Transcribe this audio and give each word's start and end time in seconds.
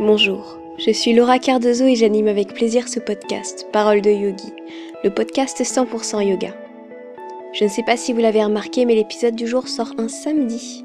Bonjour, 0.00 0.58
je 0.76 0.90
suis 0.90 1.12
Laura 1.12 1.38
Cardozo 1.38 1.86
et 1.86 1.94
j'anime 1.94 2.26
avec 2.26 2.52
plaisir 2.52 2.88
ce 2.88 2.98
podcast, 2.98 3.68
Parole 3.72 4.00
de 4.00 4.10
Yogi, 4.10 4.52
le 5.04 5.10
podcast 5.10 5.60
100% 5.60 6.28
yoga. 6.28 6.48
Je 7.52 7.62
ne 7.62 7.68
sais 7.68 7.84
pas 7.84 7.96
si 7.96 8.12
vous 8.12 8.18
l'avez 8.18 8.42
remarqué, 8.42 8.86
mais 8.86 8.96
l'épisode 8.96 9.36
du 9.36 9.46
jour 9.46 9.68
sort 9.68 9.92
un 9.96 10.08
samedi. 10.08 10.84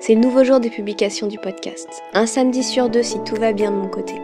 C'est 0.00 0.16
le 0.16 0.20
nouveau 0.20 0.42
jour 0.42 0.58
de 0.58 0.68
publication 0.68 1.28
du 1.28 1.38
podcast, 1.38 1.86
un 2.12 2.26
samedi 2.26 2.64
sur 2.64 2.88
deux 2.88 3.04
si 3.04 3.22
tout 3.22 3.36
va 3.36 3.52
bien 3.52 3.70
de 3.70 3.76
mon 3.76 3.86
côté. 3.86 4.14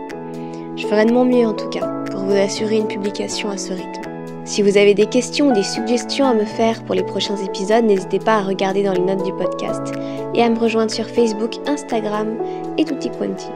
Je 0.75 0.89
ferai 0.89 1.05
de 1.05 1.13
mon 1.13 1.25
mieux 1.25 1.47
en 1.47 1.55
tout 1.55 1.69
cas, 1.69 1.87
pour 2.11 2.23
vous 2.23 2.37
assurer 2.37 2.79
une 2.79 2.89
publication 2.89 3.49
à 3.51 3.59
ce 3.59 3.75
rythme. 3.75 4.11
Si 4.45 4.61
vous 4.61 4.77
avez 4.77 4.95
des 4.95 5.07
questions 5.07 5.51
ou 5.51 5.53
des 5.53 5.63
suggestions 5.63 6.27
à 6.27 6.35
me 6.35 6.45
faire 6.45 6.85
pour 6.85 6.97
les 6.97 7.05
prochains 7.05 7.37
épisodes, 7.37 7.85
n'hésitez 7.85 8.19
pas 8.19 8.39
à 8.39 8.43
regarder 8.43 8.83
dans 8.83 8.93
les 8.93 8.99
notes 8.99 9.23
du 9.23 9.33
podcast 9.35 9.95
et 10.35 10.43
à 10.43 10.51
me 10.51 10.59
rejoindre 10.59 10.91
sur 10.91 11.07
Facebook, 11.07 11.55
Instagram 11.69 12.37
et 12.77 12.85
tutti 12.85 13.09
quanti. 13.11 13.47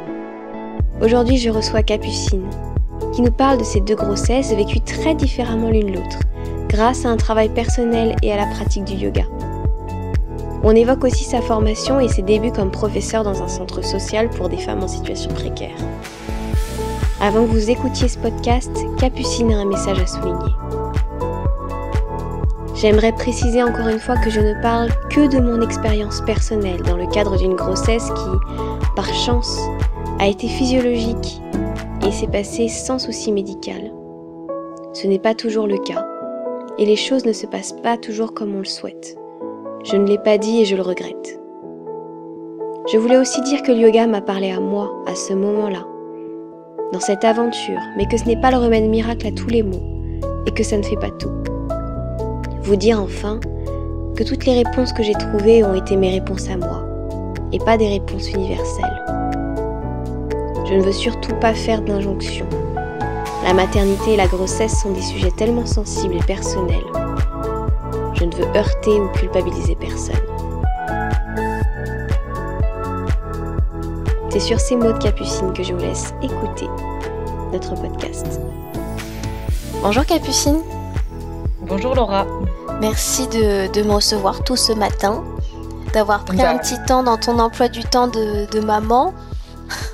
Aujourd'hui, 1.03 1.39
je 1.39 1.49
reçois 1.49 1.83
Capucine, 1.83 2.47
qui 3.15 3.23
nous 3.23 3.31
parle 3.31 3.57
de 3.57 3.65
ses 3.65 3.81
deux 3.81 3.95
grossesses 3.95 4.53
vécues 4.53 4.83
très 4.83 5.15
différemment 5.15 5.71
l'une 5.71 5.95
l'autre, 5.95 6.19
grâce 6.69 7.07
à 7.07 7.09
un 7.09 7.17
travail 7.17 7.49
personnel 7.49 8.17
et 8.23 8.31
à 8.31 8.37
la 8.37 8.45
pratique 8.45 8.85
du 8.85 8.97
yoga. 8.97 9.23
On 10.63 10.77
évoque 10.77 11.05
aussi 11.05 11.25
sa 11.25 11.41
formation 11.41 12.01
et 12.01 12.09
ses 12.09 12.21
débuts 12.21 12.53
comme 12.53 12.71
professeur 12.71 13.25
dans 13.25 13.43
un 13.43 13.49
centre 13.49 13.83
social 13.83 14.29
pour 14.29 14.51
des 14.51 14.59
femmes 14.59 14.83
en 14.83 14.89
situation 14.89 15.33
précaire. 15.33 15.77
Avant 17.19 17.47
que 17.47 17.51
vous 17.51 17.71
écoutiez 17.71 18.09
ce 18.09 18.19
podcast, 18.19 18.71
Capucine 18.99 19.53
a 19.53 19.57
un 19.57 19.65
message 19.65 20.01
à 20.01 20.07
souligner. 20.07 20.55
J'aimerais 22.75 23.13
préciser 23.13 23.63
encore 23.63 23.89
une 23.89 24.01
fois 24.01 24.19
que 24.19 24.29
je 24.29 24.41
ne 24.41 24.61
parle 24.61 24.91
que 25.09 25.35
de 25.35 25.41
mon 25.41 25.63
expérience 25.63 26.21
personnelle 26.21 26.83
dans 26.83 26.97
le 26.97 27.07
cadre 27.07 27.39
d'une 27.39 27.55
grossesse 27.55 28.11
qui, 28.15 28.95
par 28.95 29.13
chance, 29.15 29.59
a 30.21 30.29
été 30.29 30.49
physiologique 30.49 31.41
et 32.07 32.13
s'est 32.13 32.27
passé 32.27 32.69
sans 32.69 32.99
souci 32.99 33.33
médical. 33.33 33.91
Ce 34.93 35.07
n'est 35.07 35.19
pas 35.19 35.35
toujours 35.35 35.67
le 35.67 35.79
cas, 35.79 36.07
et 36.79 36.85
les 36.85 36.97
choses 36.97 37.25
ne 37.25 37.33
se 37.33 37.47
passent 37.47 37.75
pas 37.83 37.97
toujours 37.97 38.35
comme 38.35 38.55
on 38.55 38.59
le 38.59 38.65
souhaite. 38.67 39.17
Je 39.83 39.97
ne 39.97 40.07
l'ai 40.07 40.19
pas 40.19 40.37
dit 40.37 40.61
et 40.61 40.67
je 40.67 40.77
le 40.77 40.83
regrette. 40.83 41.41
Je 42.93 42.99
voulais 42.99 43.17
aussi 43.17 43.41
dire 43.41 43.63
que 43.63 43.73
le 43.73 43.79
yoga 43.79 44.07
m'a 44.07 44.21
parlé 44.21 44.51
à 44.51 44.61
moi 44.61 44.93
à 45.07 45.15
ce 45.15 45.33
moment-là, 45.33 45.87
dans 46.93 47.01
cette 47.01 47.25
aventure, 47.25 47.81
mais 47.97 48.07
que 48.07 48.19
ce 48.19 48.27
n'est 48.27 48.41
pas 48.41 48.51
le 48.51 48.59
remède 48.59 48.91
miracle 48.91 49.27
à 49.27 49.33
tous 49.33 49.49
les 49.49 49.63
maux, 49.63 50.21
et 50.47 50.51
que 50.51 50.63
ça 50.63 50.77
ne 50.77 50.83
fait 50.83 50.97
pas 50.97 51.11
tout. 51.13 51.33
Vous 52.61 52.77
dire 52.77 53.01
enfin 53.01 53.41
que 54.17 54.23
toutes 54.23 54.45
les 54.45 54.63
réponses 54.63 54.93
que 54.93 55.03
j'ai 55.03 55.15
trouvées 55.15 55.65
ont 55.65 55.75
été 55.75 55.97
mes 55.97 56.11
réponses 56.11 56.51
à 56.51 56.59
moi, 56.59 56.85
et 57.53 57.59
pas 57.59 57.79
des 57.79 57.89
réponses 57.89 58.31
universelles. 58.31 59.20
Je 60.71 60.77
ne 60.77 60.83
veux 60.83 60.93
surtout 60.93 61.35
pas 61.35 61.53
faire 61.53 61.83
d'injonction. 61.83 62.47
La 63.43 63.53
maternité 63.53 64.13
et 64.13 64.17
la 64.17 64.29
grossesse 64.29 64.81
sont 64.81 64.93
des 64.93 65.03
sujets 65.03 65.33
tellement 65.33 65.67
sensibles 65.67 66.15
et 66.15 66.23
personnels. 66.23 66.85
Je 68.15 68.25
ne 68.25 68.33
veux 68.37 68.47
heurter 68.57 69.01
ou 69.01 69.09
culpabiliser 69.09 69.75
personne. 69.75 70.15
C'est 74.29 74.39
sur 74.39 74.61
ces 74.61 74.77
mots 74.77 74.93
de 74.93 74.99
Capucine 74.99 75.53
que 75.53 75.65
je 75.65 75.73
vous 75.73 75.81
laisse 75.81 76.15
écouter 76.23 76.69
notre 77.53 77.75
podcast. 77.75 78.41
Bonjour 79.83 80.07
Capucine. 80.07 80.61
Bonjour 81.63 81.97
Laura. 81.97 82.27
Merci 82.81 83.27
de, 83.27 83.83
me 83.83 83.93
recevoir 83.93 84.45
tout 84.45 84.57
ce 84.57 84.73
matin, 84.73 85.25
d'avoir 85.95 86.25
pris 86.25 86.41
un 86.41 86.59
petit 86.59 86.77
temps 86.87 87.03
dans 87.03 87.17
ton 87.17 87.41
emploi 87.41 87.67
du 87.67 87.83
temps 87.83 88.07
de, 88.07 88.49
de 88.53 88.61
maman. 88.61 89.13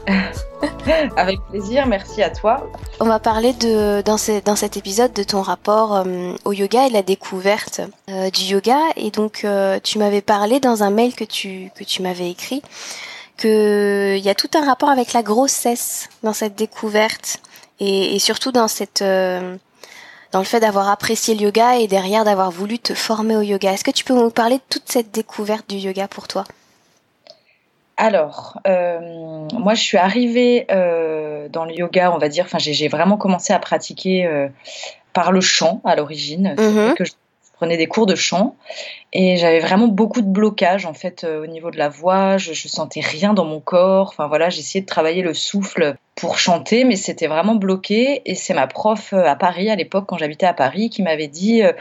Avec 1.17 1.41
plaisir, 1.51 1.87
merci 1.87 2.23
à 2.23 2.31
toi. 2.31 2.71
On 3.01 3.05
va 3.05 3.19
parler 3.19 3.53
de, 3.53 4.03
dans, 4.03 4.17
cet 4.17 4.77
épisode 4.77 5.13
de 5.13 5.23
ton 5.23 5.43
rapport 5.43 5.97
euh, 5.97 6.35
au 6.45 6.53
yoga 6.53 6.87
et 6.87 6.91
la 6.91 7.03
découverte 7.03 7.81
euh, 8.11 8.31
du 8.31 8.43
yoga. 8.43 8.79
Et 8.97 9.11
donc, 9.11 9.43
euh, 9.45 9.79
tu 9.83 9.99
m'avais 9.99 10.23
parlé 10.23 10.61
dans 10.61 10.83
un 10.83 10.91
mail 10.91 11.15
que 11.15 11.25
tu, 11.25 11.71
que 11.75 11.85
tu 11.85 12.03
m'avais 12.03 12.31
écrit 12.31 12.63
qu'il 13.37 14.19
y 14.19 14.31
a 14.31 14.35
tout 14.35 14.49
un 14.55 14.65
rapport 14.65 14.89
avec 14.89 15.13
la 15.13 15.23
grossesse 15.23 16.09
dans 16.23 16.33
cette 16.33 16.55
découverte 16.55 17.39
et, 17.81 18.15
et 18.15 18.19
surtout 18.19 18.51
dans 18.51 18.69
cette 18.69 19.05
dans 20.33 20.39
le 20.39 20.45
fait 20.45 20.61
d'avoir 20.61 20.89
apprécié 20.89 21.35
le 21.35 21.43
yoga 21.43 21.77
et 21.77 21.87
derrière 21.87 22.25
d'avoir 22.25 22.51
voulu 22.51 22.79
te 22.79 22.95
former 22.95 23.37
au 23.37 23.43
yoga. 23.43 23.73
Est-ce 23.73 23.85
que 23.85 23.91
tu 23.91 24.05
peux 24.05 24.15
nous 24.15 24.31
parler 24.31 24.57
de 24.57 24.63
toute 24.71 24.85
cette 24.87 25.11
découverte 25.11 25.69
du 25.69 25.77
yoga 25.77 26.09
pour 26.09 26.29
toi? 26.29 26.45
Alors, 27.97 28.61
euh, 28.67 29.49
moi, 29.55 29.75
je 29.75 29.83
suis 29.83 29.97
arrivée 29.97 30.67
euh, 30.71 31.49
dans 31.49 31.65
le 31.65 31.73
yoga, 31.73 32.13
on 32.13 32.19
va 32.19 32.29
dire. 32.29 32.45
Enfin, 32.45 32.59
j'ai 32.59 32.89
vraiment 32.89 33.17
commencé 33.17 33.53
à 33.53 33.59
pratiquer 33.59 34.27
euh, 34.27 34.49
par 35.15 35.33
le 35.33 35.41
chant 35.41 35.81
à 35.85 35.97
l'origine. 35.97 36.55
Mm 36.59 36.95
que 36.95 37.05
je 37.05 37.13
prenais 37.57 37.77
des 37.77 37.87
cours 37.87 38.07
de 38.07 38.15
chant 38.15 38.57
et 39.13 39.37
j'avais 39.37 39.61
vraiment 39.61 39.89
beaucoup 39.89 40.21
de 40.21 40.29
blocage 40.29 40.87
en 40.87 40.95
fait 40.95 41.25
au 41.25 41.47
niveau 41.47 41.71
de 41.71 41.79
la 41.79 41.89
voix. 41.89 42.37
Je, 42.37 42.53
je 42.53 42.69
sentais 42.69 43.01
rien 43.01 43.35
dans 43.35 43.45
mon 43.45 43.61
corps. 43.61 44.09
Enfin 44.09 44.29
voilà, 44.29 44.51
j'essayais 44.51 44.83
de 44.83 44.87
travailler 44.87 45.23
le 45.23 45.35
souffle 45.35 45.97
pour 46.17 46.39
chanter, 46.39 46.85
mais 46.85 46.97
c'était 46.97 47.29
vraiment 47.29 47.55
bloqué. 47.55 48.23
Et 48.25 48.35
c'est 48.35 48.55
ma 48.55 48.67
prof 48.67 49.13
euh, 49.13 49.25
à 49.25 49.37
Paris, 49.37 49.71
à 49.71 49.77
l'époque, 49.77 50.07
quand 50.09 50.19
j'habitais 50.19 50.47
à 50.47 50.55
Paris, 50.55 50.91
qui 50.91 51.03
m'avait 51.03 51.29
dit 51.29 51.63
euh, 51.63 51.73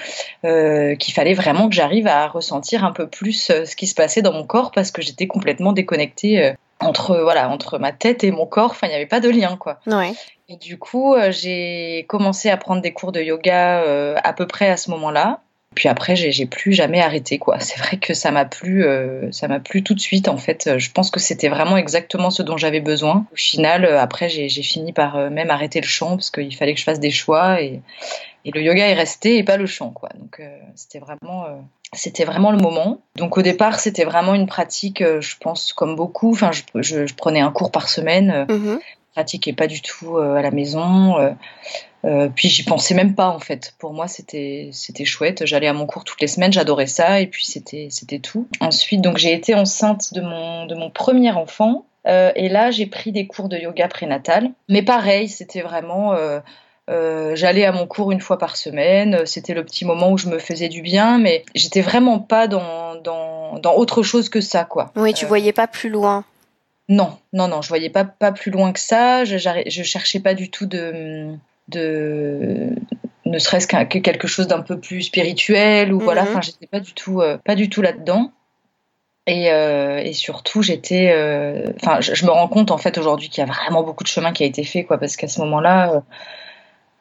euh, 0.43 0.95
qu'il 0.95 1.13
fallait 1.13 1.33
vraiment 1.33 1.69
que 1.69 1.73
j'arrive 1.73 2.05
à 2.05 2.27
ressentir 2.27 2.83
un 2.83 2.91
peu 2.91 3.07
plus 3.07 3.51
ce 3.65 3.75
qui 3.75 3.87
se 3.87 3.95
passait 3.95 4.21
dans 4.21 4.33
mon 4.33 4.45
corps 4.45 4.71
parce 4.71 4.91
que 4.91 5.01
j'étais 5.01 5.25
complètement 5.25 5.71
déconnectée 5.71 6.53
entre 6.81 7.17
voilà 7.21 7.49
entre 7.49 7.79
ma 7.79 7.93
tête 7.93 8.23
et 8.25 8.31
mon 8.31 8.45
corps. 8.45 8.71
Enfin, 8.71 8.87
il 8.87 8.89
n'y 8.89 8.95
avait 8.95 9.05
pas 9.05 9.21
de 9.21 9.29
lien, 9.29 9.55
quoi. 9.55 9.79
Ouais. 9.87 10.11
Et 10.49 10.57
du 10.57 10.77
coup, 10.77 11.15
j'ai 11.29 12.05
commencé 12.07 12.49
à 12.49 12.57
prendre 12.57 12.81
des 12.81 12.91
cours 12.91 13.13
de 13.13 13.21
yoga 13.21 14.15
à 14.21 14.33
peu 14.33 14.45
près 14.45 14.69
à 14.69 14.77
ce 14.77 14.91
moment-là. 14.91 15.39
Puis 15.75 15.89
après, 15.89 16.15
j'ai 16.15 16.45
plus 16.45 16.73
jamais 16.73 17.01
arrêté 17.01 17.37
quoi. 17.37 17.59
C'est 17.59 17.77
vrai 17.79 17.97
que 17.97 18.13
ça 18.13 18.31
m'a 18.31 18.45
plu, 18.45 18.85
euh, 18.85 19.31
ça 19.31 19.47
m'a 19.47 19.59
plu 19.59 19.83
tout 19.83 19.93
de 19.93 19.99
suite 19.99 20.27
en 20.29 20.37
fait. 20.37 20.77
Je 20.77 20.91
pense 20.91 21.11
que 21.11 21.19
c'était 21.19 21.49
vraiment 21.49 21.77
exactement 21.77 22.31
ce 22.31 22.41
dont 22.41 22.57
j'avais 22.57 22.79
besoin. 22.79 23.25
Au 23.31 23.35
final, 23.35 23.85
euh, 23.85 23.99
après, 23.99 24.29
j'ai 24.29 24.49
fini 24.49 24.93
par 24.93 25.17
euh, 25.17 25.29
même 25.29 25.51
arrêter 25.51 25.81
le 25.81 25.87
chant 25.87 26.11
parce 26.11 26.31
qu'il 26.31 26.55
fallait 26.55 26.73
que 26.73 26.79
je 26.79 26.85
fasse 26.85 26.99
des 26.99 27.11
choix 27.11 27.61
et, 27.61 27.81
et, 28.45 28.51
le 28.51 28.61
yoga 28.61 28.87
est 28.87 28.93
resté 28.93 29.37
et 29.37 29.43
pas 29.43 29.57
le 29.57 29.65
chant 29.65 29.89
quoi. 29.89 30.09
Donc 30.17 30.41
c'était 30.75 30.99
vraiment, 30.99 31.45
c'était 31.93 32.25
vraiment 32.25 32.51
le 32.51 32.57
moment. 32.57 33.01
Donc 33.15 33.37
au 33.37 33.41
départ, 33.41 33.79
c'était 33.79 34.05
vraiment 34.05 34.33
une 34.33 34.47
pratique, 34.47 35.03
je 35.03 35.35
pense 35.39 35.73
comme 35.73 35.95
beaucoup. 35.95 36.31
Enfin, 36.31 36.51
je, 36.51 36.61
je, 36.81 37.13
prenais 37.15 37.41
un 37.41 37.51
cours 37.51 37.71
par 37.71 37.89
semaine. 37.89 38.45
Mm 38.49 38.77
pratiquais 39.13 39.53
pas 39.53 39.67
du 39.67 39.81
tout 39.81 40.17
à 40.17 40.41
la 40.41 40.51
maison. 40.51 41.15
Euh, 42.05 42.29
puis 42.33 42.49
j'y 42.49 42.63
pensais 42.63 42.93
même 42.93 43.15
pas 43.15 43.29
en 43.29 43.39
fait. 43.39 43.73
Pour 43.79 43.93
moi, 43.93 44.07
c'était 44.07 44.69
c'était 44.71 45.05
chouette. 45.05 45.45
J'allais 45.45 45.67
à 45.67 45.73
mon 45.73 45.85
cours 45.87 46.03
toutes 46.03 46.21
les 46.21 46.27
semaines, 46.27 46.53
j'adorais 46.53 46.87
ça 46.87 47.19
et 47.19 47.27
puis 47.27 47.45
c'était 47.45 47.87
c'était 47.89 48.19
tout. 48.19 48.47
Ensuite, 48.59 49.01
donc 49.01 49.17
j'ai 49.17 49.33
été 49.33 49.55
enceinte 49.55 50.13
de 50.13 50.21
mon 50.21 50.65
de 50.65 50.75
mon 50.75 50.89
premier 50.91 51.31
enfant 51.31 51.85
euh, 52.07 52.31
et 52.35 52.47
là 52.47 52.69
j'ai 52.69 52.85
pris 52.85 53.11
des 53.11 53.25
cours 53.25 53.49
de 53.49 53.57
yoga 53.57 53.87
prénatal. 53.87 54.51
Mais 54.69 54.83
pareil, 54.83 55.27
c'était 55.29 55.61
vraiment 55.61 56.13
euh, 56.13 57.35
j'allais 57.35 57.65
à 57.65 57.71
mon 57.71 57.87
cours 57.87 58.11
une 58.11 58.21
fois 58.21 58.37
par 58.37 58.55
semaine. 58.55 59.25
C'était 59.25 59.55
le 59.55 59.65
petit 59.65 59.85
moment 59.85 60.11
où 60.11 60.17
je 60.17 60.27
me 60.27 60.37
faisais 60.37 60.69
du 60.69 60.83
bien, 60.83 61.17
mais 61.17 61.43
j'étais 61.55 61.81
vraiment 61.81 62.19
pas 62.19 62.47
dans 62.47 62.95
dans 62.95 63.57
dans 63.57 63.73
autre 63.73 64.03
chose 64.03 64.29
que 64.29 64.41
ça 64.41 64.63
quoi. 64.63 64.91
Oui, 64.95 65.15
tu 65.15 65.25
voyais 65.25 65.53
pas 65.53 65.65
plus 65.65 65.89
loin. 65.89 66.23
Non, 66.87 67.17
non, 67.33 67.47
non, 67.47 67.63
je 67.63 67.69
voyais 67.69 67.89
pas, 67.89 68.03
pas 68.05 68.31
plus 68.31 68.51
loin 68.51 68.71
que 68.71 68.79
ça. 68.79 69.25
Je, 69.25 69.37
je 69.39 69.81
cherchais 69.81 70.19
pas 70.19 70.35
du 70.35 70.51
tout 70.51 70.67
de, 70.67 71.35
de 71.67 72.69
ne 73.25 73.39
serait-ce 73.39 73.67
que 73.67 73.97
quelque 73.99 74.27
chose 74.27 74.47
d'un 74.47 74.61
peu 74.61 74.79
plus 74.79 75.03
spirituel 75.03 75.93
ou 75.93 75.99
voilà 75.99 76.23
mhm. 76.23 76.29
enfin 76.29 76.41
j'étais 76.41 76.67
pas 76.67 76.79
du 76.79 76.93
tout 76.93 77.21
euh, 77.21 77.37
pas 77.43 77.55
du 77.55 77.69
tout 77.69 77.81
là-dedans. 77.81 78.31
Et, 79.27 79.51
euh, 79.51 79.97
et, 79.97 80.13
surtout 80.13 80.61
j'étais 80.61 81.11
euh, 81.11 81.71
enfin 81.81 81.99
je, 81.99 82.25
me 82.25 82.29
rends 82.29 82.47
compte 82.47 82.69
en 82.69 82.77
fait 82.77 82.99
aujourd'hui 82.99 83.29
qu'il 83.29 83.43
y 83.43 83.49
a 83.49 83.51
vraiment 83.51 83.81
beaucoup 83.81 84.03
de 84.03 84.07
chemin 84.07 84.31
qui 84.31 84.43
a 84.43 84.45
été 84.45 84.63
fait 84.63 84.83
quoi 84.83 84.99
parce 84.99 85.15
qu'à 85.15 85.27
ce 85.27 85.39
moment-là 85.41 86.03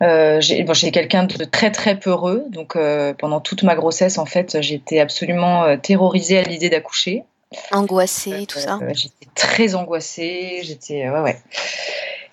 euh, 0.01 0.41
j'ai 0.41 0.63
bon, 0.63 0.73
quelqu'un 0.73 1.25
de 1.25 1.45
très 1.45 1.71
très 1.71 1.99
peureux. 1.99 2.47
Donc 2.49 2.79
pendant 3.19 3.41
toute 3.41 3.63
ma 3.63 3.75
grossesse 3.75 4.17
en 4.17 4.25
fait 4.25 4.63
j'étais 4.63 5.01
absolument 5.01 5.77
terrorisée 5.77 6.39
à 6.39 6.43
l'idée 6.45 6.71
d'accoucher. 6.71 7.25
Angoissée 7.73 8.47
tout 8.47 8.59
ça. 8.59 8.79
j'étais 8.95 9.29
très 9.35 9.75
angoissée 9.75 10.61
j'étais 10.63 11.11
ouais 11.11 11.21
ouais 11.21 11.37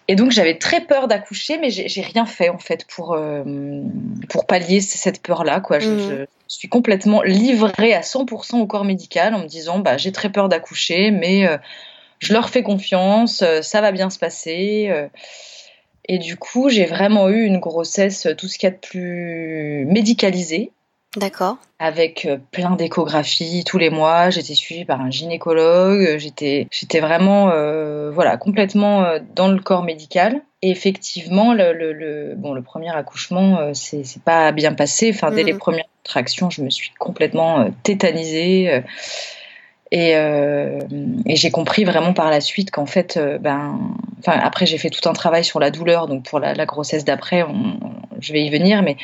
et 0.07 0.15
donc 0.15 0.31
j'avais 0.31 0.57
très 0.57 0.81
peur 0.81 1.07
d'accoucher, 1.07 1.57
mais 1.57 1.69
j'ai 1.69 2.01
rien 2.01 2.25
fait 2.25 2.50
en 2.50 2.57
fait 2.57 2.86
pour, 2.86 3.13
euh, 3.13 3.44
pour 4.30 4.45
pallier 4.45 4.81
cette 4.81 5.21
peur-là. 5.21 5.59
Quoi. 5.59 5.80
Je, 5.80 5.89
mhm. 5.89 6.25
suis 6.48 6.69
complètement 6.69 7.21
livrée 7.21 7.94
à 7.94 8.01
100% 8.01 8.59
au 8.59 8.68
corps 8.68 8.83
médical 8.83 9.33
en 9.33 9.39
me 9.39 9.48
disant 9.48 9.80
bah, 9.80 9.98
j'ai 9.98 10.12
très 10.12 10.30
peur 10.30 10.50
d'accoucher, 10.50 11.12
mais 11.12 11.48
euh, 11.48 11.57
je 12.19 12.33
leur 12.33 12.50
fais 12.50 12.63
confiance, 12.63 13.42
euh, 13.42 13.62
ça 13.62 13.81
va 13.81 13.92
bien 13.92 14.09
se 14.09 14.19
passer. 14.19 14.92
et 16.09 16.18
du 16.18 16.36
coup, 16.36 16.69
j'ai 16.69 16.86
vraiment 16.86 17.30
eu 17.30 17.44
une 17.44 17.59
grossesse, 17.59 18.27
tout 18.38 18.48
ce 18.48 18.57
qu'il 18.57 18.68
y 18.68 18.71
a 18.71 18.75
de 18.75 18.80
plus 18.80 19.86
médicalisé. 19.86 20.71
D'accord. 21.17 21.57
Avec 21.79 22.27
plein 22.51 22.75
d'échographies 22.75 23.63
tous 23.65 23.77
les 23.77 23.89
mois. 23.89 24.29
J'étais 24.29 24.53
suivie 24.55 24.85
par 24.85 25.01
un 25.01 25.09
gynécologue. 25.09 26.17
J'étais, 26.17 26.67
j'étais 26.71 27.01
vraiment, 27.01 27.47
voilà, 28.11 28.37
complètement 28.37 29.05
dans 29.35 29.49
le 29.49 29.59
corps 29.59 29.83
médical. 29.83 30.41
Et 30.61 30.69
effectivement, 30.69 31.53
le, 31.53 31.73
le, 31.73 32.35
bon, 32.37 32.53
le 32.53 32.61
premier 32.61 32.95
accouchement, 32.95 33.73
c'est, 33.73 34.05
c'est 34.05 34.23
pas 34.23 34.53
bien 34.53 34.73
passé. 34.73 35.11
Enfin, 35.13 35.31
dès 35.31 35.43
les 35.43 35.53
mm. 35.53 35.57
premières 35.57 35.85
contractions, 36.03 36.49
je 36.49 36.61
me 36.61 36.69
suis 36.69 36.91
complètement 36.97 37.69
tétanisée. 37.83 38.83
Et, 39.91 40.15
euh, 40.15 40.79
et 41.25 41.35
j'ai 41.35 41.51
compris 41.51 41.83
vraiment 41.83 42.13
par 42.13 42.29
la 42.31 42.39
suite 42.39 42.71
qu'en 42.71 42.85
fait, 42.85 43.17
euh, 43.17 43.37
ben, 43.37 43.77
enfin 44.19 44.39
après 44.41 44.65
j'ai 44.65 44.77
fait 44.77 44.89
tout 44.89 45.07
un 45.09 45.13
travail 45.13 45.43
sur 45.43 45.59
la 45.59 45.69
douleur, 45.69 46.07
donc 46.07 46.23
pour 46.23 46.39
la, 46.39 46.53
la 46.53 46.65
grossesse 46.65 47.03
d'après, 47.03 47.45
je 48.21 48.31
vais 48.31 48.41
y 48.41 48.49
venir, 48.49 48.83
mais 48.83 48.95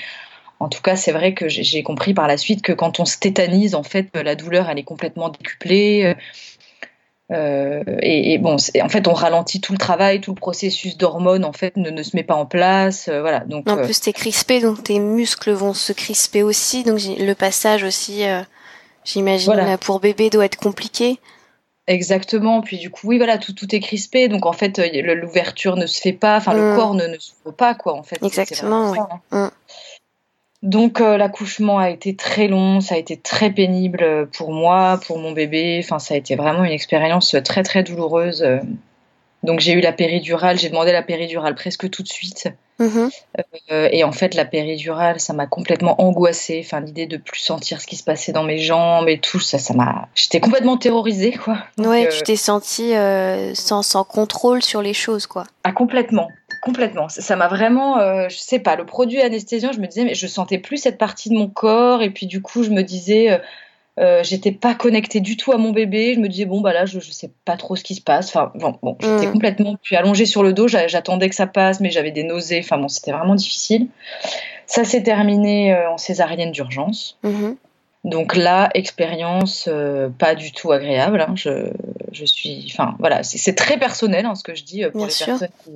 en 0.59 0.69
tout 0.69 0.81
cas 0.81 0.95
c'est 0.95 1.12
vrai 1.12 1.33
que 1.33 1.48
j'ai 1.48 1.83
compris 1.83 2.13
par 2.13 2.27
la 2.27 2.38
suite 2.38 2.62
que 2.62 2.74
quand 2.74 3.00
on 3.00 3.06
se 3.06 3.18
tétanise, 3.18 3.75
en 3.75 3.83
fait, 3.83 4.09
la 4.15 4.36
douleur 4.36 4.69
elle 4.69 4.80
est 4.80 4.83
complètement 4.83 5.30
décuplée. 5.30 6.15
Euh, 7.30 7.83
et, 8.01 8.31
et, 8.31 8.38
bon, 8.38 8.56
en 8.81 8.88
fait, 8.88 9.06
on 9.09 9.13
ralentit 9.13 9.59
tout 9.59 9.74
le 9.74 9.77
travail, 9.77 10.21
tout 10.21 10.31
le 10.31 10.39
processus 10.39 10.95
d'hormones 10.95 11.44
en 11.44 11.51
fait 11.51 11.75
ne, 11.75 11.89
ne, 11.89 12.01
se 12.01 12.15
met 12.15 12.24
pas 12.24 12.36
en 12.36 12.45
place, 12.45 13.09
euh, 13.09 13.19
voilà. 13.19 13.42
Donc 13.42 13.69
en 13.69 13.75
plus, 13.83 14.00
t'es 14.00 14.13
crispé, 14.13 14.62
donc 14.62 14.83
tes 14.83 15.00
muscles 15.00 15.51
vont 15.51 15.74
se 15.74 15.92
crisper 15.92 16.42
aussi, 16.42 16.83
donc 16.83 17.01
le 17.19 17.33
passage 17.33 17.83
aussi 17.83 18.24
J'imagine 19.07 19.77
pour 19.80 20.01
bébé 20.01 20.30
doit 20.30 20.45
être 20.45 20.57
compliqué. 20.57 21.19
Exactement. 21.88 22.60
Puis 22.62 22.77
du 22.77 22.89
coup, 22.89 23.07
oui, 23.07 23.18
voilà, 23.18 23.38
tout, 23.38 23.53
tout 23.53 23.74
est 23.74 23.80
crispé. 23.80 24.27
Donc 24.27 24.45
en 24.45 24.51
fait, 24.51 24.80
euh, 24.80 25.15
l'ouverture 25.15 25.77
ne 25.77 25.86
se 25.86 26.01
fait 26.01 26.12
pas. 26.12 26.36
Enfin, 26.36 26.53
le 26.53 26.74
mm. 26.74 26.75
corps 26.75 26.94
ne, 26.94 27.07
ne 27.07 27.18
s'ouvre 27.18 27.56
pas, 27.56 27.74
quoi. 27.74 27.94
En 27.94 28.03
fait. 28.03 28.21
Exactement. 28.21 28.94
Donc 30.63 31.01
euh, 31.01 31.18
l'accouchement 31.18 31.77
a 31.77 31.89
été 31.89 32.15
très 32.15 32.48
long, 32.48 32.81
ça 32.81 32.95
a 32.95 32.98
été 32.98 33.18
très 33.18 33.51
pénible 33.51 34.04
euh, 34.04 34.25
pour 34.25 34.51
moi, 34.51 35.00
pour 35.06 35.19
mon 35.19 35.31
bébé. 35.31 35.80
Enfin, 35.83 36.00
ça 36.00 36.13
a 36.13 36.18
été 36.18 36.36
vraiment 36.36 36.63
une 36.63 36.71
expérience 36.71 37.36
très 37.44 37.63
très 37.63 37.83
douloureuse. 37.83 38.45
Donc 39.44 39.59
j'ai 39.59 39.74
eu 39.74 39.81
la 39.81 39.94
péridurale, 39.94 40.57
j'ai 40.57 40.69
demandé 40.69 40.92
la 40.92 41.04
péridurale 41.04 41.56
presque 41.56 41.89
tout 41.89 42.04
de 42.04 42.07
suite. 42.07 42.50
Mhm. 42.80 43.09
Euh, 43.71 43.89
et 43.92 44.04
en 44.04 44.12
fait, 44.12 44.36
la 44.36 44.45
péridurale, 44.45 45.19
ça 45.19 45.33
m'a 45.33 45.48
complètement 45.48 46.01
angoissée. 46.01 46.62
Enfin, 46.63 46.80
l'idée 46.80 47.07
de 47.07 47.18
plus 47.18 47.39
sentir 47.39 47.81
ce 47.81 47.88
qui 47.88 47.95
se 47.95 48.03
passait 48.03 48.31
dans 48.31 48.44
mes 48.44 48.60
jambes 48.60 49.10
et 49.10 49.19
tout, 49.19 49.39
ça, 49.39 49.57
ça 49.57 49.74
m'a. 49.74 50.07
J'étais 50.13 50.39
complètement 50.39 50.77
terrorisée, 50.77 51.31
quoi. 51.31 51.57
ouais, 51.77 52.07
tu 52.10 52.18
euh, 52.18 52.21
t'es 52.24 52.36
sentie 52.36 52.95
euh, 52.95 53.53
sans, 53.56 53.81
sans 53.81 54.03
contrôle 54.03 54.62
sur 54.62 54.81
les 54.81 54.94
choses, 54.94 55.25
quoi. 55.27 55.45
Ah, 55.63 55.71
complètement. 55.71 56.30
Complètement. 56.62 57.09
Ça 57.09 57.36
m'a 57.36 57.48
vraiment, 57.48 58.00
je 58.30 58.38
sais 58.38 58.59
pas, 58.59 58.75
le 58.75 58.86
produit 58.86 59.21
anesthésiant, 59.21 59.71
je 59.71 59.80
me 59.80 59.88
disais, 59.88 60.06
mais 60.06 60.15
je 60.15 60.27
sentais 60.27 60.57
plus 60.57 60.77
cette 60.77 60.98
partie 60.98 61.30
de 61.30 61.36
mon 61.36 61.48
corps. 61.48 62.01
Et 62.01 62.09
puis, 62.09 62.25
du 62.25 62.42
coup, 62.42 62.63
je 62.63 62.69
me 62.69 62.81
disais, 62.81 63.39
euh, 64.00 64.21
j'étais 64.24 64.51
pas 64.51 64.75
connectée 64.75 65.21
du 65.21 65.38
tout 65.38 65.51
à 65.51 65.57
mon 65.57 65.71
bébé. 65.71 66.13
Je 66.13 66.19
me 66.19 66.27
disais 66.27 66.45
bon 66.45 66.62
bah 66.62 66.71
là 66.71 66.86
je, 66.86 67.00
je 67.00 67.12
sais 67.12 67.31
pas 67.45 67.57
trop 67.57 67.75
ce 67.75 67.83
qui 67.83 67.95
se 67.95 68.01
passe. 68.01 68.27
Enfin 68.27 68.51
bon, 68.54 68.77
bon 68.83 68.95
j'étais 69.00 69.27
mm. 69.27 69.31
complètement 69.33 69.75
puis 69.81 69.95
allongée 69.95 70.25
sur 70.25 70.44
le 70.44 70.54
dos. 70.54 70.68
J'attendais 70.68 71.30
que 71.30 71.36
ça 71.36 71.48
passe, 71.48 71.80
mais 71.80 71.89
j'avais 71.89 72.12
des 72.12 72.24
nausées. 72.24 72.62
Enfin 72.63 72.77
bon 72.77 72.88
c'était 72.88 73.12
vraiment 73.12 73.36
difficile. 73.36 73.88
Ça 74.68 74.83
s'est 74.83 75.01
terminé 75.01 75.74
euh, 75.74 75.89
en 75.89 75.98
césarienne 75.98 76.51
d'urgence. 76.51 77.18
Mm-hmm. 77.24 77.56
Donc 78.03 78.36
là 78.36 78.69
expérience 78.75 79.68
euh, 79.68 80.10
pas 80.10 80.36
du 80.36 80.51
tout 80.51 80.71
agréable. 80.71 81.19
Hein. 81.19 81.33
Je, 81.36 81.71
je 82.12 82.25
suis 82.25 82.71
enfin 82.71 82.95
voilà 83.00 83.24
c'est 83.24 83.56
très 83.56 83.77
personnel 83.77 84.27
hein, 84.27 84.36
ce 84.36 84.44
que 84.44 84.53
je 84.53 84.63
dis 84.63 84.83
pour 84.92 85.07
les 85.07 85.13
personnes 85.25 85.50
qui 85.63 85.71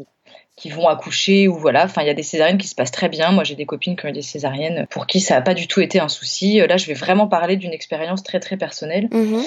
qui 0.56 0.70
vont 0.70 0.88
accoucher 0.88 1.48
ou 1.48 1.58
voilà. 1.58 1.86
Enfin, 1.86 2.02
il 2.02 2.08
y 2.08 2.12
a 2.12 2.14
des 2.14 2.24
césariennes 2.24 2.58
qui 2.58 2.68
se 2.68 2.76
passent 2.76 2.92
très 2.92 3.10
bien. 3.10 3.32
Moi, 3.32 3.44
j'ai 3.44 3.56
des 3.56 3.66
copines 3.66 3.96
qui 3.96 4.06
ont 4.06 4.10
eu 4.10 4.14
des 4.14 4.22
césariennes 4.22 4.86
pour 4.90 5.08
qui 5.08 5.20
ça 5.20 5.36
n'a 5.36 5.42
pas 5.42 5.54
du 5.54 5.68
tout 5.68 5.82
été 5.82 6.00
un 6.00 6.10
souci. 6.10 6.62
Euh, 6.62 6.68
là, 6.68 6.78
je 6.78 6.86
vais 6.86 6.94
vraiment 6.94 7.28
parler 7.28 7.56
d'une 7.56 7.74
expérience 7.74 8.24
très 8.24 8.40
très 8.40 8.58
personnelle. 8.58 9.08
Mhm. 9.12 9.44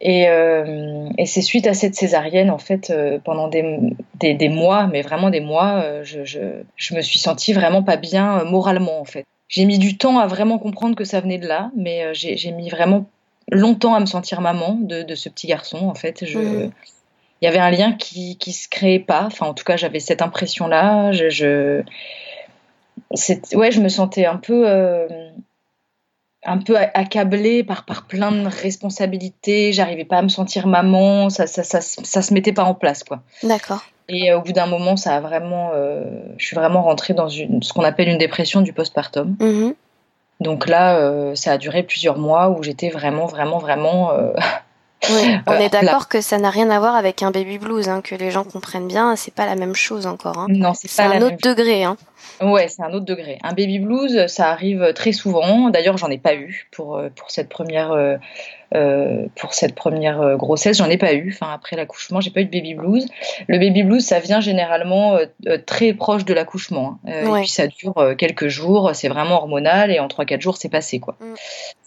Et, 0.00 0.28
euh, 0.28 1.08
et 1.16 1.24
c'est 1.24 1.40
suite 1.40 1.66
à 1.66 1.74
cette 1.74 1.94
césarienne, 1.94 2.50
en 2.50 2.58
fait, 2.58 2.90
euh, 2.90 3.18
pendant 3.22 3.48
des, 3.48 3.78
des, 4.20 4.34
des, 4.34 4.48
mois, 4.50 4.86
mais 4.86 5.00
vraiment 5.00 5.30
des 5.30 5.40
mois, 5.40 5.80
euh, 5.82 6.04
je, 6.04 6.24
je, 6.24 6.40
je, 6.76 6.94
me 6.94 7.00
suis 7.00 7.18
sentie 7.18 7.54
vraiment 7.54 7.82
pas 7.82 7.96
bien 7.96 8.44
moralement, 8.44 9.00
en 9.00 9.06
fait. 9.06 9.24
J'ai 9.48 9.64
mis 9.64 9.78
du 9.78 9.96
temps 9.96 10.18
à 10.18 10.26
vraiment 10.26 10.58
comprendre 10.58 10.96
que 10.96 11.04
ça 11.04 11.20
venait 11.20 11.38
de 11.38 11.46
là, 11.46 11.70
mais 11.76 12.12
j'ai 12.12 12.52
mis 12.52 12.68
vraiment 12.68 13.06
longtemps 13.50 13.94
à 13.94 14.00
me 14.00 14.06
sentir 14.06 14.40
maman 14.40 14.76
de, 14.80 15.02
de 15.02 15.14
ce 15.14 15.28
petit 15.28 15.46
garçon, 15.46 15.88
en 15.88 15.94
fait. 15.94 16.24
Je, 16.26 16.38
mhm 16.38 16.70
il 17.40 17.44
y 17.44 17.48
avait 17.48 17.58
un 17.58 17.70
lien 17.70 17.92
qui 17.92 18.38
qui 18.38 18.52
se 18.52 18.68
créait 18.68 19.00
pas. 19.00 19.24
Enfin, 19.26 19.46
en 19.46 19.54
tout 19.54 19.64
cas, 19.64 19.76
j'avais 19.76 20.00
cette 20.00 20.22
impression-là. 20.22 21.12
Je, 21.12 21.28
je 21.28 21.82
ouais, 23.54 23.70
je 23.70 23.80
me 23.80 23.88
sentais 23.88 24.26
un 24.26 24.36
peu 24.36 24.64
euh, 24.66 25.06
un 26.44 26.58
peu 26.58 26.76
accablée 26.76 27.64
par 27.64 27.84
par 27.84 28.06
plein 28.06 28.32
de 28.32 28.46
responsabilités. 28.46 29.72
J'arrivais 29.72 30.04
pas 30.04 30.18
à 30.18 30.22
me 30.22 30.28
sentir 30.28 30.66
maman. 30.66 31.28
Ça 31.30 31.46
ça, 31.46 31.62
ça 31.62 31.80
ça, 31.80 32.22
se 32.22 32.32
mettait 32.32 32.52
pas 32.52 32.64
en 32.64 32.74
place, 32.74 33.04
quoi. 33.04 33.22
D'accord. 33.42 33.84
Et 34.08 34.30
euh, 34.30 34.38
au 34.38 34.42
bout 34.42 34.52
d'un 34.52 34.66
moment, 34.66 34.96
ça 34.96 35.16
a 35.16 35.20
vraiment, 35.20 35.72
euh, 35.74 36.04
je 36.38 36.46
suis 36.46 36.54
vraiment 36.54 36.82
rentrée 36.82 37.12
dans 37.12 37.28
une, 37.28 37.60
ce 37.62 37.72
qu'on 37.72 37.82
appelle 37.82 38.08
une 38.08 38.18
dépression 38.18 38.60
du 38.60 38.72
postpartum. 38.72 39.36
Mm 39.40 39.72
Donc 40.38 40.68
là, 40.68 41.34
ça 41.34 41.52
a 41.52 41.58
duré 41.58 41.82
plusieurs 41.82 42.16
mois 42.16 42.50
où 42.50 42.62
j'étais 42.62 42.88
vraiment, 42.88 43.26
vraiment, 43.26 43.58
vraiment 43.58 44.12
on 45.46 45.52
est 45.54 45.68
d'accord 45.68 46.08
que 46.08 46.20
ça 46.20 46.38
n'a 46.38 46.50
rien 46.50 46.70
à 46.70 46.78
voir 46.78 46.96
avec 46.96 47.22
un 47.22 47.30
baby 47.30 47.58
blues, 47.58 47.88
hein, 47.88 48.00
que 48.02 48.14
les 48.14 48.30
gens 48.30 48.44
comprennent 48.44 48.88
bien. 48.88 49.16
C'est 49.16 49.34
pas 49.34 49.46
la 49.46 49.54
même 49.54 49.74
chose 49.74 50.06
encore. 50.06 50.38
Hein. 50.38 50.46
Non, 50.48 50.72
c'est 50.74 51.02
un 51.02 51.22
autre 51.22 51.38
degré. 51.42 51.84
Hein. 51.84 51.96
Ouais, 52.42 52.68
c'est 52.68 52.82
un 52.82 52.92
autre 52.92 53.04
degré. 53.04 53.38
Un 53.42 53.52
baby 53.52 53.78
blues, 53.78 54.26
ça 54.26 54.50
arrive 54.50 54.92
très 54.94 55.12
souvent. 55.12 55.70
D'ailleurs, 55.70 55.96
j'en 55.96 56.08
ai 56.08 56.18
pas 56.18 56.34
eu 56.34 56.68
pour 56.70 56.96
euh, 56.96 57.08
pour 57.14 57.30
cette 57.30 57.48
première 57.48 57.92
euh, 57.92 58.16
euh, 58.74 59.26
pour 59.36 59.54
cette 59.54 59.74
première 59.74 60.36
grossesse, 60.36 60.78
j'en 60.78 60.90
ai 60.90 60.98
pas 60.98 61.14
eu. 61.14 61.32
Enfin, 61.32 61.52
après 61.52 61.76
l'accouchement, 61.76 62.20
j'ai 62.20 62.30
pas 62.30 62.40
eu 62.40 62.46
de 62.46 62.50
baby 62.50 62.74
blues. 62.74 63.06
Le 63.46 63.58
baby 63.58 63.84
blues, 63.84 64.04
ça 64.04 64.18
vient 64.18 64.40
généralement 64.40 65.18
très 65.66 65.92
proche 65.94 66.24
de 66.24 66.34
l'accouchement. 66.34 66.98
Hein. 67.06 67.10
Et 67.10 67.40
puis 67.40 67.48
ça 67.48 67.68
dure 67.68 67.94
quelques 68.18 68.48
jours. 68.48 68.90
C'est 68.94 69.08
vraiment 69.08 69.36
hormonal 69.36 69.90
et 69.90 70.00
en 70.00 70.08
3-4 70.08 70.40
jours, 70.40 70.56
c'est 70.56 70.68
passé 70.68 70.98
quoi. 70.98 71.16
Mm. 71.20 71.34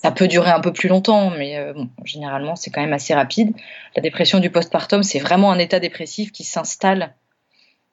Ça 0.01 0.11
peut 0.11 0.27
durer 0.27 0.49
un 0.49 0.61
peu 0.61 0.71
plus 0.71 0.89
longtemps, 0.89 1.29
mais 1.29 1.73
bon, 1.73 1.89
généralement, 2.05 2.55
c'est 2.55 2.71
quand 2.71 2.81
même 2.81 2.93
assez 2.93 3.13
rapide. 3.13 3.53
La 3.95 4.01
dépression 4.01 4.39
du 4.39 4.49
postpartum, 4.49 5.03
c'est 5.03 5.19
vraiment 5.19 5.51
un 5.51 5.59
état 5.59 5.79
dépressif 5.79 6.31
qui 6.31 6.45
s'installe 6.45 7.13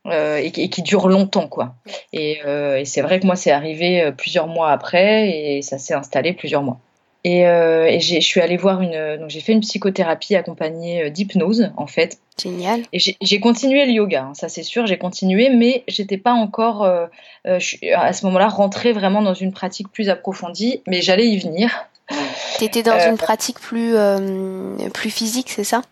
euh, 0.09 0.37
et, 0.37 0.51
qui 0.53 0.83
dure 0.83 1.09
longtemps 1.09 1.49
quoi. 1.49 1.75
Et, 2.13 2.39
euh, 2.47 2.77
et 2.77 2.85
c'est 2.85 3.01
vrai 3.01 3.19
que 3.19 3.27
moi 3.27 3.35
c'est 3.35 3.51
arrivé 3.51 4.03
euh, 4.03 4.13
plusieurs 4.13 4.47
mois 4.47 4.71
après 4.71 5.29
et 5.31 5.63
ça 5.63 5.79
s'est 5.79 5.95
installé 5.95 6.33
plusieurs 6.33 6.63
mois. 6.63 6.79
Et, 7.25 7.49
euh, 7.49 7.87
et 7.87 7.99
je 7.99 8.21
suis 8.21 8.41
allée 8.41 8.57
voir 8.57 8.83
une 8.83 9.17
donc 9.17 9.31
j'ai 9.31 9.41
fait 9.41 9.53
une 9.53 9.61
psychothérapie 9.61 10.37
accompagnée 10.37 11.11
d'hypnose 11.11 11.73
en 11.77 11.89
fait. 11.89 12.19
Génial. 12.41 12.83
Et 12.93 13.01
j'ai 13.01 13.41
continué 13.41 13.85
le 13.85 13.93
yoga, 13.93 14.27
hein, 14.27 14.35
ça 14.35 14.49
c'est 14.49 14.63
sûr, 14.63 14.87
j'ai 14.87 14.99
continué, 14.99 15.49
mais 15.49 15.83
j'étais 15.89 16.19
pas 16.19 16.33
encore 16.33 16.85
euh, 16.85 17.07
je 17.45 17.59
suis 17.59 17.93
à 17.93 18.13
ce 18.13 18.27
moment-là 18.27 18.49
rentrée 18.49 18.93
vraiment 18.93 19.23
dans 19.23 19.35
une 19.35 19.53
pratique 19.53 19.89
plus 19.91 20.09
approfondie, 20.09 20.83
mais 20.87 21.03
j'allais 21.03 21.27
y 21.27 21.39
venir. 21.39 21.89
T'étais 22.59 22.83
dans 22.83 22.99
une 23.01 23.17
pratique 23.17 23.61
plus 23.61 23.95
plus 24.93 25.11
physique, 25.11 25.51
c'est 25.51 25.65
ça? 25.65 25.83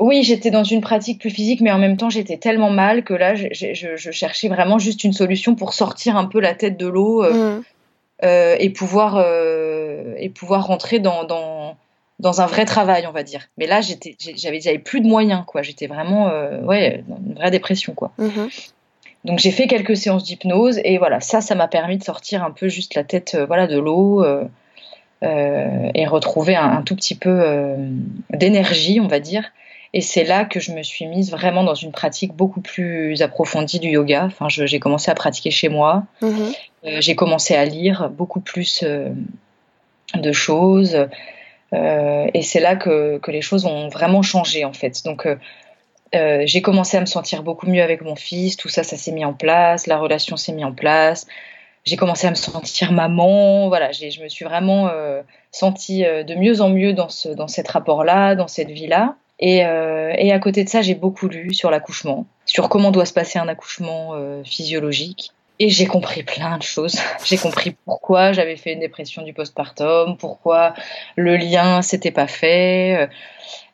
Oui, 0.00 0.22
j'étais 0.22 0.50
dans 0.50 0.64
une 0.64 0.80
pratique 0.80 1.20
plus 1.20 1.28
physique, 1.28 1.60
mais 1.60 1.70
en 1.70 1.78
même 1.78 1.98
temps, 1.98 2.08
j'étais 2.08 2.38
tellement 2.38 2.70
mal 2.70 3.04
que 3.04 3.12
là, 3.12 3.34
je, 3.34 3.48
je, 3.52 3.96
je, 3.96 4.10
cherchais 4.10 4.48
vraiment 4.48 4.78
juste 4.78 5.04
une 5.04 5.12
solution 5.12 5.54
pour 5.54 5.74
sortir 5.74 6.16
un 6.16 6.24
peu 6.24 6.40
la 6.40 6.54
tête 6.54 6.78
de 6.78 6.86
l'eau 6.86 7.22
euh, 7.22 7.58
mm. 7.58 7.62
euh, 8.24 8.56
et 8.58 8.70
pouvoir 8.70 9.16
euh, 9.18 10.14
et 10.16 10.30
pouvoir 10.30 10.66
rentrer 10.66 11.00
dans, 11.00 11.24
dans, 11.24 11.76
dans 12.18 12.40
un 12.40 12.46
vrai 12.46 12.64
travail, 12.64 13.06
on 13.06 13.12
va 13.12 13.22
dire. 13.22 13.48
Mais 13.58 13.66
là, 13.66 13.82
j'avais, 13.82 14.60
j'avais 14.60 14.78
plus 14.78 15.02
de 15.02 15.06
moyens, 15.06 15.44
quoi. 15.46 15.60
J'étais 15.60 15.86
vraiment, 15.86 16.28
euh, 16.28 16.62
ouais, 16.62 17.04
dans 17.06 17.18
une 17.18 17.34
vraie 17.34 17.50
dépression, 17.50 17.92
quoi. 17.92 18.12
Mm-hmm. 18.18 18.70
Donc 19.26 19.38
j'ai 19.38 19.50
fait 19.50 19.66
quelques 19.66 19.98
séances 19.98 20.24
d'hypnose 20.24 20.80
et 20.82 20.96
voilà, 20.96 21.20
ça, 21.20 21.42
ça 21.42 21.54
m'a 21.54 21.68
permis 21.68 21.98
de 21.98 22.04
sortir 22.04 22.42
un 22.42 22.52
peu 22.52 22.68
juste 22.68 22.94
la 22.94 23.04
tête, 23.04 23.34
euh, 23.34 23.44
voilà, 23.44 23.66
de 23.66 23.78
l'eau. 23.78 24.24
Et 25.22 26.06
retrouver 26.06 26.56
un, 26.56 26.78
un, 26.78 26.82
tout 26.82 26.96
petit 26.96 27.14
peu 27.14 27.76
d'énergie, 28.30 29.00
on 29.00 29.06
va 29.08 29.20
dire. 29.20 29.52
Et 29.92 30.00
c'est 30.00 30.24
là 30.24 30.44
que 30.44 30.60
je 30.60 30.72
me 30.72 30.82
suis 30.82 31.06
mise 31.06 31.30
vraiment 31.30 31.64
dans 31.64 31.74
une 31.74 31.90
pratique 31.90 32.32
beaucoup 32.32 32.60
plus 32.60 33.22
approfondie 33.22 33.80
du 33.80 33.88
yoga. 33.88 34.24
Enfin, 34.24 34.46
j'ai 34.48 34.78
commencé 34.78 35.10
à 35.10 35.14
pratiquer 35.14 35.50
chez 35.50 35.68
moi. 35.68 36.04
Mhm. 36.22 36.52
Euh, 36.84 36.96
j'ai 37.00 37.16
commencé 37.16 37.56
à 37.56 37.64
lire 37.64 38.08
beaucoup 38.08 38.40
plus 38.40 38.84
euh, 38.84 39.08
de 40.14 40.32
choses. 40.32 41.06
Euh, 41.72 42.26
et 42.32 42.42
c'est 42.42 42.60
là 42.60 42.76
que, 42.76 43.18
que, 43.18 43.30
les 43.32 43.42
choses 43.42 43.66
ont 43.66 43.88
vraiment 43.88 44.22
changé, 44.22 44.64
en 44.64 44.72
fait. 44.72 45.04
Donc, 45.04 45.26
euh, 45.26 46.42
j'ai 46.44 46.62
commencé 46.62 46.96
à 46.96 47.00
me 47.00 47.06
sentir 47.06 47.42
beaucoup 47.42 47.66
mieux 47.66 47.82
avec 47.82 48.02
mon 48.02 48.14
fils. 48.14 48.56
Tout 48.56 48.68
ça, 48.68 48.84
ça 48.84 48.96
s'est 48.96 49.12
mis 49.12 49.24
en 49.24 49.32
place. 49.32 49.88
La 49.88 49.98
relation 49.98 50.36
s'est 50.36 50.52
mise 50.52 50.64
en 50.64 50.72
place. 50.72 51.26
J'ai 51.84 51.96
commencé 51.96 52.26
à 52.26 52.30
me 52.30 52.36
sentir 52.36 52.92
maman. 52.92 53.68
Voilà, 53.68 53.90
je 53.92 54.22
me 54.22 54.28
suis 54.28 54.44
vraiment 54.44 54.90
sentie 55.50 56.02
de 56.02 56.34
mieux 56.34 56.60
en 56.60 56.68
mieux 56.68 56.92
dans, 56.92 57.08
ce, 57.08 57.28
dans 57.30 57.48
cet 57.48 57.68
rapport-là, 57.68 58.34
dans 58.34 58.48
cette 58.48 58.70
vie-là. 58.70 59.16
Et, 59.40 59.64
euh, 59.64 60.12
et, 60.18 60.32
à 60.32 60.38
côté 60.38 60.64
de 60.64 60.68
ça, 60.68 60.82
j'ai 60.82 60.94
beaucoup 60.94 61.26
lu 61.26 61.54
sur 61.54 61.70
l'accouchement, 61.70 62.26
sur 62.44 62.68
comment 62.68 62.90
doit 62.90 63.06
se 63.06 63.14
passer 63.14 63.38
un 63.38 63.48
accouchement 63.48 64.10
euh, 64.12 64.44
physiologique. 64.44 65.32
Et 65.62 65.68
j'ai 65.68 65.84
compris 65.84 66.22
plein 66.22 66.56
de 66.56 66.62
choses. 66.62 66.98
J'ai 67.24 67.36
compris 67.36 67.76
pourquoi 67.84 68.32
j'avais 68.32 68.56
fait 68.56 68.72
une 68.72 68.80
dépression 68.80 69.20
du 69.20 69.34
postpartum, 69.34 70.16
pourquoi 70.16 70.72
le 71.16 71.36
lien 71.36 71.82
s'était 71.82 72.10
pas 72.10 72.26
fait. 72.26 73.10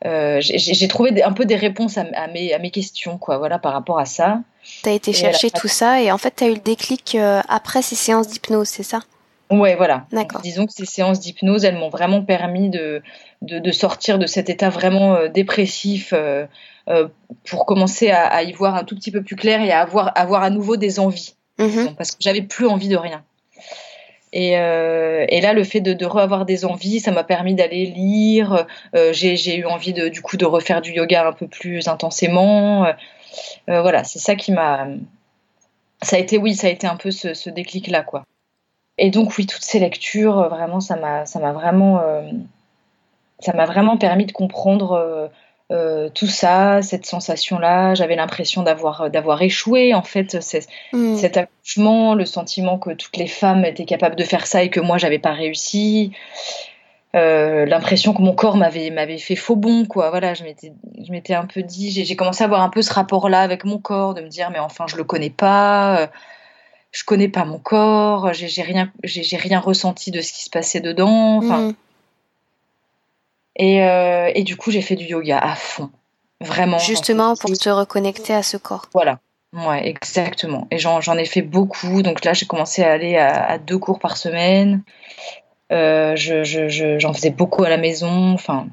Euh, 0.04 0.40
j'ai 0.40 0.88
trouvé 0.88 1.22
un 1.22 1.32
peu 1.32 1.44
des 1.44 1.56
réponses 1.56 1.96
à, 1.96 2.26
mes, 2.26 2.52
à 2.52 2.58
mes 2.58 2.70
questions, 2.70 3.18
quoi, 3.18 3.38
voilà, 3.38 3.58
par 3.58 3.72
rapport 3.72 3.98
à 3.98 4.04
ça. 4.04 4.40
Tu 4.82 4.88
as 4.88 4.92
été 4.92 5.12
chercher 5.12 5.50
tout 5.50 5.68
ça 5.68 6.02
et 6.02 6.10
en 6.10 6.18
fait, 6.18 6.34
tu 6.36 6.44
as 6.44 6.48
eu 6.48 6.54
le 6.54 6.60
déclic 6.60 7.14
euh, 7.14 7.40
après 7.48 7.82
ces 7.82 7.94
séances 7.94 8.28
d'hypnose, 8.28 8.68
c'est 8.68 8.82
ça? 8.82 9.00
Ouais, 9.48 9.76
voilà. 9.76 10.06
D'accord. 10.10 10.40
Disons 10.40 10.66
que 10.66 10.72
ces 10.72 10.86
séances 10.86 11.20
d'hypnose, 11.20 11.64
elles 11.64 11.78
m'ont 11.78 11.88
vraiment 11.88 12.22
permis 12.22 12.68
de, 12.68 13.00
de, 13.42 13.72
sortir 13.72 14.18
de 14.18 14.26
cet 14.26 14.50
état 14.50 14.70
vraiment 14.70 15.14
euh, 15.14 15.28
dépressif 15.28 16.12
pour 17.44 17.66
commencer 17.66 18.10
à, 18.10 18.42
y 18.42 18.52
voir 18.52 18.74
un 18.74 18.84
tout 18.84 18.96
petit 18.96 19.10
peu 19.12 19.22
plus 19.22 19.36
clair 19.36 19.60
et 19.60 19.70
à 19.70 19.80
avoir, 19.80 20.12
avoir 20.16 20.42
à 20.42 20.50
nouveau 20.50 20.76
des 20.76 20.98
envies. 20.98 21.36
Mhm. 21.58 21.94
Parce 21.96 22.12
que 22.12 22.18
j'avais 22.20 22.42
plus 22.42 22.66
envie 22.66 22.88
de 22.88 22.96
rien. 22.96 23.24
Et, 24.32 24.58
euh, 24.58 25.24
et, 25.28 25.40
là, 25.40 25.52
le 25.52 25.64
fait 25.64 25.80
de, 25.80 25.92
de 25.92 26.04
revoir 26.04 26.44
des 26.44 26.64
envies, 26.64 27.00
ça 27.00 27.10
m'a 27.10 27.24
permis 27.24 27.54
d'aller 27.54 27.86
lire. 27.86 28.66
Euh, 28.94 29.12
j'ai 29.12 29.56
eu 29.56 29.64
envie 29.64 29.92
de, 29.92 30.08
du 30.08 30.20
coup 30.20 30.36
de 30.36 30.44
refaire 30.44 30.82
du 30.82 30.92
yoga 30.92 31.28
un 31.28 31.32
peu 31.32 31.46
plus 31.46 31.88
intensément. 31.88 32.84
Euh, 32.84 33.80
voilà, 33.80 34.04
c'est 34.04 34.18
ça 34.18 34.34
qui 34.34 34.52
m'a. 34.52 34.88
Ça 36.02 36.16
a 36.16 36.18
été, 36.18 36.36
oui, 36.36 36.54
ça 36.54 36.66
a 36.66 36.70
été 36.70 36.86
un 36.86 36.96
peu 36.96 37.10
ce, 37.10 37.48
déclic-là, 37.48 38.02
quoi. 38.02 38.24
Et 38.98 39.10
donc, 39.10 39.38
oui, 39.38 39.46
toutes 39.46 39.64
ces 39.64 39.78
lectures, 39.78 40.48
vraiment, 40.48 40.80
ça 40.80 40.96
m'a 40.96 41.52
vraiment, 41.52 42.02
ça 43.38 43.54
m'a 43.54 43.64
vraiment 43.64 43.96
permis 43.96 44.26
de 44.26 44.32
comprendre 44.32 45.30
euh, 45.72 46.08
tout 46.14 46.28
ça, 46.28 46.80
cette 46.80 47.06
sensation-là, 47.06 47.94
j'avais 47.94 48.14
l'impression 48.14 48.62
d'avoir 48.62 49.02
euh, 49.02 49.08
d'avoir 49.08 49.42
échoué. 49.42 49.94
En 49.94 50.02
fait, 50.02 50.36
mm. 50.92 51.16
cet 51.16 51.36
accouchement, 51.36 52.14
le 52.14 52.24
sentiment 52.24 52.78
que 52.78 52.90
toutes 52.90 53.16
les 53.16 53.26
femmes 53.26 53.64
étaient 53.64 53.84
capables 53.84 54.14
de 54.14 54.22
faire 54.22 54.46
ça 54.46 54.62
et 54.62 54.70
que 54.70 54.78
moi 54.78 54.98
j'avais 54.98 55.18
pas 55.18 55.32
réussi. 55.32 56.12
Euh, 57.16 57.66
l'impression 57.66 58.14
que 58.14 58.22
mon 58.22 58.34
corps 58.34 58.56
m'avait 58.56 58.90
m'avait 58.90 59.18
fait 59.18 59.36
faux 59.36 59.56
bon 59.56 59.86
quoi 59.86 60.10
voilà 60.10 60.34
je 60.34 60.42
m'étais 60.42 60.74
je 61.02 61.10
m'étais 61.12 61.32
un 61.32 61.46
peu 61.46 61.62
dit 61.62 61.90
j'ai 61.90 62.16
commencé 62.16 62.42
à 62.42 62.44
avoir 62.44 62.60
un 62.60 62.68
peu 62.68 62.82
ce 62.82 62.92
rapport 62.92 63.30
là 63.30 63.40
avec 63.40 63.64
mon 63.64 63.78
corps 63.78 64.12
de 64.12 64.20
me 64.20 64.28
dire 64.28 64.50
mais 64.50 64.58
enfin 64.58 64.84
je 64.86 64.96
le 64.96 65.04
connais 65.04 65.30
pas 65.30 66.10
je 66.90 67.04
connais 67.04 67.28
pas 67.28 67.46
mon 67.46 67.58
corps 67.58 68.34
j'ai 68.34 68.60
rien 68.60 68.92
j'ai 69.02 69.36
rien 69.38 69.60
ressenti 69.60 70.10
de 70.10 70.20
ce 70.20 70.30
qui 70.30 70.42
se 70.42 70.50
passait 70.50 70.80
dedans 70.80 71.38
enfin 71.38 71.72
mm. 73.58 73.64
Euh, 73.64 74.30
et, 74.34 74.42
du 74.42 74.56
coup, 74.56 74.70
j'ai 74.70 74.82
fait 74.82 74.96
du 74.96 75.04
yoga 75.04 75.38
à 75.38 75.54
fond. 75.54 75.90
Vraiment. 76.40 76.78
Justement 76.78 77.34
pour 77.34 77.50
te 77.52 77.68
reconnecter 77.68 78.34
à 78.34 78.42
ce 78.42 78.56
corps. 78.56 78.86
Voilà. 78.92 79.18
Ouais, 79.54 79.88
exactement. 79.88 80.66
Et 80.70 80.78
j'en 80.78 81.00
ai 81.16 81.24
fait 81.24 81.42
beaucoup. 81.42 82.02
Donc 82.02 82.24
là, 82.24 82.34
j'ai 82.34 82.46
commencé 82.46 82.82
à 82.82 82.92
aller 82.92 83.16
à, 83.16 83.56
deux 83.58 83.78
cours 83.78 83.98
par 83.98 84.16
semaine. 84.18 84.82
Euh, 85.72 86.14
j'en 86.16 87.12
faisais 87.14 87.30
beaucoup 87.30 87.64
à 87.64 87.70
la 87.70 87.78
maison. 87.78 88.32
Enfin, 88.34 88.66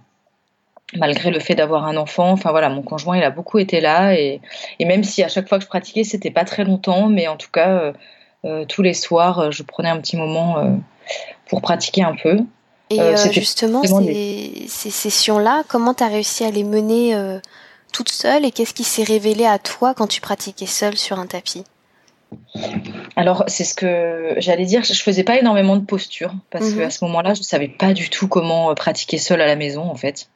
malgré 0.98 1.32
le 1.32 1.40
fait 1.40 1.56
d'avoir 1.56 1.86
un 1.86 1.96
enfant. 1.96 2.32
Enfin 2.32 2.52
voilà, 2.52 2.68
mon 2.68 2.82
conjoint, 2.82 3.18
il 3.18 3.24
a 3.24 3.30
beaucoup 3.30 3.60
été 3.60 3.80
là. 3.80 4.14
Et, 4.16 4.42
même 4.82 5.06
si 5.06 5.24
à 5.24 5.30
chaque 5.30 5.48
fois 5.48 5.58
que 5.58 5.64
je 5.64 5.70
pratiquais, 5.70 6.04
c'était 6.04 6.32
pas 6.32 6.44
très 6.44 6.66
longtemps, 6.66 7.08
mais 7.08 7.30
en 7.30 7.38
tout 7.38 7.52
cas, 7.52 7.94
euh, 8.44 8.66
tous 8.66 8.82
les 8.82 8.94
soirs, 8.94 9.54
je 9.54 9.64
prenais 9.64 9.90
un 9.90 10.02
petit 10.02 10.18
moment 10.18 10.82
pour 11.48 11.62
pratiquer 11.62 12.04
un 12.04 12.16
peu. 12.22 12.40
Et 12.94 13.00
euh, 13.00 13.14
euh, 13.14 13.32
justement, 13.32 13.82
ces, 13.84 14.68
sessions-là, 14.68 15.64
comment 15.68 15.94
tu 15.94 16.04
as 16.04 16.08
réussi 16.08 16.44
à 16.44 16.52
les 16.52 16.64
mener 16.64 17.16
euh, 17.16 17.40
toute 17.92 18.10
seule 18.10 18.46
et 18.46 18.52
qu'est-ce 18.52 18.74
qui 18.74 18.84
s'est 18.84 19.04
révélé 19.04 19.46
à 19.46 19.58
toi 19.58 19.94
quand 19.94 20.08
tu 20.08 20.22
pratiquais 20.22 20.68
seule 20.68 20.96
sur 20.96 21.18
un 21.20 21.26
tapis? 21.26 21.64
Alors, 23.16 23.44
c'est 23.48 23.64
ce 23.64 23.74
que 23.74 24.36
j'allais 24.38 24.66
dire. 24.66 24.84
Je 24.84 24.94
faisais 25.02 25.24
pas 25.24 25.38
énormément 25.38 25.76
de 25.76 25.86
posture 25.86 26.34
parce 26.52 26.72
qu'à 26.74 26.86
mhm. 26.86 26.92
ce 26.92 27.06
moment-là, 27.06 27.34
je 27.34 27.40
ne 27.40 27.46
savais 27.46 27.68
pas 27.68 27.94
du 27.94 28.10
tout 28.10 28.28
comment 28.28 28.74
pratiquer 28.76 29.18
seule 29.18 29.42
à 29.42 29.48
la 29.48 29.56
maison, 29.56 29.90
en 29.90 29.96
fait. 29.96 30.30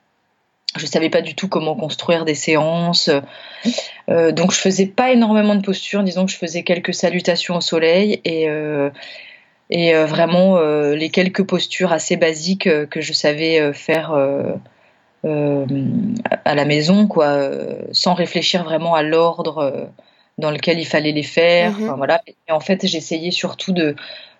Je 0.76 0.84
ne 0.84 0.88
savais 0.88 1.10
pas 1.10 1.22
du 1.22 1.34
tout 1.34 1.48
comment 1.48 1.76
construire 1.76 2.26
des 2.26 2.36
séances. 2.36 3.10
donc, 4.08 4.52
je 4.52 4.58
faisais 4.58 4.86
pas 4.86 5.12
énormément 5.12 5.56
de 5.56 5.62
posture. 5.62 6.04
Disons 6.04 6.26
que 6.26 6.32
je 6.32 6.38
faisais 6.38 6.64
quelques 6.64 6.94
salutations 6.94 7.56
au 7.56 7.62
soleil 7.62 8.22
et, 8.26 8.48
et 9.70 9.94
euh, 9.94 10.06
vraiment 10.06 10.58
euh, 10.58 10.96
les 10.96 11.10
quelques 11.10 11.44
postures 11.44 11.92
assez 11.92 12.16
basiques 12.16 12.68
euh, 12.68 12.86
que 12.86 13.02
je 13.02 13.14
savais 13.14 13.74
faire 13.74 14.14
à 16.46 16.56
la 16.56 16.66
maison, 16.66 17.08
quoi, 17.08 17.50
sans 17.92 18.14
réfléchir 18.14 18.64
vraiment 18.64 18.96
à 18.96 19.04
l'ordre 19.04 19.90
dans 20.38 20.52
lequel 20.52 20.80
il 20.80 20.86
fallait 20.86 21.12
les 21.12 21.24
faire. 21.24 21.78
Mhm. 21.78 21.96
voilà. 21.98 22.22
Et 22.48 22.52
en 22.52 22.62
fait, 22.62 22.86
j'essayais 22.86 23.32
surtout 23.32 23.74
de, 23.74 23.96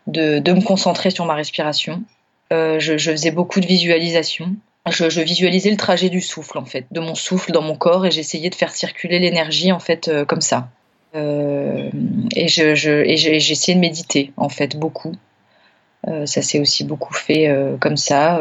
de, 0.06 0.40
de, 0.40 0.54
me 0.54 0.62
concentrer 0.62 1.10
sur 1.10 1.26
ma 1.26 1.34
respiration. 1.34 2.04
je, 2.52 2.78
je, 2.80 3.12
faisais 3.12 3.32
beaucoup 3.32 3.60
de 3.60 3.66
visualisation. 3.66 4.56
Je, 4.90 5.10
je, 5.10 5.20
visualisais 5.20 5.72
le 5.72 5.78
trajet 5.78 6.08
du 6.10 6.22
souffle, 6.22 6.58
en 6.58 6.66
fait, 6.66 6.86
de 6.92 7.02
mon 7.02 7.16
souffle 7.16 7.52
dans 7.52 7.64
mon 7.64 7.76
corps, 7.76 8.06
et 8.06 8.12
j'essayais 8.12 8.50
de 8.50 8.56
faire 8.56 8.72
circuler 8.72 9.20
l'énergie, 9.20 9.74
en 9.74 9.80
fait, 9.80 10.10
comme 10.26 10.42
ça. 10.42 10.70
Euh, 11.16 11.90
et 12.36 12.48
j'essayais 12.48 13.76
de 13.76 13.80
méditer, 13.80 14.34
en 14.38 14.50
fait, 14.50 14.78
beaucoup. 14.78 15.14
Euh, 16.08 16.26
ça 16.26 16.42
s'est 16.42 16.60
aussi 16.60 16.84
beaucoup 16.84 17.14
fait 17.14 17.48
euh, 17.50 17.76
comme 17.78 17.98
ça. 17.98 18.40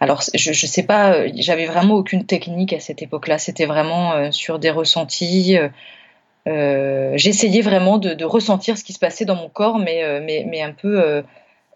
alors, 0.00 0.22
je, 0.34 0.52
je 0.52 0.66
sais 0.66 0.82
pas, 0.82 1.26
j'avais 1.34 1.66
vraiment 1.66 1.94
aucune 1.94 2.24
technique 2.24 2.72
à 2.72 2.80
cette 2.80 3.02
époque-là. 3.02 3.38
C'était 3.38 3.66
vraiment 3.66 4.30
sur 4.32 4.58
des 4.58 4.70
ressentis. 4.70 5.56
J'essayais 6.46 7.62
vraiment 7.62 7.98
de, 7.98 8.24
ressentir 8.24 8.78
ce 8.78 8.84
qui 8.84 8.92
se 8.92 8.98
passait 8.98 9.24
dans 9.24 9.36
mon 9.36 9.48
corps, 9.48 9.78
mais, 9.78 10.62
un 10.62 10.72
peu 10.72 11.22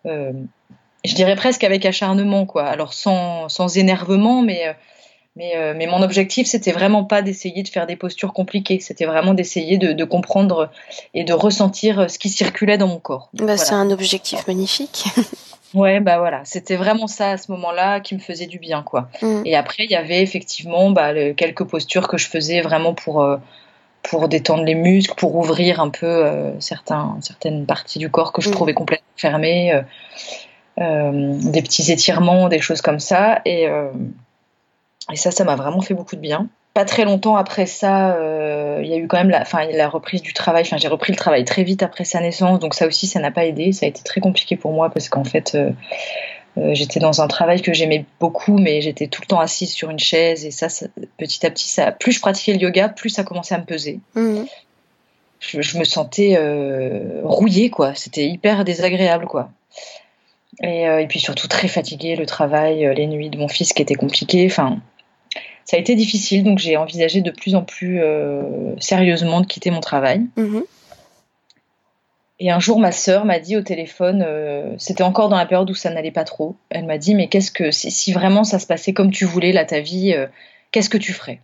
je 0.04 1.14
dirais 1.14 1.36
presque 1.36 1.64
avec 1.64 1.84
acharnement, 1.84 2.46
quoi. 2.46 2.64
Alors 2.64 2.94
sans 2.94 3.76
énervement, 3.76 4.42
mais 4.42 4.74
mais, 5.36 5.56
euh, 5.56 5.74
mais 5.76 5.86
mon 5.86 6.00
objectif, 6.02 6.46
c'était 6.46 6.70
vraiment 6.70 7.04
pas 7.04 7.20
d'essayer 7.20 7.64
de 7.64 7.68
faire 7.68 7.86
des 7.86 7.96
postures 7.96 8.32
compliquées. 8.32 8.78
C'était 8.78 9.04
vraiment 9.04 9.34
d'essayer 9.34 9.78
de, 9.78 9.92
de, 9.92 10.04
comprendre 10.04 10.70
et 11.12 11.24
de 11.24 11.32
ressentir 11.32 12.08
ce 12.08 12.18
qui 12.18 12.28
circulait 12.28 12.78
dans 12.78 12.86
mon 12.86 13.00
corps. 13.00 13.30
Bah, 13.34 13.56
C'est 13.56 13.74
un 13.74 13.90
objectif 13.90 14.46
magnifique. 14.46 15.06
ouais, 15.74 15.98
bah 15.98 16.18
voilà. 16.18 16.42
C'était 16.44 16.76
vraiment 16.76 17.08
ça 17.08 17.30
à 17.30 17.36
ce 17.36 17.50
moment-là 17.50 17.98
qui 17.98 18.14
me 18.14 18.20
faisait 18.20 18.46
du 18.46 18.60
bien, 18.60 18.82
quoi. 18.82 19.08
Mm. 19.22 19.42
Et 19.44 19.56
après, 19.56 19.84
il 19.84 19.90
y 19.90 19.96
avait 19.96 20.22
effectivement 20.22 20.90
bah, 20.90 21.12
quelques 21.34 21.64
postures 21.64 22.06
que 22.06 22.16
je 22.16 22.28
faisais 22.28 22.60
vraiment 22.60 22.94
pour. 22.94 23.22
Euh, 23.22 23.36
pour 24.06 24.28
détendre 24.28 24.64
les 24.64 24.74
muscles, 24.74 25.14
pour 25.16 25.34
ouvrir 25.34 25.80
un 25.80 25.88
peu 25.88 26.04
euh, 26.04 26.60
certains, 26.60 27.16
certaines 27.22 27.64
parties 27.64 27.98
du 27.98 28.10
corps 28.10 28.34
que 28.34 28.42
je 28.42 28.50
mm. 28.50 28.52
trouvais 28.52 28.74
complètement 28.74 29.06
fermées, 29.16 29.80
des 30.76 31.62
petits 31.62 31.90
étirements, 31.90 32.50
des 32.50 32.60
choses 32.60 32.82
comme 32.82 33.00
ça. 33.00 33.40
Et, 33.46 33.66
et 35.12 35.16
ça, 35.16 35.30
ça 35.30 35.44
m'a 35.44 35.56
vraiment 35.56 35.80
fait 35.80 35.94
beaucoup 35.94 36.16
de 36.16 36.20
bien. 36.20 36.48
Pas 36.72 36.84
très 36.84 37.04
longtemps 37.04 37.36
après 37.36 37.66
ça, 37.66 38.16
euh, 38.16 38.80
il 38.82 38.88
y 38.88 38.94
a 38.94 38.96
eu 38.96 39.06
quand 39.06 39.18
même 39.18 39.30
la, 39.30 39.42
enfin, 39.42 39.66
la 39.70 39.88
reprise 39.88 40.22
du 40.22 40.32
travail. 40.32 40.62
Enfin, 40.62 40.76
j'ai 40.78 40.88
repris 40.88 41.12
le 41.12 41.18
travail 41.18 41.44
très 41.44 41.62
vite 41.62 41.82
après 41.82 42.04
sa 42.04 42.20
naissance, 42.20 42.58
donc 42.58 42.74
ça 42.74 42.86
aussi, 42.86 43.06
ça 43.06 43.20
n'a 43.20 43.30
pas 43.30 43.44
aidé. 43.44 43.72
Ça 43.72 43.86
a 43.86 43.88
été 43.88 44.02
très 44.02 44.20
compliqué 44.20 44.56
pour 44.56 44.72
moi 44.72 44.90
parce 44.90 45.08
qu'en 45.08 45.24
fait, 45.24 45.54
euh, 45.54 45.70
euh, 46.56 46.74
j'étais 46.74 47.00
dans 47.00 47.20
un 47.20 47.28
travail 47.28 47.60
que 47.60 47.72
j'aimais 47.72 48.06
beaucoup, 48.18 48.58
mais 48.58 48.80
j'étais 48.80 49.06
tout 49.08 49.20
le 49.22 49.26
temps 49.26 49.40
assise 49.40 49.72
sur 49.72 49.90
une 49.90 49.98
chaise 49.98 50.44
et 50.46 50.50
ça, 50.50 50.68
petit 51.18 51.46
à 51.46 51.50
petit, 51.50 51.68
ça, 51.68 51.92
plus 51.92 52.12
je 52.12 52.20
pratiquais 52.20 52.54
le 52.54 52.60
yoga, 52.60 52.88
plus 52.88 53.10
ça 53.10 53.24
commençait 53.24 53.54
à 53.54 53.58
me 53.58 53.64
peser. 53.64 54.00
Mmh. 54.14 54.44
Je, 55.40 55.78
me 55.78 55.84
sentais 55.84 56.38
rouillée, 57.22 57.68
quoi. 57.68 57.94
C'était 57.94 58.26
hyper 58.26 58.64
désagréable, 58.64 59.26
quoi. 59.26 59.50
Et, 60.62 60.84
et, 60.84 61.06
puis 61.06 61.20
surtout 61.20 61.48
très 61.48 61.68
fatiguée, 61.68 62.16
le 62.16 62.24
travail, 62.24 62.94
les 62.96 63.06
nuits 63.06 63.28
de 63.28 63.36
mon 63.36 63.48
fils 63.48 63.74
qui 63.74 63.82
étaient 63.82 63.94
compliquées. 63.94 64.46
Enfin, 64.46 64.80
ça 65.64 65.76
a 65.76 65.80
été 65.80 65.94
difficile, 65.94 66.44
donc 66.44 66.58
j'ai 66.58 66.76
envisagé 66.76 67.20
de 67.20 67.30
plus 67.30 67.54
en 67.54 67.62
plus 67.62 68.00
euh, 68.02 68.74
sérieusement 68.78 69.40
de 69.40 69.46
quitter 69.46 69.70
mon 69.70 69.80
travail. 69.80 70.22
Mhm. 70.36 70.64
Et 72.40 72.50
un 72.50 72.58
jour, 72.58 72.80
ma 72.80 72.92
sœur 72.92 73.24
m'a 73.24 73.38
dit 73.38 73.56
au 73.56 73.62
téléphone, 73.62 74.24
euh, 74.26 74.74
c'était 74.76 75.04
encore 75.04 75.28
dans 75.28 75.36
la 75.36 75.46
période 75.46 75.70
où 75.70 75.74
ça 75.74 75.90
n'allait 75.90 76.10
pas 76.10 76.24
trop. 76.24 76.56
Elle 76.68 76.84
m'a 76.84 76.98
dit, 76.98 77.14
mais 77.14 77.28
qu'est-ce 77.28 77.50
que 77.50 77.70
si, 77.70 78.12
vraiment 78.12 78.44
ça 78.44 78.58
se 78.58 78.66
passait 78.66 78.92
comme 78.92 79.12
tu 79.12 79.24
voulais 79.24 79.52
là 79.52 79.64
ta 79.64 79.80
vie, 79.80 80.12
euh, 80.12 80.26
qu'est-ce 80.72 80.90
que 80.90 80.98
tu 80.98 81.12
ferais? 81.12 81.40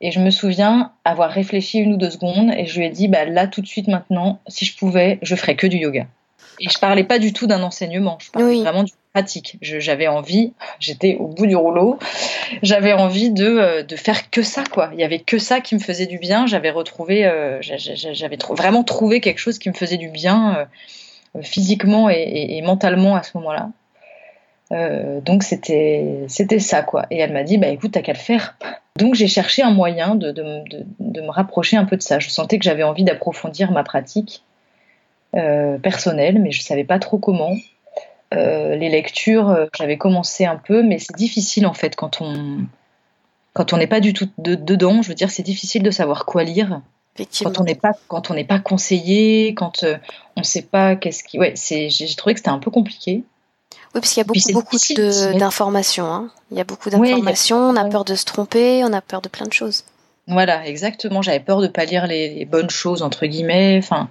Et 0.00 0.10
je 0.10 0.18
me 0.18 0.30
souviens 0.30 0.92
avoir 1.04 1.30
réfléchi 1.30 1.78
une 1.78 1.94
ou 1.94 1.96
deux 1.96 2.10
secondes 2.10 2.52
et 2.56 2.66
je 2.66 2.78
lui 2.80 2.86
ai 2.86 2.90
dit, 2.90 3.06
bah 3.06 3.24
là 3.24 3.46
tout 3.46 3.60
de 3.60 3.68
suite 3.68 3.86
maintenant, 3.86 4.40
si 4.48 4.64
je 4.64 4.76
pouvais, 4.76 5.20
je 5.22 5.36
ferais 5.36 5.54
que 5.54 5.68
du 5.68 5.76
yoga. 5.76 6.06
Et 6.58 6.68
je 6.68 6.78
parlais 6.78 7.04
pas 7.04 7.20
du 7.20 7.32
tout 7.32 7.46
d'un 7.46 7.62
enseignement, 7.62 8.18
je 8.20 8.30
parlais 8.32 8.60
vraiment 8.60 8.82
du 8.82 8.92
pratique. 9.12 9.58
J'avais 9.60 10.08
envie, 10.08 10.52
j'étais 10.80 11.16
au 11.16 11.26
bout 11.26 11.46
du 11.46 11.56
rouleau, 11.56 11.98
j'avais 12.62 12.92
envie 12.92 13.30
de, 13.30 13.46
euh, 13.46 13.82
de, 13.82 13.96
faire 13.96 14.30
que 14.30 14.42
ça, 14.42 14.64
quoi. 14.64 14.90
Il 14.94 15.00
y 15.00 15.04
avait 15.04 15.18
que 15.18 15.38
ça 15.38 15.60
qui 15.60 15.74
me 15.74 15.80
faisait 15.80 16.06
du 16.06 16.18
bien. 16.18 16.46
J'avais 16.46 16.70
retrouvé, 16.70 17.26
euh, 17.26 17.58
j'avais 17.60 18.38
vraiment 18.50 18.84
trouvé 18.84 19.20
quelque 19.20 19.38
chose 19.38 19.58
qui 19.58 19.68
me 19.68 19.74
faisait 19.74 19.98
du 19.98 20.08
bien 20.08 20.66
euh, 21.36 21.42
physiquement 21.42 22.08
et, 22.08 22.60
mentalement 22.62 23.16
à 23.16 23.22
ce 23.22 23.36
moment-là. 23.38 23.70
donc 25.20 25.42
c'était 25.42 26.58
ça 26.58 26.82
quoi. 26.82 27.06
Et 27.10 27.18
elle 27.18 27.32
m'a 27.32 27.42
dit 27.42 27.58
bah 27.58 27.68
écoute 27.68 27.92
t'as 27.92 28.02
qu'à 28.02 28.12
le 28.12 28.18
faire. 28.18 28.56
Donc 28.98 29.14
j'ai 29.14 29.26
cherché 29.26 29.62
un 29.62 29.70
moyen 29.70 30.14
de, 30.14 30.30
de, 30.32 30.62
de, 31.00 31.20
me 31.20 31.30
rapprocher 31.30 31.76
un 31.76 31.84
peu 31.84 31.96
de 31.96 32.02
ça. 32.02 32.18
Je 32.18 32.28
sentais 32.28 32.58
que 32.58 32.64
j'avais 32.64 32.82
envie 32.82 33.04
d'approfondir 33.04 33.72
ma 33.72 33.84
pratique 33.84 34.42
personnelle, 35.82 36.38
mais 36.38 36.50
je 36.50 36.62
savais 36.62 36.84
pas 36.84 36.98
trop 36.98 37.18
comment. 37.18 37.54
Les 38.34 38.88
lectures, 38.88 39.68
j'avais 39.76 39.98
commencé 39.98 40.44
un 40.44 40.56
peu, 40.56 40.82
mais 40.82 40.98
c'est 40.98 41.16
difficile 41.16 41.66
en 41.66 41.74
fait 41.74 41.96
quand 41.96 42.20
on 42.20 42.66
quand 43.52 43.72
on 43.72 43.76
n'est 43.76 43.86
pas 43.86 44.00
du 44.00 44.14
tout 44.14 44.28
dedans. 44.38 45.02
Je 45.02 45.08
veux 45.08 45.14
dire, 45.14 45.30
c'est 45.30 45.42
difficile 45.42 45.82
de 45.82 45.90
savoir 45.90 46.24
quoi 46.24 46.44
lire. 46.44 46.80
Quand 47.42 47.60
on 47.60 47.64
n'est 47.64 47.74
pas 47.74 47.92
quand 48.08 48.30
on 48.30 48.34
n'est 48.34 48.44
pas 48.44 48.58
conseillé, 48.58 49.54
quand 49.54 49.84
on 49.84 50.40
ne 50.40 50.44
sait 50.44 50.62
pas 50.62 50.96
qu'est-ce 50.96 51.22
qui, 51.22 51.38
ouais, 51.38 51.52
c'est 51.56 51.90
j'ai 51.90 52.14
trouvé 52.14 52.34
que 52.34 52.40
c'était 52.40 52.50
un 52.50 52.58
peu 52.58 52.70
compliqué. 52.70 53.24
Oui, 53.94 54.00
parce 54.00 54.14
qu'il 54.14 54.20
y 54.20 54.22
a 54.22 54.24
beaucoup, 54.24 54.52
beaucoup 54.52 55.38
d'informations. 55.38 56.06
Hein. 56.06 56.30
Il 56.50 56.56
y 56.56 56.60
a 56.60 56.64
beaucoup 56.64 56.88
d'informations, 56.88 57.58
on 57.58 57.76
a 57.76 57.84
peur 57.84 58.06
de 58.06 58.14
se 58.14 58.24
tromper, 58.24 58.82
on 58.84 58.92
a 58.94 59.02
peur 59.02 59.20
de 59.20 59.28
plein 59.28 59.46
de 59.46 59.52
choses. 59.52 59.84
Voilà, 60.28 60.66
exactement. 60.66 61.20
J'avais 61.20 61.40
peur 61.40 61.60
de 61.60 61.66
pas 61.66 61.84
lire 61.84 62.06
les, 62.06 62.46
bonnes 62.46 62.70
choses 62.70 63.02
entre 63.02 63.26
guillemets. 63.26 63.78
Enfin, 63.78 64.08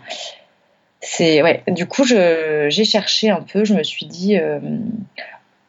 c'est 1.01 1.41
ouais. 1.41 1.63
Du 1.67 1.87
coup, 1.87 2.03
j'ai 2.05 2.85
cherché 2.85 3.29
un 3.29 3.41
peu. 3.41 3.65
Je 3.65 3.73
me 3.73 3.83
suis 3.83 4.05
dit, 4.05 4.37
euh, 4.37 4.59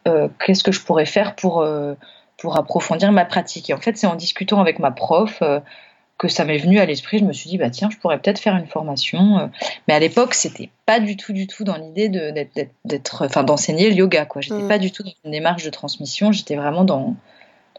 euh, 0.07 0.27
qu'est-ce 0.45 0.63
que 0.63 0.71
je 0.71 0.81
pourrais 0.81 1.05
faire 1.05 1.35
pour 1.35 1.61
euh, 1.61 1.95
pour 2.37 2.57
approfondir 2.57 3.11
ma 3.11 3.25
pratique? 3.25 3.69
Et 3.69 3.73
en 3.73 3.79
fait, 3.79 3.97
c'est 3.97 4.07
en 4.07 4.15
discutant 4.15 4.61
avec 4.61 4.79
ma 4.79 4.91
prof 4.91 5.41
que 6.17 6.27
ça 6.27 6.45
m'est 6.45 6.57
venu 6.57 6.79
à 6.79 6.85
l'esprit. 6.85 7.19
Je 7.19 7.25
me 7.25 7.33
suis 7.33 7.49
dit, 7.49 7.57
bah 7.57 7.69
tiens, 7.69 7.89
je 7.89 7.97
pourrais 7.97 8.17
peut-être 8.19 8.39
faire 8.39 8.55
une 8.55 8.67
formation. 8.67 9.39
Euh. 9.39 9.47
Mais 9.87 9.93
à 9.93 9.99
l'époque, 9.99 10.33
c'était 10.33 10.69
pas 10.85 10.99
du 10.99 11.17
tout, 11.17 11.33
du 11.33 11.47
tout 11.47 11.63
dans 11.63 11.75
l'idée 11.75 12.09
d'être, 12.85 13.25
enfin, 13.25 13.43
d'enseigner 13.43 13.89
le 13.89 13.95
yoga, 13.95 14.25
quoi. 14.25 14.41
J'étais 14.41 14.61
mm. 14.61 14.67
pas 14.67 14.79
du 14.79 14.91
tout 14.91 15.03
dans 15.03 15.11
une 15.25 15.31
démarche 15.31 15.63
de 15.63 15.69
transmission. 15.69 16.31
J'étais 16.31 16.55
vraiment 16.55 16.85
dans, 16.85 17.15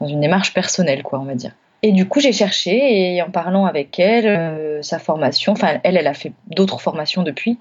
dans 0.01 0.09
une 0.09 0.21
démarche 0.21 0.53
personnelle, 0.53 1.03
quoi, 1.03 1.21
on 1.21 1.25
va 1.25 1.35
dire. 1.35 1.53
Et 1.87 1.93
du 1.93 2.09
coup, 2.09 2.19
j'ai 2.19 2.33
cherché 2.33 3.15
et 3.15 3.21
en 3.21 3.31
parlant 3.31 3.67
avec 3.67 3.99
elle, 3.99 4.27
euh, 4.27 4.81
sa 4.81 4.99
formation, 4.99 5.53
enfin, 5.53 5.81
elle, 5.83 5.99
elle 5.99 6.07
a 6.07 6.15
fait 6.15 6.33
d'autres 6.47 6.81
formations 6.81 7.23
depuis, 7.23 7.59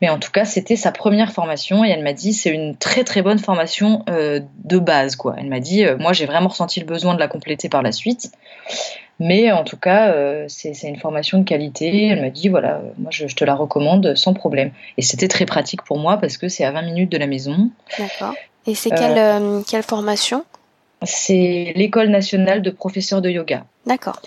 mais 0.00 0.08
en 0.08 0.20
tout 0.20 0.30
cas, 0.30 0.44
c'était 0.44 0.76
sa 0.76 0.92
première 0.92 1.32
formation 1.32 1.84
et 1.84 1.88
elle 1.88 2.04
m'a 2.04 2.12
dit 2.12 2.32
c'est 2.32 2.50
une 2.50 2.76
très 2.76 3.02
très 3.02 3.20
bonne 3.20 3.40
formation 3.40 4.04
euh, 4.08 4.38
de 4.64 4.78
base, 4.78 5.16
quoi. 5.16 5.34
Elle 5.38 5.48
m'a 5.48 5.58
dit, 5.58 5.84
moi, 5.98 6.12
j'ai 6.12 6.26
vraiment 6.26 6.48
ressenti 6.48 6.78
le 6.78 6.86
besoin 6.86 7.14
de 7.14 7.18
la 7.18 7.26
compléter 7.26 7.68
par 7.68 7.82
la 7.82 7.90
suite. 7.90 8.30
Mais 9.20 9.52
en 9.52 9.64
tout 9.64 9.76
cas, 9.76 10.12
euh, 10.12 10.44
c'est 10.48 10.72
une 10.82 10.98
formation 10.98 11.38
de 11.38 11.44
qualité. 11.44 12.08
Elle 12.08 12.20
m'a 12.20 12.30
dit, 12.30 12.48
voilà, 12.48 12.80
moi 12.98 13.10
je, 13.10 13.26
te 13.26 13.44
la 13.44 13.54
recommande 13.54 14.14
sans 14.16 14.34
problème. 14.34 14.70
Et 14.98 15.02
c'était 15.02 15.28
très 15.28 15.46
pratique 15.46 15.82
pour 15.82 15.98
moi 15.98 16.16
parce 16.16 16.36
que 16.36 16.48
c'est 16.48 16.64
à 16.64 16.72
20 16.72 16.82
minutes 16.82 17.12
de 17.12 17.18
la 17.18 17.26
maison. 17.26 17.70
D'accord. 17.98 18.34
Et 18.66 18.74
c'est 18.74 18.90
quelle, 18.90 19.18
euh, 19.18 19.62
quelle 19.68 19.82
formation? 19.82 20.44
C'est 21.04 21.72
l'école 21.76 22.08
nationale 22.08 22.62
de 22.62 22.70
professeurs 22.70 23.22
de 23.22 23.30
yoga. 23.30 23.64
D'accord. 23.86 24.20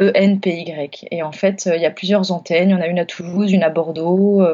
ENPY. 0.00 0.90
Et 1.12 1.22
en 1.22 1.32
fait, 1.32 1.68
euh, 1.68 1.76
il 1.76 1.82
y 1.82 1.86
a 1.86 1.90
plusieurs 1.90 2.32
antennes. 2.32 2.70
Il 2.70 2.72
y 2.72 2.74
en 2.74 2.80
a 2.80 2.86
une 2.86 2.98
à 2.98 3.04
Toulouse, 3.04 3.52
une 3.52 3.62
à 3.62 3.70
Bordeaux. 3.70 4.44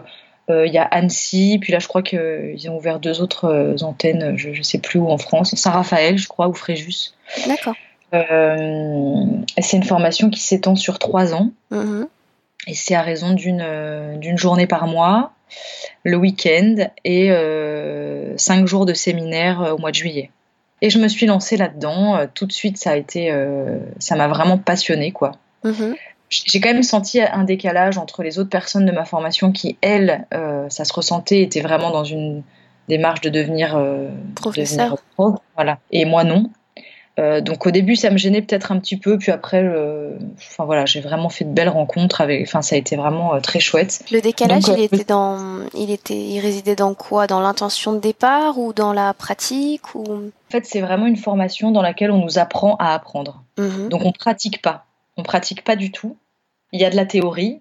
il 0.49 0.73
y 0.73 0.79
a 0.79 0.85
Annecy, 0.85 1.59
puis 1.61 1.73
là 1.73 1.81
je 1.81 1.88
crois 1.88 2.03
qu'ils 2.03 2.71
ont 2.71 2.76
ouvert 2.76 3.00
deux 3.00 3.21
autres 3.21 3.75
antennes, 3.83 4.35
je 4.37 4.50
ne 4.50 4.62
sais 4.62 4.79
plus 4.79 5.00
où 5.00 5.09
en 5.09 5.19
France, 5.19 5.55
Saint-Raphaël 5.57 6.19
je 6.19 6.29
crois, 6.29 6.47
ou 6.47 6.55
Fréjus. 6.55 7.15
D'accord. 7.49 7.75
Euh, 8.15 9.25
c'est 9.59 9.76
une 9.76 9.83
formation 9.83 10.31
qui 10.31 10.41
s'étend 10.41 10.76
sur 10.76 10.99
trois 10.99 11.35
ans. 11.35 11.50
Mm-hmm. 11.73 12.07
Et 12.69 12.75
c'est 12.75 12.95
à 12.95 13.03
raison 13.03 13.33
d'une 13.33 13.62
euh, 13.65 14.17
d'une 14.17 14.38
journée 14.38 14.67
par 14.67 14.87
mois, 14.87 15.33
le 16.05 16.17
week-end 16.17 16.88
et 17.05 17.31
euh, 17.31 18.37
cinq 18.37 18.67
jours 18.67 18.87
de 18.87 18.95
séminaire 18.95 19.75
au 19.75 19.79
mois 19.79 19.91
de 19.91 19.97
juillet. 19.97 20.31
Et 20.83 20.90
je 20.90 20.99
me 20.99 21.09
suis 21.09 21.26
lancée 21.26 21.56
là-dedans. 21.56 22.26
Tout 22.35 22.47
de 22.47 22.52
suite, 22.52 22.76
ça 22.76 22.90
a 22.90 22.97
été, 22.97 23.35
ça 23.99 24.16
m'a 24.16 24.28
vraiment 24.28 24.59
passionnée, 24.59 25.12
quoi. 25.12 25.33
Mm-hmm. 25.64 25.95
J'ai 26.28 26.61
quand 26.61 26.73
même 26.73 26.83
senti 26.83 27.21
un 27.21 27.45
décalage 27.45 27.99
entre 27.99 28.23
les 28.23 28.38
autres 28.38 28.50
personnes 28.50 28.85
de 28.85 28.92
ma 28.92 29.04
formation 29.04 29.52
qui, 29.52 29.78
elles, 29.80 30.26
ça 30.68 30.85
se 30.85 30.92
ressentait, 30.92 31.42
étaient 31.42 31.61
vraiment 31.61 31.90
dans 31.90 32.04
une 32.04 32.42
démarche 32.88 33.21
de 33.23 33.30
devenir 33.30 33.83
professeur. 34.35 34.99
voilà. 35.54 35.78
Et 35.90 36.04
moi, 36.04 36.25
non. 36.25 36.50
Euh, 37.19 37.41
donc 37.41 37.67
au 37.67 37.71
début 37.71 37.97
ça 37.97 38.11
me 38.11 38.19
gênait 38.19 38.43
peut-être 38.43 38.73
un 38.73 38.79
petit 38.79 38.99
peu, 38.99 39.17
puis 39.17 39.33
après, 39.33 39.67
enfin 40.37 40.65
voilà, 40.67 40.85
j'ai 40.85 41.01
vraiment 41.01 41.31
fait 41.31 41.45
de 41.45 41.51
belles 41.51 41.71
rencontres 41.71 42.21
avec, 42.21 42.43
enfin 42.43 42.61
ça 42.61 42.77
a 42.77 42.79
été 42.79 42.97
vraiment 42.97 43.35
euh, 43.35 43.41
très 43.41 43.59
chouette. 43.59 44.05
Le 44.11 44.21
décalage, 44.21 44.65
il 44.69 44.81
euh, 44.81 44.85
était 44.85 45.05
dans, 45.05 45.61
il 45.75 45.91
était, 45.91 46.15
il 46.15 46.41
résidait 46.41 46.76
dans 46.76 46.93
quoi? 46.93 47.26
Dans 47.26 47.41
l'intention 47.41 47.95
de 47.95 48.00
départ 48.00 48.59
ou 48.59 48.75
dans 48.75 48.93
la 48.93 49.15
pratique 49.15 49.95
ou? 49.95 50.05
En 50.05 50.50
fait, 50.50 50.67
c'est 50.67 50.83
vraiment 50.83 51.07
une 51.07 51.17
formation 51.17 51.71
dans 51.71 51.83
laquelle 51.83 52.11
on 52.11 52.23
nous 52.23 52.39
apprend 52.39 52.76
à 52.76 52.93
apprendre. 52.93 53.43
Mhm. 53.57 53.89
Donc 53.89 54.05
on 54.05 54.13
pratique 54.13 54.61
pas, 54.61 54.85
on 55.17 55.23
pratique 55.23 55.65
pas 55.65 55.76
du 55.76 55.91
tout. 55.91 56.17
Il 56.73 56.81
y 56.81 56.85
a 56.85 56.91
de 56.91 56.97
la 56.97 57.07
théorie. 57.07 57.61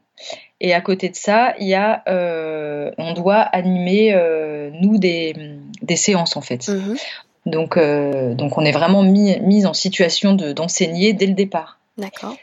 Et 0.61 0.73
à 0.73 0.79
côté 0.79 1.09
de 1.09 1.15
ça, 1.15 1.53
il 1.59 1.67
y 1.67 1.75
a, 1.75 2.01
on 2.97 3.13
doit 3.13 3.41
animer 3.41 4.15
nous 4.81 4.97
des, 4.97 5.35
des 5.81 5.95
séances 5.97 6.37
en 6.37 6.41
fait. 6.41 6.69
Mhm. 6.69 6.95
Donc, 7.45 7.77
euh, 7.77 8.33
donc 8.33 8.57
on 8.57 8.65
est 8.65 8.71
vraiment 8.71 9.03
mis, 9.03 9.39
mis 9.41 9.65
en 9.65 9.73
situation 9.73 10.33
d'enseigner 10.33 11.13
dès 11.13 11.27
le 11.27 11.33
départ. 11.33 11.79
D'accord. 11.97 12.35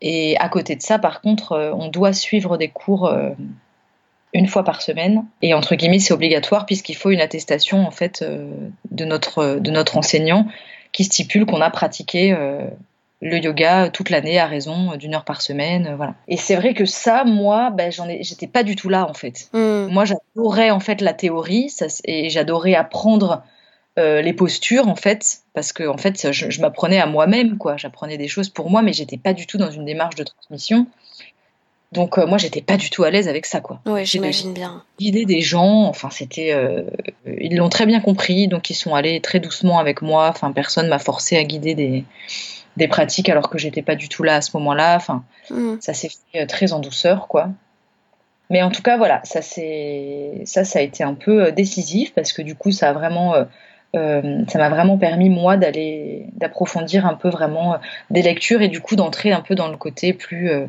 Et 0.00 0.36
à 0.38 0.48
côté 0.48 0.76
de 0.76 0.82
ça, 0.82 0.98
par 0.98 1.20
contre, 1.20 1.52
euh, 1.52 1.72
on 1.74 1.88
doit 1.88 2.12
suivre 2.12 2.56
des 2.56 2.68
cours 2.68 3.06
euh, 3.06 3.30
une 4.32 4.46
fois 4.46 4.62
par 4.62 4.82
semaine. 4.82 5.24
Et 5.42 5.54
entre 5.54 5.74
guillemets, 5.74 5.98
c'est 5.98 6.14
obligatoire 6.14 6.66
puisqu'il 6.66 6.94
faut 6.94 7.10
une 7.10 7.20
attestation 7.20 7.86
en 7.86 7.90
fait 7.90 8.22
de 8.90 9.04
notre 9.04 9.56
de 9.56 9.70
notre 9.70 9.96
enseignant 9.96 10.46
qui 10.92 11.04
stipule 11.04 11.46
qu'on 11.46 11.60
a 11.60 11.70
pratiqué 11.70 12.36
le 13.22 13.38
yoga 13.38 13.88
toute 13.88 14.10
l'année 14.10 14.38
à 14.38 14.46
raison 14.46 14.96
d'une 14.96 15.14
heure 15.14 15.24
par 15.24 15.40
semaine, 15.40 15.94
voilà. 15.96 16.14
Et 16.28 16.36
c'est 16.36 16.56
vrai 16.56 16.74
que 16.74 16.84
ça, 16.84 17.24
moi, 17.24 17.70
ben, 17.70 17.90
j'en 17.90 18.08
ai, 18.08 18.22
j'étais 18.22 18.46
pas 18.46 18.62
du 18.62 18.76
tout 18.76 18.90
là 18.90 19.08
en 19.08 19.14
fait. 19.14 19.48
Hmm. 19.54 19.86
Moi, 19.90 20.04
j'adorais 20.04 20.70
en 20.70 20.80
fait 20.80 21.00
la 21.00 21.14
théorie 21.14 21.70
ça, 21.70 21.86
et 22.04 22.28
j'adorais 22.28 22.74
apprendre 22.74 23.42
euh, 23.98 24.20
les 24.20 24.34
postures 24.34 24.88
en 24.88 24.94
fait 24.94 25.38
parce 25.54 25.72
que 25.72 25.88
en 25.88 25.96
fait 25.96 26.30
je, 26.30 26.60
m'apprenais 26.60 27.00
à 27.00 27.06
moi-même 27.06 27.56
quoi. 27.56 27.78
J'apprenais 27.78 28.18
des 28.18 28.28
choses 28.28 28.50
pour 28.50 28.68
moi 28.68 28.82
mais 28.82 28.92
j'étais 28.92 29.16
pas 29.16 29.32
du 29.32 29.46
tout 29.46 29.56
dans 29.56 29.70
une 29.70 29.86
démarche 29.86 30.16
de 30.16 30.24
transmission. 30.24 30.86
Donc 31.92 32.18
euh, 32.18 32.26
moi 32.26 32.36
j'étais 32.36 32.60
pas 32.60 32.76
du 32.76 32.90
tout 32.90 33.04
à 33.04 33.10
l'aise 33.10 33.26
avec 33.26 33.46
ça 33.46 33.60
quoi. 33.60 33.80
Ouais 33.86 34.04
j'imagine 34.04 34.52
bien. 34.52 34.82
guider 34.98 35.24
des 35.24 35.40
gens 35.40 35.84
enfin 35.84 36.10
c'était 36.10 36.52
euh, 36.52 36.82
ils 37.26 37.56
l'ont 37.56 37.70
très 37.70 37.86
bien 37.86 38.00
compris 38.00 38.48
donc 38.48 38.68
ils 38.68 38.74
sont 38.74 38.94
allés 38.94 39.22
très 39.22 39.40
doucement 39.40 39.78
avec 39.78 40.02
moi. 40.02 40.28
Enfin 40.28 40.52
personne 40.52 40.88
m'a 40.88 40.98
forcé 40.98 41.38
à 41.38 41.44
guider 41.44 41.74
des 41.74 42.04
des 42.76 42.88
pratiques 42.88 43.30
alors 43.30 43.48
que 43.48 43.56
j'étais 43.56 43.80
pas 43.80 43.94
du 43.94 44.10
tout 44.10 44.22
là 44.22 44.36
à 44.36 44.40
ce 44.42 44.50
moment-là. 44.58 44.96
Enfin 44.96 45.24
hmm. 45.48 45.76
ça 45.80 45.94
s'est 45.94 46.10
fait 46.34 46.44
très 46.44 46.74
en 46.74 46.80
douceur 46.80 47.28
quoi. 47.28 47.48
Mais 48.50 48.62
en 48.62 48.70
tout 48.70 48.82
cas 48.82 48.98
voilà 48.98 49.22
ça 49.24 49.40
c'est 49.40 50.42
ça 50.44 50.64
ça 50.64 50.80
a 50.80 50.82
été 50.82 51.02
un 51.02 51.14
peu 51.14 51.50
décisif 51.50 52.12
parce 52.12 52.34
que 52.34 52.42
du 52.42 52.56
coup 52.56 52.72
ça 52.72 52.90
a 52.90 52.92
vraiment 52.92 53.46
euh, 53.96 54.44
ça 54.48 54.58
m'a 54.58 54.68
vraiment 54.68 54.98
permis 54.98 55.30
moi 55.30 55.56
d'aller 55.56 56.26
d'approfondir 56.34 57.06
un 57.06 57.14
peu 57.14 57.28
vraiment 57.28 57.74
euh, 57.74 57.78
des 58.10 58.22
lectures 58.22 58.62
et 58.62 58.68
du 58.68 58.80
coup 58.80 58.96
d'entrer 58.96 59.32
un 59.32 59.40
peu 59.40 59.54
dans 59.54 59.68
le 59.68 59.76
côté 59.76 60.12
plus 60.12 60.50
euh, 60.50 60.66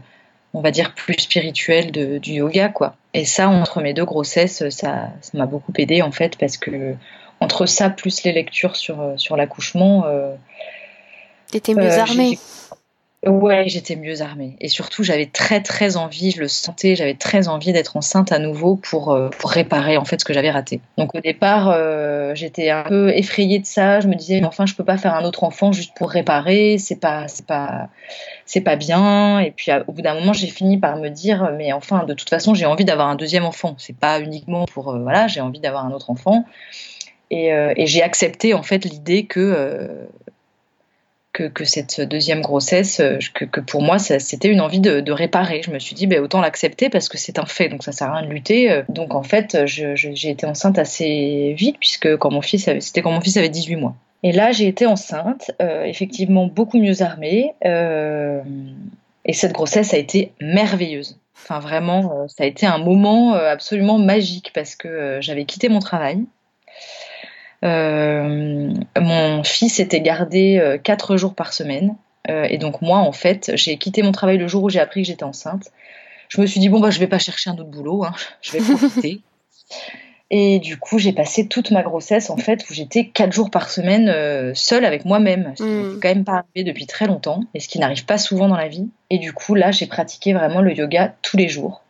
on 0.54 0.62
va 0.62 0.72
dire 0.72 0.94
plus 0.94 1.16
spirituel 1.16 1.92
du 1.92 2.32
yoga 2.32 2.70
quoi. 2.70 2.96
Et 3.14 3.26
ça 3.26 3.50
entre 3.50 3.82
mes 3.82 3.94
deux 3.94 4.06
grossesses 4.06 4.70
ça 4.70 5.10
ça 5.22 5.38
m'a 5.38 5.46
beaucoup 5.46 5.74
aidé 5.78 6.02
en 6.02 6.12
fait 6.12 6.38
parce 6.38 6.58
que 6.58 6.96
entre 7.40 7.66
ça 7.66 7.90
plus 7.90 8.24
les 8.24 8.32
lectures 8.32 8.76
sur 8.76 9.14
sur 9.18 9.38
l'accouchement 9.38 10.06
T'étais 11.52 11.74
mieux 11.74 11.98
armée 11.98 12.38
Ouais, 13.28 13.68
j'étais 13.68 13.98
mieux 13.98 14.22
armée. 14.22 14.56
Et 14.62 14.70
surtout, 14.70 15.04
j'avais 15.04 15.26
très 15.26 15.62
très 15.62 15.98
envie, 15.98 16.32
je 16.32 16.40
le 16.40 16.48
sentais, 16.48 16.96
j'avais 16.96 17.14
très 17.14 17.50
envie 17.50 17.74
d'être 17.74 17.98
enceinte 17.98 18.32
à 18.32 18.40
nouveau 18.40 18.78
pour, 18.78 19.12
euh, 19.12 19.30
réparer 19.44 19.98
en 19.98 20.06
fait 20.06 20.20
ce 20.22 20.26
que 20.26 20.34
j'avais 20.34 20.50
raté. 20.50 20.80
Donc 20.98 21.14
au 21.14 21.20
départ, 21.20 21.70
euh, 21.70 22.34
j'étais 22.36 22.70
un 22.70 22.84
peu 22.84 23.10
effrayée 23.10 23.60
de 23.60 23.66
ça. 23.66 24.00
Je 24.00 24.08
me 24.08 24.16
disais, 24.16 24.40
mais 24.40 24.46
enfin, 24.46 24.66
je 24.66 24.76
peux 24.76 24.86
pas 24.86 24.98
faire 24.98 25.14
un 25.14 25.26
autre 25.26 25.44
enfant 25.44 25.74
juste 25.74 25.94
pour 25.98 26.10
réparer. 26.10 26.78
C'est 26.78 27.02
pas, 27.02 27.28
c'est 27.28 27.46
pas, 27.46 27.90
c'est 28.46 28.62
pas 28.62 28.78
bien. 28.78 29.40
Et 29.40 29.52
puis 29.52 29.72
au 29.88 29.92
bout 29.92 30.02
d'un 30.02 30.14
moment, 30.14 30.32
j'ai 30.32 30.48
fini 30.48 30.78
par 30.78 30.96
me 30.96 31.10
dire, 31.10 31.52
mais 31.58 31.74
enfin, 31.74 32.06
de 32.06 32.14
toute 32.14 32.30
façon, 32.30 32.54
j'ai 32.54 32.66
envie 32.66 32.86
d'avoir 32.86 33.10
un 33.10 33.16
deuxième 33.16 33.44
enfant. 33.44 33.76
C'est 33.78 33.98
pas 33.98 34.22
uniquement 34.22 34.66
pour, 34.66 34.90
euh, 34.92 35.00
voilà, 35.00 35.28
j'ai 35.28 35.42
envie 35.42 35.60
d'avoir 35.60 35.86
un 35.86 35.92
autre 35.92 36.10
enfant. 36.10 36.46
Et, 37.30 37.48
et 37.50 37.88
j'ai 37.88 38.04
accepté 38.04 38.54
en 38.54 38.64
fait 38.64 38.86
l'idée 38.86 39.26
que 39.26 40.08
que, 41.46 41.66
cette 41.66 42.02
deuxième 42.02 42.42
grossesse, 42.42 43.00
euh, 43.00 43.18
que, 43.34 43.60
pour 43.60 43.82
moi, 43.82 44.00
c'était 44.00 44.48
une 44.48 44.62
envie 44.62 44.80
de, 44.80 45.12
réparer. 45.12 45.62
Je 45.64 45.72
me 45.72 45.80
suis 45.80 45.96
dit, 45.96 46.08
ben, 46.08 46.20
autant 46.20 46.42
l'accepter 46.42 46.90
parce 46.90 47.10
que 47.10 47.18
c'est 47.18 47.40
un 47.40 47.46
fait, 47.46 47.70
donc 47.70 47.84
ça 47.84 47.92
sert 47.92 48.10
à 48.10 48.18
rien 48.18 48.28
de 48.28 48.34
lutter. 48.34 48.72
Euh. 48.72 48.84
Donc 48.90 49.16
en 49.16 49.24
fait, 49.24 49.58
j'ai 49.66 50.30
été 50.30 50.46
enceinte 50.46 50.78
assez 50.78 51.54
vite, 51.58 51.78
puisque 51.80 52.18
quand 52.18 52.32
mon 52.32 52.42
fils 52.42 52.70
c'était 52.80 53.02
quand 53.02 53.12
mon 53.12 53.22
fils 53.22 53.38
avait 53.38 53.50
18 53.50 53.76
mois. 53.78 53.96
Et 54.24 54.32
là, 54.32 54.52
j'ai 54.52 54.68
été 54.68 54.86
enceinte, 54.86 55.52
euh, 55.62 55.84
effectivement 55.84 56.48
beaucoup 56.48 56.80
mieux 56.80 57.02
armée. 57.02 57.54
et 57.64 59.34
cette 59.34 59.54
grossesse 59.54 59.94
a 59.94 59.98
été 59.98 60.32
merveilleuse. 60.42 61.20
Enfin, 61.36 61.60
vraiment, 61.60 62.28
ça 62.28 62.44
a 62.44 62.48
été 62.48 62.66
un 62.66 62.80
moment 62.80 63.34
absolument 63.34 64.00
magique 64.00 64.52
parce 64.54 64.76
que 64.76 65.20
j'avais 65.22 65.46
quitté 65.46 65.70
mon 65.70 65.80
travail. 65.80 66.26
Euh, 67.64 68.74
mon 69.00 69.44
fils 69.44 69.80
était 69.80 70.02
gardé 70.02 70.60
euh, 70.60 70.78
quatre 70.78 71.18
jours 71.18 71.34
par 71.34 71.54
semaine. 71.54 71.96
Euh, 72.30 72.46
et 72.50 72.58
donc 72.58 72.82
moi, 72.82 73.00
en 73.00 73.12
fait, 73.12 73.52
j'ai 73.56 73.78
quitté 73.78 74.04
mon 74.04 74.12
travail 74.12 74.38
le 74.38 74.48
jour 74.48 74.64
où 74.64 74.70
j'ai 74.70 74.80
appris 74.80 75.02
que 75.02 75.08
j'étais 75.08 75.24
enceinte. 75.24 75.72
je 76.30 76.42
me 76.42 76.46
suis 76.46 76.60
dit 76.60 76.70
bon 76.70 76.80
bah 76.80 76.90
je 76.90 77.00
vais 77.00 77.08
pas 77.08 77.20
chercher 77.20 77.50
un 77.50 77.54
autre 77.54 77.70
boulot, 77.70 78.04
hein. 78.04 78.14
je 78.42 78.52
vais 78.54 78.60
profiter. 78.60 79.22
Et 80.30 80.60
du 80.60 80.78
coup, 80.78 81.00
j'ai 81.00 81.14
passé 81.14 81.48
toute 81.48 81.72
ma 81.72 81.84
grossesse 81.84 82.30
en 82.30 82.36
fait 82.36 82.66
où 82.70 82.74
j'étais 82.74 83.06
quatre 83.06 83.32
jours 83.32 83.50
par 83.50 83.70
semaine 83.70 84.10
euh, 84.10 84.52
seule 84.54 84.84
avec 84.84 85.06
moi-même. 85.06 85.54
Ce 85.56 85.64
qui 85.64 85.70
mmh. 85.70 86.00
quand 86.02 86.10
même 86.10 86.26
pas 86.26 86.44
arrivé 86.44 86.70
depuis 86.70 86.86
très 86.86 87.08
longtemps 87.08 87.44
et 87.54 87.62
ce 87.62 87.70
qui 87.70 87.80
n'arrive 87.80 88.06
pas 88.06 88.18
souvent 88.18 88.50
dans 88.50 88.58
la 88.58 88.68
vie. 88.68 88.90
Et 89.10 89.20
du 89.20 89.32
coup, 89.32 89.56
là, 89.56 89.72
j'ai 89.72 89.88
pratiqué 89.88 90.34
vraiment 90.34 90.62
le 90.62 90.74
yoga 90.74 91.16
tous 91.22 91.38
les 91.38 91.48
jours. 91.48 91.82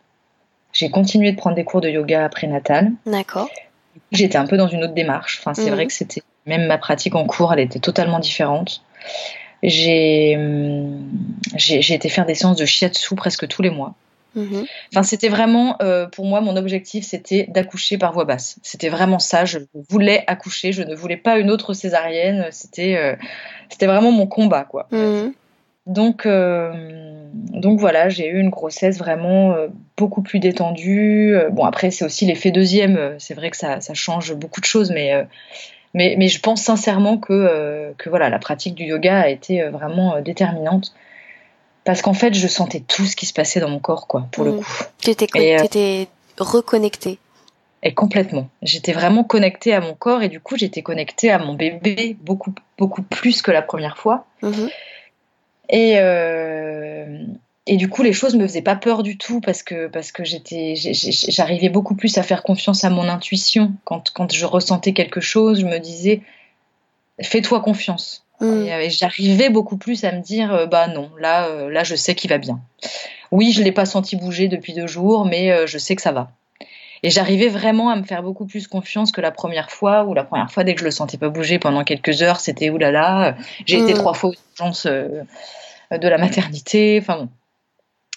J'ai 0.72 0.90
continué 0.90 1.32
de 1.32 1.36
prendre 1.36 1.56
des 1.56 1.64
cours 1.64 1.80
de 1.80 1.88
yoga 1.88 2.28
prénatal. 2.28 2.92
D'accord. 3.06 3.48
J'étais 4.12 4.38
un 4.38 4.46
peu 4.46 4.56
dans 4.56 4.68
une 4.68 4.84
autre 4.84 4.94
démarche. 4.94 5.38
Enfin, 5.40 5.54
c'est 5.54 5.70
mmh. 5.70 5.74
vrai 5.74 5.86
que 5.86 5.92
c'était 5.92 6.22
même 6.46 6.66
ma 6.66 6.78
pratique 6.78 7.14
en 7.14 7.26
cours, 7.26 7.52
elle 7.52 7.60
était 7.60 7.78
totalement 7.78 8.18
différente. 8.18 8.82
J'ai 9.62 10.36
hum, 10.36 11.08
j'ai 11.56 11.94
été 11.94 12.08
faire 12.08 12.26
des 12.26 12.34
séances 12.34 12.56
de 12.56 12.64
shiatsu 12.64 13.14
presque 13.14 13.46
tous 13.48 13.62
les 13.62 13.70
mois. 13.70 13.94
Mhm. 14.34 14.66
Enfin, 14.92 15.02
c'était 15.02 15.28
vraiment, 15.28 15.76
euh, 15.82 16.06
pour 16.06 16.24
moi, 16.26 16.40
mon 16.40 16.56
objectif, 16.56 17.04
c'était 17.04 17.46
d'accoucher 17.48 17.98
par 17.98 18.12
voie 18.12 18.24
basse. 18.24 18.58
C'était 18.62 18.88
vraiment 18.88 19.18
ça. 19.18 19.44
Je 19.44 19.58
voulais 19.88 20.24
accoucher. 20.26 20.72
Je 20.72 20.82
ne 20.82 20.94
voulais 20.94 21.16
pas 21.16 21.38
une 21.38 21.50
autre 21.50 21.74
césarienne. 21.74 22.46
C'était, 22.50 22.96
euh, 22.96 23.16
c'était 23.68 23.86
vraiment 23.86 24.12
mon 24.12 24.26
combat, 24.26 24.64
quoi. 24.64 24.86
Mhm. 24.90 25.32
Donc, 25.88 26.26
euh, 26.26 26.72
donc 27.32 27.80
voilà, 27.80 28.08
j'ai 28.08 28.28
eu 28.28 28.38
une 28.38 28.50
grossesse 28.50 28.98
vraiment 28.98 29.56
beaucoup 29.96 30.22
plus 30.22 30.38
détendue. 30.38 31.36
Bon, 31.50 31.64
après, 31.64 31.90
c'est 31.90 32.04
aussi 32.04 32.24
l'effet 32.26 32.50
deuxième. 32.50 33.16
C'est 33.18 33.34
vrai 33.34 33.50
que 33.50 33.56
ça, 33.56 33.80
ça, 33.80 33.94
change 33.94 34.34
beaucoup 34.34 34.60
de 34.60 34.66
choses, 34.66 34.90
mais, 34.90 35.26
mais, 35.94 36.14
mais 36.18 36.28
je 36.28 36.40
pense 36.40 36.62
sincèrement 36.62 37.18
que, 37.18 37.92
que 37.98 38.08
voilà, 38.08 38.30
la 38.30 38.38
pratique 38.38 38.74
du 38.74 38.84
yoga 38.84 39.20
a 39.20 39.28
été 39.28 39.64
vraiment 39.64 40.20
déterminante 40.20 40.92
parce 41.88 42.02
qu'en 42.02 42.12
fait, 42.12 42.34
je 42.34 42.46
sentais 42.46 42.80
tout 42.80 43.06
ce 43.06 43.16
qui 43.16 43.24
se 43.24 43.32
passait 43.32 43.60
dans 43.60 43.70
mon 43.70 43.78
corps, 43.78 44.06
quoi, 44.06 44.28
pour 44.32 44.44
le 44.44 44.52
mm. 44.52 44.56
coup. 44.58 44.84
Tu 45.00 45.08
étais, 45.08 45.26
euh, 45.34 46.04
reconnectée. 46.38 47.18
Et 47.82 47.94
complètement. 47.94 48.50
J'étais 48.60 48.92
vraiment 48.92 49.24
connectée 49.24 49.72
à 49.72 49.80
mon 49.80 49.94
corps 49.94 50.22
et 50.22 50.28
du 50.28 50.38
coup, 50.38 50.58
j'étais 50.58 50.82
connectée 50.82 51.30
à 51.30 51.38
mon 51.38 51.54
bébé 51.54 52.14
beaucoup, 52.20 52.52
beaucoup 52.76 53.00
plus 53.00 53.40
que 53.40 53.50
la 53.50 53.62
première 53.62 53.96
fois. 53.96 54.26
Mm-hmm. 54.42 54.70
Et, 55.68 55.94
euh, 55.98 57.18
et 57.66 57.76
du 57.76 57.88
coup, 57.88 58.02
les 58.02 58.12
choses 58.12 58.34
me 58.34 58.46
faisaient 58.46 58.62
pas 58.62 58.76
peur 58.76 59.02
du 59.02 59.18
tout 59.18 59.40
parce 59.40 59.62
que, 59.62 59.88
parce 59.88 60.12
que 60.12 60.24
j'étais, 60.24 60.74
j'arrivais 60.76 61.68
beaucoup 61.68 61.94
plus 61.94 62.16
à 62.18 62.22
faire 62.22 62.42
confiance 62.42 62.84
à 62.84 62.90
mon 62.90 63.08
intuition. 63.08 63.72
Quand, 63.84 64.10
quand 64.10 64.32
je 64.32 64.46
ressentais 64.46 64.92
quelque 64.92 65.20
chose, 65.20 65.60
je 65.60 65.66
me 65.66 65.78
disais, 65.78 66.22
fais-toi 67.20 67.60
confiance. 67.60 68.24
Mm. 68.40 68.66
Et, 68.66 68.90
j'arrivais 68.90 69.50
beaucoup 69.50 69.76
plus 69.76 70.04
à 70.04 70.12
me 70.12 70.20
dire, 70.20 70.52
euh, 70.54 70.66
bah 70.66 70.88
non, 70.88 71.10
là, 71.18 71.48
euh, 71.48 71.70
là, 71.70 71.84
je 71.84 71.94
sais 71.94 72.14
qu'il 72.14 72.30
va 72.30 72.38
bien. 72.38 72.60
Oui, 73.30 73.52
je 73.52 73.62
l'ai 73.62 73.72
pas 73.72 73.84
senti 73.84 74.16
bouger 74.16 74.48
depuis 74.48 74.72
deux 74.72 74.86
jours, 74.86 75.26
mais 75.26 75.50
euh, 75.50 75.66
je 75.66 75.78
sais 75.78 75.96
que 75.96 76.02
ça 76.02 76.12
va. 76.12 76.30
Et 77.02 77.10
j'arrivais 77.10 77.48
vraiment 77.48 77.90
à 77.90 77.96
me 77.96 78.02
faire 78.02 78.22
beaucoup 78.22 78.46
plus 78.46 78.66
confiance 78.66 79.12
que 79.12 79.20
la 79.20 79.30
première 79.30 79.70
fois, 79.70 80.04
ou 80.04 80.14
la 80.14 80.24
première 80.24 80.50
fois, 80.50 80.64
dès 80.64 80.74
que 80.74 80.80
je 80.80 80.84
le 80.84 80.90
sentais 80.90 81.18
pas 81.18 81.28
bouger 81.28 81.58
pendant 81.58 81.84
quelques 81.84 82.22
heures, 82.22 82.40
c'était 82.40 82.70
oulala, 82.70 83.36
j'ai 83.66 83.78
été 83.78 83.92
mm. 83.92 83.96
trois 83.96 84.14
fois 84.14 84.30
aux 84.30 84.34
urgences 84.58 84.86
de 84.86 86.08
la 86.08 86.18
maternité, 86.18 86.98
enfin 87.00 87.16
bon. 87.18 87.28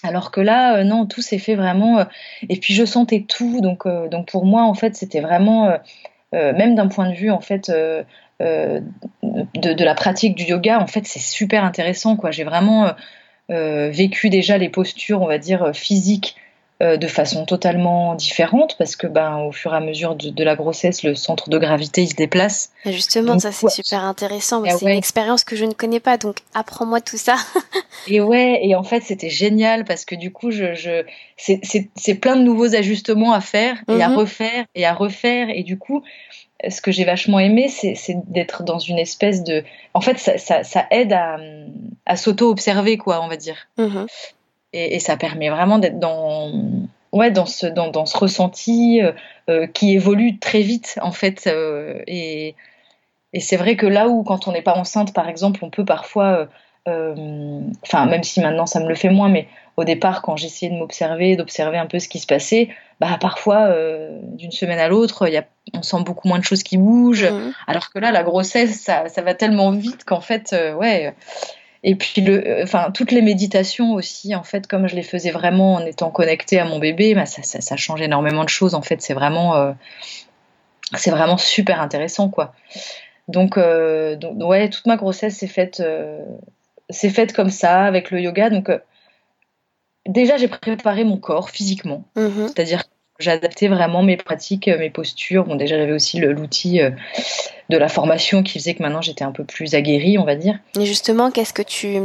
Alors 0.04 0.32
que 0.32 0.40
là, 0.40 0.82
non, 0.82 1.06
tout 1.06 1.22
s'est 1.22 1.38
fait 1.38 1.54
vraiment. 1.54 2.04
et 2.48 2.56
puis 2.56 2.74
je 2.74 2.84
sentais 2.84 3.24
tout, 3.28 3.60
donc, 3.60 3.86
donc 4.10 4.26
pour 4.26 4.44
moi, 4.44 4.62
en 4.64 4.74
fait, 4.74 4.96
c'était 4.96 5.20
vraiment, 5.20 5.72
même 6.32 6.74
d'un 6.74 6.88
point 6.88 7.08
de 7.08 7.14
vue, 7.14 7.30
en 7.30 7.40
fait, 7.40 7.70
euh, 8.42 8.80
de, 9.54 9.84
la 9.84 9.94
pratique 9.94 10.34
du 10.34 10.44
yoga, 10.44 10.80
en 10.80 10.86
fait, 10.86 11.06
c'est 11.06 11.20
super 11.20 11.64
intéressant. 11.64 12.16
Quoi. 12.16 12.32
J'ai 12.32 12.44
vraiment 12.44 12.86
euh, 12.86 12.92
euh, 13.50 13.90
vécu 13.90 14.30
déjà 14.30 14.58
les 14.58 14.68
postures, 14.68 15.22
on 15.22 15.26
va 15.26 15.38
dire, 15.38 15.70
physiques 15.74 16.36
de 16.82 17.06
façon 17.06 17.44
totalement 17.44 18.14
différente 18.14 18.76
parce 18.76 18.96
que 18.96 19.06
ben 19.06 19.38
au 19.38 19.52
fur 19.52 19.72
et 19.72 19.76
à 19.76 19.80
mesure 19.80 20.16
de, 20.16 20.42
la 20.42 20.56
grossesse 20.56 21.04
le 21.04 21.14
centre 21.14 21.48
de 21.48 21.56
gravité 21.58 22.02
il 22.02 22.08
se 22.08 22.14
déplace 22.14 22.70
justement 22.86 23.38
ça 23.38 23.52
c'est 23.52 23.68
super 23.68 24.04
intéressant 24.04 24.62
ah 24.66 24.70
c'est 24.70 24.86
une 24.86 24.98
expérience 24.98 25.44
que 25.44 25.54
je 25.54 25.64
ne 25.64 25.74
connais 25.74 26.00
pas 26.00 26.18
donc 26.18 26.38
apprends-moi 26.54 27.00
tout 27.00 27.18
ça 27.18 27.36
et 28.08 28.20
ouais 28.20 28.60
et 28.62 28.74
en 28.74 28.82
fait 28.82 29.02
c'était 29.02 29.30
génial 29.30 29.84
parce 29.84 30.04
que 30.04 30.16
du 30.16 30.32
coup 30.32 30.50
je, 30.50 30.74
je 30.74 31.04
c'est 31.36 32.14
plein 32.14 32.36
de 32.36 32.42
nouveaux 32.42 32.74
ajustements 32.74 33.32
à 33.32 33.40
faire 33.40 33.76
et 33.88 34.02
à 34.02 34.08
mhm. 34.08 34.16
refaire 34.16 34.64
et 34.74 34.84
à 34.84 34.92
refaire 34.92 35.50
et 35.50 35.62
du 35.62 35.78
coup 35.78 36.02
ce 36.68 36.80
que 36.80 36.92
j'ai 36.92 37.04
vachement 37.04 37.38
aimé, 37.38 37.68
c'est 37.68 37.96
d'être 38.28 38.62
dans 38.62 38.78
une 38.78 38.98
espèce 38.98 39.42
de. 39.42 39.64
En 39.94 40.00
fait, 40.00 40.18
ça, 40.18 40.86
aide 40.90 41.12
à, 41.12 42.16
s'auto-observer, 42.16 42.98
quoi, 42.98 43.22
on 43.22 43.28
va 43.28 43.36
dire. 43.36 43.56
Mm-hmm. 43.78 44.06
Et, 44.72 44.98
ça 45.00 45.16
permet 45.16 45.50
vraiment 45.50 45.78
d'être 45.78 45.98
dans. 45.98 46.52
Ouais, 47.12 47.30
dans 47.30 47.44
ce, 47.44 47.66
dans, 47.66 48.06
ce 48.06 48.16
ressenti 48.16 49.02
euh, 49.02 49.12
euh, 49.50 49.66
qui 49.66 49.92
évolue 49.92 50.38
très 50.38 50.62
vite, 50.62 50.98
en 51.02 51.12
fait. 51.12 51.46
Euh, 51.46 52.00
et, 52.06 52.54
et 53.34 53.40
c'est 53.40 53.58
vrai 53.58 53.76
que 53.76 53.84
là 53.84 54.08
où, 54.08 54.22
quand 54.22 54.48
on 54.48 54.52
n'est 54.52 54.62
pas 54.62 54.74
enceinte, 54.74 55.12
par 55.12 55.28
exemple, 55.28 55.60
on 55.62 55.70
peut 55.70 55.84
parfois. 55.84 56.48
Enfin, 56.84 58.06
même 58.06 58.24
si 58.24 58.40
maintenant 58.40 58.66
ça 58.66 58.80
me 58.80 58.88
le 58.88 58.96
fait 58.96 59.08
moins, 59.08 59.28
mais 59.28 59.46
au 59.76 59.84
départ, 59.84 60.20
quand 60.20 60.36
j'essayais 60.36 60.72
de 60.72 60.76
m'observer, 60.76 61.36
d'observer 61.36 61.78
un 61.78 61.86
peu 61.86 62.00
ce 62.00 62.08
qui 62.08 62.18
se 62.18 62.26
passait, 62.26 62.70
bah, 62.98 63.18
parfois, 63.20 63.72
d'une 64.32 64.50
semaine 64.50 64.80
à 64.80 64.88
l'autre, 64.88 65.30
on 65.74 65.82
sent 65.82 66.02
beaucoup 66.04 66.26
moins 66.26 66.40
de 66.40 66.44
choses 66.44 66.64
qui 66.64 66.78
bougent. 66.78 67.30
Mhm. 67.30 67.52
Alors 67.68 67.92
que 67.92 68.00
là, 68.00 68.10
la 68.10 68.24
grossesse, 68.24 68.80
ça, 68.80 69.04
va 69.22 69.34
tellement 69.34 69.70
vite 69.70 70.02
qu'en 70.04 70.20
fait, 70.20 70.56
ouais. 70.76 71.14
Et 71.82 71.96
puis, 71.96 72.20
le, 72.20 72.46
euh, 72.46 72.62
enfin, 72.62 72.90
toutes 72.92 73.10
les 73.10 73.22
méditations 73.22 73.94
aussi, 73.94 74.34
en 74.34 74.42
fait, 74.42 74.66
comme 74.66 74.86
je 74.86 74.94
les 74.94 75.02
faisais 75.02 75.30
vraiment 75.30 75.74
en 75.74 75.86
étant 75.86 76.10
connectée 76.10 76.58
à 76.58 76.64
mon 76.64 76.78
bébé, 76.78 77.14
bah, 77.14 77.26
ça, 77.26 77.42
ça, 77.42 77.76
change 77.76 78.00
énormément 78.00 78.44
de 78.44 78.48
choses. 78.48 78.74
En 78.74 78.82
fait, 78.82 79.02
c'est 79.02 79.14
vraiment, 79.14 79.74
c'est 80.94 81.10
vraiment 81.10 81.36
super 81.36 81.80
intéressant, 81.80 82.28
quoi. 82.28 82.54
Donc, 83.28 83.58
donc, 83.58 84.48
ouais, 84.48 84.68
toute 84.68 84.86
ma 84.86 84.96
grossesse 84.96 85.38
s'est 85.38 85.48
faite, 85.48 85.82
c'est 86.88 87.10
faite 87.10 87.32
comme 87.32 87.50
ça, 87.50 87.82
avec 87.82 88.10
le 88.10 88.20
yoga. 88.20 88.50
Donc, 88.50 88.70
déjà, 90.06 90.36
j'ai 90.36 90.48
préparé 90.48 91.04
mon 91.04 91.16
corps 91.16 91.50
physiquement. 91.50 92.04
Mhm. 92.16 92.48
C'est-à-dire 92.48 92.84
adapté 93.30 93.68
vraiment 93.68 94.02
mes 94.02 94.16
pratiques, 94.16 94.68
mes 94.68 94.90
postures. 94.90 95.44
Bon, 95.44 95.56
déjà, 95.56 95.76
j'avais 95.76 95.92
aussi 95.92 96.18
l'outil 96.20 96.80
euh, 96.80 96.90
de 97.68 97.76
la 97.76 97.88
formation 97.88 98.42
qui 98.42 98.58
faisait 98.58 98.74
que 98.74 98.82
maintenant 98.82 99.02
j'étais 99.02 99.24
un 99.24 99.32
peu 99.32 99.44
plus 99.44 99.74
aguerrie, 99.74 100.18
on 100.18 100.24
va 100.24 100.34
dire. 100.34 100.58
Et 100.78 100.84
justement, 100.84 101.30
qu'est-ce 101.30 101.52
que 101.52 101.62
tu, 101.62 101.98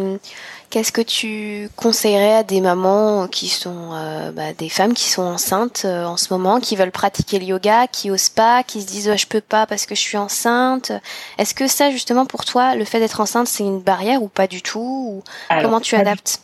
qu'est-ce 0.70 0.92
que 0.92 1.02
tu 1.02 1.70
conseillerais 1.76 2.36
à 2.36 2.44
des 2.44 2.62
mamans 2.62 3.28
qui 3.28 3.48
sont, 3.48 3.92
euh, 3.94 4.32
bah, 4.32 4.54
des 4.58 4.70
femmes 4.70 4.94
qui 4.94 5.10
sont 5.10 5.24
enceintes 5.24 5.84
euh, 5.86 6.06
en 6.06 6.18
ce 6.18 6.34
moment, 6.34 6.60
qui 6.60 6.76
veulent 6.76 6.92
pratiquer 6.92 7.40
le 7.40 7.46
yoga, 7.46 7.88
qui 7.88 8.12
osent 8.12 8.30
pas, 8.30 8.64
qui 8.64 8.82
se 8.82 8.88
disent 8.88 9.16
je 9.16 9.28
peux 9.28 9.42
pas 9.42 9.66
parce 9.66 9.86
que 9.86 9.96
je 9.96 10.02
suis 10.02 10.18
enceinte? 10.18 10.92
Est-ce 11.38 11.54
que 11.54 11.68
ça, 11.68 11.92
justement, 11.92 12.26
pour 12.26 12.46
toi, 12.46 12.76
le 12.76 12.86
fait 12.86 13.00
d'être 13.00 13.20
enceinte, 13.20 13.48
c'est 13.48 13.64
une 13.64 13.82
barrière 13.82 14.24
ou 14.24 14.28
pas 14.28 14.48
du 14.48 14.62
tout? 14.62 15.24
Comment 15.50 15.82
tu 15.82 15.96
adaptes? 15.96 16.40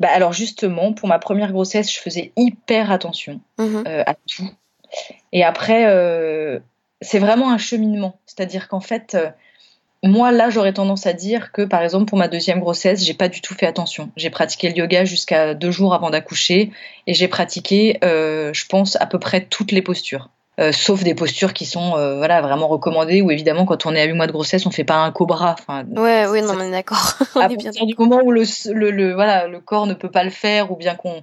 Bah 0.00 0.08
alors 0.10 0.32
justement, 0.32 0.92
pour 0.92 1.08
ma 1.08 1.18
première 1.18 1.52
grossesse, 1.52 1.92
je 1.92 2.00
faisais 2.00 2.32
hyper 2.36 2.90
attention 2.90 3.40
mhm. 3.58 3.84
euh, 3.86 4.02
à 4.06 4.14
tout. 4.14 4.50
Et 5.32 5.44
après, 5.44 5.86
euh, 5.86 6.58
c'est 7.00 7.18
vraiment 7.18 7.50
un 7.50 7.58
cheminement. 7.58 8.18
C'est-à-dire 8.26 8.68
qu'en 8.68 8.80
fait, 8.80 9.14
euh, 9.14 9.30
moi 10.02 10.32
là, 10.32 10.50
j'aurais 10.50 10.72
tendance 10.72 11.06
à 11.06 11.12
dire 11.12 11.52
que, 11.52 11.62
par 11.62 11.82
exemple, 11.82 12.06
pour 12.06 12.18
ma 12.18 12.28
deuxième 12.28 12.60
grossesse, 12.60 13.04
j'ai 13.04 13.14
pas 13.14 13.28
du 13.28 13.40
tout 13.40 13.54
fait 13.54 13.66
attention. 13.66 14.10
J'ai 14.16 14.30
pratiqué 14.30 14.68
le 14.68 14.76
yoga 14.76 15.04
jusqu'à 15.04 15.54
deux 15.54 15.70
jours 15.70 15.94
avant 15.94 16.10
d'accoucher 16.10 16.72
et 17.06 17.14
j'ai 17.14 17.28
pratiqué, 17.28 17.98
je 18.02 18.66
pense, 18.66 18.96
à 19.00 19.06
peu 19.06 19.20
près 19.20 19.44
toutes 19.44 19.70
les 19.70 19.82
postures. 19.82 20.28
Euh, 20.60 20.70
sauf 20.70 21.02
des 21.02 21.14
postures 21.14 21.54
qui 21.54 21.64
sont 21.64 21.96
euh, 21.96 22.18
voilà 22.18 22.42
vraiment 22.42 22.68
recommandées 22.68 23.22
ou 23.22 23.30
évidemment 23.30 23.64
quand 23.64 23.86
on 23.86 23.94
est 23.94 24.02
à 24.02 24.04
8 24.04 24.12
mois 24.12 24.26
de 24.26 24.32
grossesse 24.32 24.66
on 24.66 24.70
fait 24.70 24.84
pas 24.84 24.96
un 24.96 25.10
cobra. 25.10 25.56
Enfin 25.58 25.86
ouais 25.96 26.26
oui 26.26 26.42
non 26.42 26.54
mais 26.54 26.70
d'accord. 26.70 27.14
À 27.36 27.48
partir 27.48 27.86
du 27.86 27.94
moment 27.98 28.20
où 28.22 28.30
le, 28.30 28.44
le, 28.70 29.14
voilà 29.14 29.46
le 29.46 29.60
corps 29.60 29.86
ne 29.86 29.94
peut 29.94 30.10
pas 30.10 30.24
le 30.24 30.30
faire 30.30 30.70
ou 30.70 30.76
bien 30.76 30.94
qu'on 30.94 31.22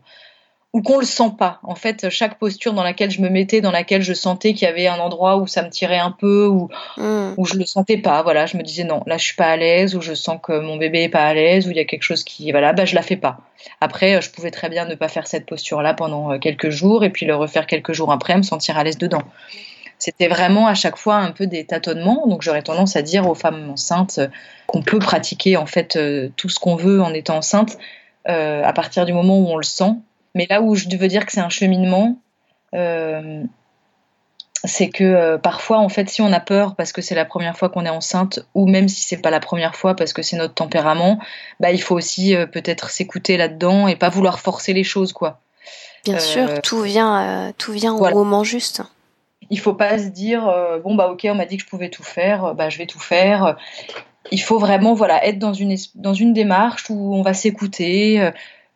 ou 0.74 0.84
qu'on 0.84 1.00
le 1.00 1.06
sent 1.06 1.32
pas. 1.38 1.60
En 1.64 1.74
fait, 1.74 2.10
chaque 2.10 2.38
posture 2.38 2.74
dans 2.74 2.84
laquelle 2.84 3.10
je 3.10 3.22
me 3.22 3.30
mettais, 3.30 3.60
dans 3.60 3.72
laquelle 3.72 4.04
je 4.04 4.14
sentais 4.14 4.54
qu'il 4.54 4.68
y 4.68 4.72
avait 4.72 4.88
un 4.88 5.00
endroit 5.00 5.38
où 5.38 5.48
ça 5.48 5.64
me 5.64 5.70
tirait 5.70 5.98
un 5.98 6.12
peu, 6.12 6.46
ou 6.46 6.70
mm. 6.98 7.34
où 7.38 7.46
je 7.46 7.56
le 7.56 7.66
sentais 7.66 7.98
pas, 7.98 8.22
voilà, 8.22 8.46
je 8.46 8.56
me 8.56 8.62
disais 8.62 8.84
non, 8.84 9.02
là 9.08 9.18
je 9.18 9.26
suis 9.26 9.36
pas 9.36 9.48
à 9.48 9.58
l'aise, 9.58 9.96
ou 9.96 10.02
je 10.02 10.14
sens 10.14 10.40
que 10.42 10.60
mon 10.60 10.78
bébé 10.78 11.04
est 11.04 11.10
pas 11.10 11.26
à 11.26 11.34
l'aise, 11.34 11.68
ou 11.68 11.72
il 11.72 11.78
y 11.78 11.80
a 11.80 11.86
quelque 11.86 12.04
chose 12.04 12.24
qui, 12.24 12.52
voilà, 12.52 12.74
bah 12.74 12.86
je 12.86 12.94
la 12.94 13.02
fais 13.02 13.18
pas. 13.18 13.40
Après, 13.82 14.22
je 14.22 14.30
pouvais 14.30 14.52
très 14.52 14.70
bien 14.70 14.86
ne 14.86 14.96
pas 14.96 15.08
faire 15.08 15.26
cette 15.26 15.48
posture-là 15.48 15.96
pendant 15.96 16.34
euh, 16.34 16.38
quelques 16.38 16.70
jours, 16.70 17.04
et 17.04 17.10
puis 17.10 17.26
le 17.26 17.36
refaire 17.36 17.66
quelques 17.66 17.94
jours 17.94 18.12
après, 18.12 18.38
me 18.38 18.44
sentir 18.44 18.78
à 18.78 18.84
l'aise 18.84 18.98
dedans. 18.98 19.24
C'était 19.98 20.30
vraiment 20.30 20.68
à 20.68 20.76
chaque 20.76 20.98
fois 20.98 21.16
un 21.16 21.32
peu 21.32 21.48
des 21.48 21.66
tâtonnements, 21.66 22.26
donc 22.28 22.42
j'aurais 22.42 22.62
tendance 22.62 22.96
à 22.96 23.02
dire 23.02 23.28
aux 23.28 23.36
femmes 23.36 23.72
enceintes 23.72 24.22
qu'on 24.68 24.82
peut 24.82 25.00
pratiquer 25.00 25.58
en 25.58 25.66
fait 25.66 25.98
euh, 25.98 26.30
tout 26.38 26.48
ce 26.48 26.58
qu'on 26.58 26.78
veut 26.78 27.02
en 27.02 27.14
étant 27.14 27.38
enceinte 27.38 27.78
euh, 28.30 28.64
à 28.64 28.72
partir 28.72 29.06
du 29.06 29.12
moment 29.12 29.40
où 29.40 29.48
on 29.48 29.58
le 29.58 29.64
sent 29.64 29.96
mais 30.40 30.48
là 30.50 30.62
où 30.62 30.74
je 30.74 30.88
veux 30.96 31.10
dire 31.10 31.26
que 31.26 31.34
c'est 31.34 31.42
un 31.42 31.50
cheminement, 31.50 32.18
euh, 32.74 33.44
c'est 34.64 34.88
que 34.88 35.04
euh, 35.04 35.38
parfois, 35.38 35.80
en 35.80 35.90
fait, 35.90 36.10
si 36.10 36.22
on 36.22 36.32
a 36.32 36.40
peur 36.40 36.76
parce 36.76 36.94
que 36.94 37.02
c'est 37.02 37.14
la 37.14 37.26
première 37.26 37.58
fois 37.58 37.68
qu'on 37.68 37.86
est 37.86 37.90
enceinte, 37.90 38.40
ou 38.56 38.66
même 38.66 38.88
si 38.88 39.02
c'est 39.02 39.22
pas 39.22 39.32
la 39.32 39.42
première 39.42 39.76
fois 39.76 39.98
parce 39.98 40.14
que 40.14 40.22
c'est 40.22 40.38
notre 40.38 40.54
tempérament, 40.54 41.20
bah, 41.60 41.72
il 41.72 41.82
faut 41.82 41.94
aussi 41.94 42.38
euh, 42.38 42.46
peut-être 42.46 42.90
s'écouter 42.90 43.36
là-dedans 43.36 43.90
et 43.90 43.98
pas 43.98 44.08
vouloir 44.08 44.40
forcer 44.40 44.72
les 44.72 44.86
choses, 44.86 45.12
quoi. 45.12 45.42
Bien 46.06 46.20
sûr, 46.20 46.62
tout 46.62 46.84
vient, 46.84 47.52
tout 47.58 47.74
vient 47.74 47.94
au 47.94 48.10
moment 48.14 48.46
juste. 48.46 48.82
Il 49.50 49.60
faut 49.60 49.74
pas 49.74 49.98
se 49.98 50.08
dire 50.08 50.50
bon 50.82 50.96
bah 50.96 51.10
ok, 51.10 51.28
on 51.30 51.36
m'a 51.36 51.46
dit 51.46 51.58
que 51.58 51.64
je 51.64 51.68
pouvais 51.68 51.90
tout 51.90 52.04
faire, 52.04 52.56
bah 52.56 52.70
je 52.70 52.78
vais 52.78 52.86
tout 52.86 53.02
faire. 53.02 53.58
Il 54.32 54.42
faut 54.42 54.60
vraiment 54.60 54.94
voilà 54.94 55.26
être 55.26 55.40
dans 55.40 55.52
une 55.52 55.76
dans 55.96 56.14
une 56.14 56.32
démarche 56.32 56.90
où 56.90 57.14
on 57.14 57.22
va 57.22 57.34
s'écouter 57.34 58.32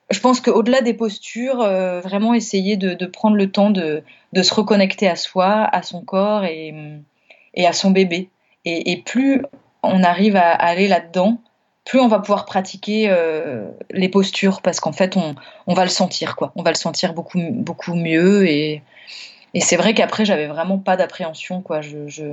je 0.10 0.20
pense 0.20 0.42
qu'au-delà 0.42 0.82
des 0.82 0.94
postures, 0.94 1.62
euh, 1.62 2.02
vraiment 2.02 2.34
essayer 2.34 2.78
de, 2.78 3.06
prendre 3.06 3.36
le 3.36 3.52
temps 3.52 3.70
de, 3.70 4.04
se 4.36 4.54
reconnecter 4.54 5.08
à 5.08 5.16
soi, 5.16 5.64
à 5.64 5.82
son 5.82 6.02
corps 6.02 6.44
et, 6.46 6.74
à 7.58 7.74
son 7.74 7.92
bébé. 7.92 8.30
Et, 8.66 9.02
plus 9.06 9.44
on 9.82 10.04
arrive 10.04 10.36
à, 10.36 10.52
aller 10.52 10.88
là-dedans, 10.88 11.40
plus 11.86 12.00
on 12.00 12.08
va 12.08 12.20
pouvoir 12.20 12.46
pratiquer 12.46 13.10
euh, 13.10 13.66
les 13.92 14.08
postures 14.08 14.62
parce 14.62 14.80
qu'en 14.80 14.94
fait, 14.94 15.18
on, 15.18 15.74
va 15.74 15.84
le 15.84 15.90
sentir, 15.90 16.36
quoi. 16.36 16.54
On 16.56 16.64
va 16.64 16.72
le 16.72 16.78
sentir 16.78 17.14
beaucoup, 17.14 17.42
beaucoup 17.52 17.94
mieux. 17.96 18.48
Et, 18.48 18.82
c'est 19.60 19.76
vrai 19.76 19.94
qu'après, 19.94 20.26
j'avais 20.26 20.48
vraiment 20.48 20.80
pas 20.80 20.98
d'appréhension, 20.98 21.62
quoi. 21.62 21.82
je, 21.82 22.08
je 22.08 22.24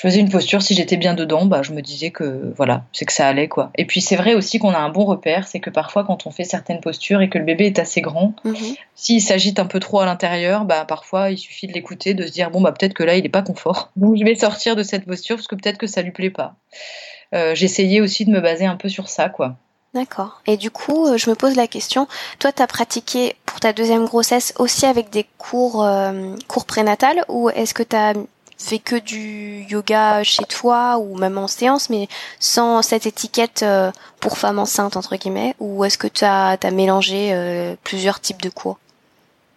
faisais 0.00 0.20
une 0.20 0.28
posture, 0.28 0.62
si 0.62 0.74
j'étais 0.74 0.96
bien 0.96 1.14
dedans, 1.14 1.46
bah, 1.46 1.62
je 1.62 1.72
me 1.72 1.80
disais 1.80 2.10
que 2.10 2.52
voilà, 2.56 2.84
c'est 2.92 3.06
que 3.06 3.12
ça 3.12 3.26
allait 3.26 3.48
quoi. 3.48 3.70
Et 3.76 3.86
puis 3.86 4.00
c'est 4.00 4.16
vrai 4.16 4.34
aussi 4.34 4.58
qu'on 4.58 4.72
a 4.72 4.78
un 4.78 4.90
bon 4.90 5.04
repère, 5.04 5.48
c'est 5.48 5.60
que 5.60 5.70
parfois 5.70 6.04
quand 6.04 6.26
on 6.26 6.30
fait 6.30 6.44
certaines 6.44 6.80
postures 6.80 7.22
et 7.22 7.28
que 7.28 7.38
le 7.38 7.44
bébé 7.44 7.66
est 7.66 7.78
assez 7.78 8.00
grand, 8.02 8.34
mhm. 8.44 8.54
s'il 8.94 9.22
s'agite 9.22 9.58
un 9.58 9.66
peu 9.66 9.80
trop 9.80 10.00
à 10.00 10.06
l'intérieur, 10.06 10.64
bah 10.64 10.84
parfois 10.84 11.30
il 11.30 11.38
suffit 11.38 11.66
de 11.66 11.72
l'écouter, 11.72 12.14
de 12.14 12.26
se 12.26 12.32
dire 12.32 12.50
bon 12.50 12.60
bah 12.60 12.72
peut-être 12.72 12.94
que 12.94 13.04
là 13.04 13.16
il 13.16 13.22
n'est 13.22 13.28
pas 13.30 13.42
confort, 13.42 13.90
donc 13.96 14.16
je 14.16 14.24
vais 14.24 14.34
sortir 14.34 14.76
de 14.76 14.82
cette 14.82 15.06
posture 15.06 15.36
parce 15.36 15.48
que 15.48 15.54
peut-être 15.54 15.78
que 15.78 15.86
ça 15.86 16.02
lui 16.02 16.12
plaît 16.12 16.30
pas. 16.30 16.56
Euh, 17.34 17.54
j'essayais 17.54 18.00
aussi 18.00 18.24
de 18.24 18.30
me 18.30 18.40
baser 18.40 18.66
un 18.66 18.76
peu 18.76 18.88
sur 18.88 19.08
ça 19.08 19.28
quoi. 19.28 19.56
D'accord. 19.94 20.42
Et 20.46 20.58
du 20.58 20.70
coup, 20.70 21.06
euh, 21.06 21.16
je 21.16 21.30
me 21.30 21.34
pose 21.34 21.56
la 21.56 21.66
question, 21.66 22.06
toi, 22.38 22.52
tu 22.52 22.60
as 22.60 22.66
pratiqué 22.66 23.34
pour 23.46 23.60
ta 23.60 23.72
deuxième 23.72 24.04
grossesse 24.04 24.52
aussi 24.58 24.84
avec 24.84 25.08
des 25.08 25.24
cours, 25.38 25.82
euh, 25.82 26.34
cours 26.48 26.66
prénatales 26.66 27.24
ou 27.28 27.48
est-ce 27.48 27.72
que 27.72 27.82
tu 27.82 27.96
as 27.96 28.12
fais 28.58 28.78
que 28.78 28.96
du 28.96 29.64
yoga 29.68 30.22
chez 30.22 30.44
toi 30.44 30.98
ou 30.98 31.16
même 31.16 31.38
en 31.38 31.46
séance, 31.46 31.90
mais 31.90 32.08
sans 32.40 32.82
cette 32.82 33.06
étiquette 33.06 33.62
euh, 33.62 33.90
pour 34.20 34.38
femme 34.38 34.58
enceinte, 34.58 34.96
entre 34.96 35.16
guillemets, 35.16 35.54
ou 35.60 35.84
est-ce 35.84 35.98
que 35.98 36.06
tu 36.06 36.24
as, 36.24 36.58
mélangé 36.72 37.32
euh, 37.32 37.74
plusieurs 37.84 38.20
types 38.20 38.42
de 38.42 38.48
cours? 38.48 38.78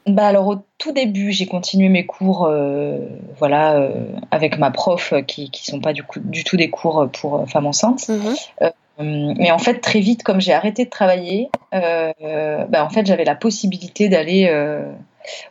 Bah 0.08 0.28
alors 0.28 0.48
au 0.48 0.56
tout 0.78 0.92
début, 0.92 1.32
j'ai 1.32 1.46
continué 1.46 1.88
mes 1.88 2.06
cours, 2.06 2.46
euh, 2.46 2.98
voilà, 3.38 3.90
avec 4.32 4.58
ma 4.58 4.72
prof, 4.72 5.14
qui 5.28 5.52
qui 5.52 5.66
sont 5.66 5.82
pas 5.82 5.94
du, 5.94 6.04
coup, 6.04 6.20
du 6.20 6.44
tout 6.44 6.58
des 6.58 6.70
cours 6.70 7.10
pour 7.12 7.48
femmes 7.48 7.68
enceintes. 7.68 8.10
Mm-hmm. 8.10 9.36
mais 9.38 9.52
en 9.52 9.60
fait, 9.60 9.76
très 9.82 10.00
vite, 10.00 10.24
comme 10.24 10.42
j'ai 10.42 10.54
arrêté 10.54 10.86
de 10.86 10.90
travailler, 10.90 11.50
bah 11.72 12.84
en 12.84 12.90
fait, 12.90 13.06
j'avais 13.06 13.26
la 13.26 13.36
possibilité 13.36 14.10
d'aller 14.10 14.50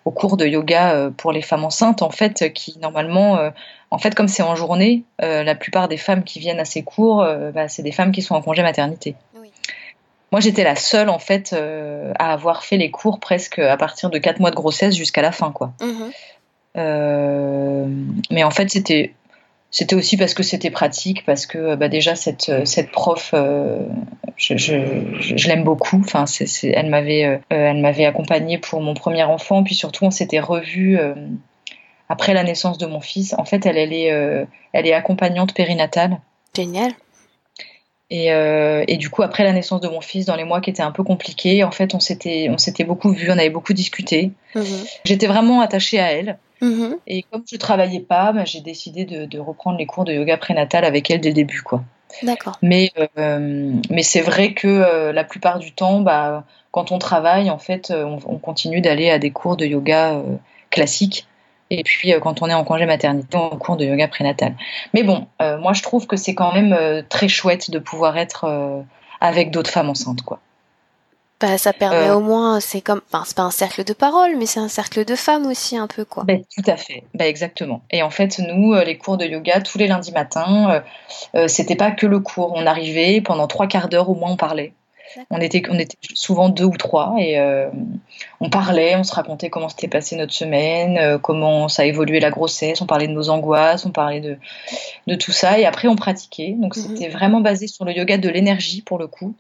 au 0.04 0.10
cours 0.10 0.36
de 0.36 0.46
yoga 0.46 0.92
euh, 0.92 1.10
pour 1.10 1.32
les 1.32 1.42
femmes 1.42 1.64
enceintes, 1.64 2.02
en 2.02 2.10
fait, 2.10 2.52
qui 2.52 2.78
normalement, 2.78 3.38
euh, 3.38 3.50
en 3.90 3.98
fait, 3.98 4.14
comme 4.14 4.28
c'est 4.28 4.42
en 4.42 4.56
journée, 4.56 5.04
euh, 5.22 5.42
la 5.42 5.54
plupart 5.54 5.88
des 5.88 5.96
femmes 5.96 6.24
qui 6.24 6.38
viennent 6.38 6.60
à 6.60 6.64
ces 6.64 6.82
cours, 6.82 7.26
bah, 7.54 7.68
c'est 7.68 7.82
des 7.82 7.92
femmes 7.92 8.12
qui 8.12 8.22
sont 8.22 8.34
en 8.34 8.42
congé 8.42 8.62
maternité. 8.62 9.14
Moi, 10.30 10.42
j'étais 10.42 10.62
la 10.62 10.76
seule, 10.76 11.08
en 11.08 11.18
fait, 11.18 11.54
à 12.18 12.32
avoir 12.32 12.62
fait 12.62 12.76
les 12.76 12.90
cours 12.90 13.18
presque 13.18 13.58
à 13.58 13.78
partir 13.78 14.10
de 14.10 14.18
4 14.18 14.40
mois 14.40 14.50
de 14.50 14.56
grossesse 14.56 14.94
jusqu'à 14.94 15.22
la 15.22 15.32
fin, 15.32 15.52
quoi. 15.52 15.72
Mhm. 15.80 16.12
mais 18.30 18.44
en 18.44 18.50
fait, 18.50 18.68
c'était 18.70 19.14
c'était 19.70 19.94
aussi 19.94 20.16
parce 20.16 20.32
que 20.32 20.42
c'était 20.42 20.70
pratique, 20.70 21.24
parce 21.26 21.44
que 21.44 21.74
bah, 21.74 21.88
déjà 21.88 22.16
cette, 22.16 22.50
cette 22.64 22.90
prof, 22.90 23.32
euh, 23.34 23.86
je, 24.36 24.56
je, 24.56 25.48
l'aime 25.48 25.62
beaucoup. 25.62 26.00
Enfin, 26.00 26.24
elle 26.62 26.88
m'avait 26.88 27.24
euh, 27.26 27.38
elle 27.50 27.80
m'avait 27.80 28.06
accompagnée 28.06 28.56
pour 28.56 28.80
mon 28.80 28.94
premier 28.94 29.24
enfant, 29.24 29.62
puis 29.62 29.74
surtout 29.74 30.06
on 30.06 30.10
s'était 30.10 30.40
revus 30.40 30.98
euh, 30.98 31.14
après 32.08 32.32
la 32.32 32.44
naissance 32.44 32.78
de 32.78 32.86
mon 32.86 33.00
fils. 33.00 33.34
En 33.36 33.44
fait, 33.44 33.66
elle, 33.66 33.76
elle 33.76 33.92
est 33.92 34.46
elle 34.72 34.86
est 34.86 34.94
accompagnante 34.94 35.52
périnatale. 35.54 36.18
Génial. 36.56 36.92
Et, 38.10 38.28
et, 38.28 38.96
du 38.96 39.10
coup, 39.10 39.22
après 39.22 39.44
la 39.44 39.52
naissance 39.52 39.82
de 39.82 39.88
mon 39.88 40.00
fils, 40.00 40.24
dans 40.24 40.34
les 40.34 40.44
mois 40.44 40.62
qui 40.62 40.70
étaient 40.70 40.82
un 40.82 40.92
peu 40.92 41.02
compliqués, 41.02 41.62
en 41.62 41.70
fait, 41.70 41.94
on 41.94 42.00
s'était, 42.00 42.48
on 42.50 42.56
s'était 42.56 42.84
beaucoup 42.84 43.10
vu, 43.10 43.30
on 43.30 43.36
avait 43.36 43.50
beaucoup 43.50 43.74
discuté. 43.74 44.30
Mhm. 44.54 44.64
J'étais 45.04 45.26
vraiment 45.26 45.60
attachée 45.60 46.00
à 46.00 46.10
elle. 46.10 46.38
Mm-hmm. 46.60 46.96
Et 47.06 47.22
comme 47.22 47.42
je 47.50 47.56
travaillais 47.56 48.00
pas, 48.00 48.32
bah, 48.32 48.44
j'ai 48.44 48.60
décidé 48.60 49.04
de, 49.04 49.38
reprendre 49.38 49.78
les 49.78 49.86
cours 49.86 50.04
de 50.04 50.12
yoga 50.12 50.36
prénatal 50.36 50.84
avec 50.84 51.10
elle 51.10 51.20
dès 51.20 51.30
le 51.30 51.34
début, 51.34 51.62
quoi. 51.62 51.82
D'accord. 52.22 52.58
Mais, 52.62 52.90
euh, 53.18 53.74
mais 53.90 54.02
c'est 54.02 54.22
vrai 54.22 54.54
que 54.54 54.66
euh, 54.66 55.12
la 55.12 55.24
plupart 55.24 55.58
du 55.58 55.72
temps, 55.72 56.00
bah, 56.00 56.44
quand 56.70 56.90
on 56.90 56.98
travaille, 56.98 57.50
en 57.50 57.58
fait, 57.58 57.90
euh, 57.90 58.18
on, 58.26 58.38
continue 58.38 58.80
d'aller 58.80 59.10
à 59.10 59.18
des 59.18 59.30
cours 59.30 59.56
de 59.56 59.66
yoga 59.66 60.22
classiques. 60.70 61.26
Et 61.70 61.82
puis, 61.82 62.14
quand 62.22 62.40
on 62.40 62.48
est 62.48 62.54
en 62.54 62.64
congé 62.64 62.86
maternité, 62.86 63.36
on 63.36 63.50
cours 63.50 63.76
de 63.76 63.84
yoga 63.84 64.08
prénatal. 64.08 64.54
Mais 64.94 65.02
bon, 65.02 65.26
moi, 65.38 65.74
je 65.74 65.82
trouve 65.82 66.06
que 66.06 66.16
c'est 66.16 66.34
quand 66.34 66.54
même 66.54 67.04
très 67.10 67.28
chouette 67.28 67.70
de 67.70 67.78
pouvoir 67.78 68.16
être 68.16 68.84
avec 69.20 69.50
d'autres 69.50 69.70
femmes 69.70 69.90
enceintes, 69.90 70.22
quoi. 70.22 70.40
Bah, 71.40 71.56
ça 71.56 71.72
permet 71.72 72.08
euh. 72.08 72.16
au 72.16 72.20
moins, 72.20 72.58
c'est 72.58 72.80
comme, 72.80 73.00
enfin, 73.12 73.22
c'est 73.24 73.36
pas 73.36 73.44
un 73.44 73.52
cercle 73.52 73.84
de 73.84 73.92
parole, 73.92 74.36
mais 74.36 74.46
c'est 74.46 74.58
un 74.58 74.68
cercle 74.68 75.04
de 75.04 75.14
femmes 75.14 75.46
aussi 75.46 75.76
un 75.76 75.86
peu 75.86 76.04
quoi. 76.04 76.24
Ben, 76.24 76.42
tout 76.56 76.68
à 76.68 76.76
fait, 76.76 77.04
ben, 77.14 77.26
exactement. 77.26 77.82
Et 77.92 78.02
en 78.02 78.10
fait, 78.10 78.40
nous, 78.40 78.74
euh, 78.74 78.82
les 78.82 78.98
cours 78.98 79.16
de 79.16 79.24
yoga 79.24 79.60
tous 79.60 79.78
les 79.78 79.86
lundis 79.86 80.10
matins, 80.10 80.82
euh, 81.36 81.46
c'était 81.46 81.76
pas 81.76 81.92
que 81.92 82.06
le 82.06 82.18
cours. 82.18 82.52
On 82.56 82.66
arrivait 82.66 83.20
pendant 83.20 83.46
trois 83.46 83.68
quarts 83.68 83.88
d'heure 83.88 84.10
au 84.10 84.16
moins, 84.16 84.32
on 84.32 84.36
parlait. 84.36 84.72
On 85.30 85.40
était, 85.40 85.62
on 85.70 85.78
était 85.78 85.96
souvent 86.12 86.50
deux 86.50 86.64
ou 86.64 86.76
trois 86.76 87.14
et 87.18 87.40
on 88.40 88.50
parlait, 88.50 88.94
on 88.94 89.04
se 89.04 89.14
racontait 89.14 89.48
comment 89.48 89.70
s'était 89.70 89.88
passée 89.88 90.16
notre 90.16 90.34
semaine, 90.34 91.18
comment 91.20 91.68
ça 91.68 91.82
a 91.82 91.84
évolué 91.86 92.20
la 92.20 92.28
grossesse, 92.28 92.82
on 92.82 92.86
parlait 92.86 93.08
de 93.08 93.14
nos 93.14 93.30
angoisses, 93.30 93.86
on 93.86 93.90
parlait 93.90 94.20
de, 94.20 94.36
de 95.06 95.14
tout 95.14 95.32
ça 95.32 95.58
et 95.58 95.64
après 95.64 95.88
on 95.88 95.96
pratiquait. 95.96 96.54
Donc 96.58 96.76
mhm. 96.76 96.82
c'était 96.82 97.08
vraiment 97.08 97.40
basé 97.40 97.68
sur 97.68 97.86
le 97.86 97.92
yoga 97.92 98.18
de 98.18 98.28
l'énergie 98.28 98.82
pour 98.82 98.98
le 98.98 99.06
coup. 99.06 99.34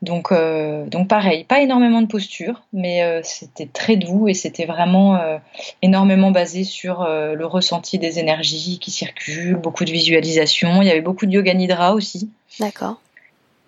Donc, 0.00 0.30
euh, 0.30 0.86
donc 0.86 1.08
pareil, 1.08 1.42
pas 1.42 1.60
énormément 1.60 2.00
de 2.00 2.06
posture, 2.06 2.62
mais 2.72 3.02
euh, 3.02 3.20
c'était 3.24 3.66
très 3.66 3.96
doux 3.96 4.28
et 4.28 4.34
c'était 4.34 4.64
vraiment 4.64 5.16
euh, 5.16 5.38
énormément 5.82 6.30
basé 6.30 6.62
sur 6.62 7.04
le 7.08 7.46
ressenti 7.46 7.98
des 7.98 8.18
énergies 8.18 8.78
qui 8.78 8.90
circulent, 8.90 9.56
beaucoup 9.56 9.84
de 9.84 9.90
visualisation. 9.90 10.82
Il 10.82 10.88
y 10.88 10.90
avait 10.90 11.00
beaucoup 11.00 11.26
de 11.26 11.32
yoga 11.32 11.52
nidra 11.52 11.94
aussi. 11.94 12.30
D'accord. 12.60 13.00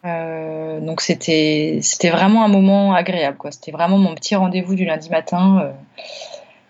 donc 0.04 1.00
c'était 1.00 1.80
c'était 1.82 2.10
vraiment 2.10 2.44
un 2.44 2.48
moment 2.48 2.94
agréable 2.94 3.36
quoi. 3.36 3.50
C'était 3.50 3.72
vraiment 3.72 3.98
mon 3.98 4.14
petit 4.14 4.36
rendez-vous 4.36 4.74
du 4.74 4.84
lundi 4.84 5.10
matin 5.10 5.72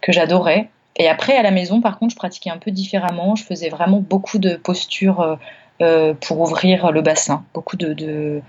que 0.00 0.10
j'adorais. 0.10 0.68
Et 0.96 1.08
après 1.08 1.36
à 1.36 1.42
la 1.42 1.50
maison, 1.50 1.80
par 1.80 1.98
contre, 1.98 2.12
je 2.12 2.16
pratiquais 2.16 2.50
un 2.50 2.58
peu 2.58 2.70
différemment. 2.70 3.36
Je 3.36 3.44
faisais 3.44 3.68
vraiment 3.68 4.00
beaucoup 4.00 4.38
de 4.38 4.56
postures 4.56 5.38
pour 5.78 6.40
ouvrir 6.40 6.92
le 6.92 7.02
bassin, 7.02 7.44
beaucoup 7.54 7.76
de 7.76 8.42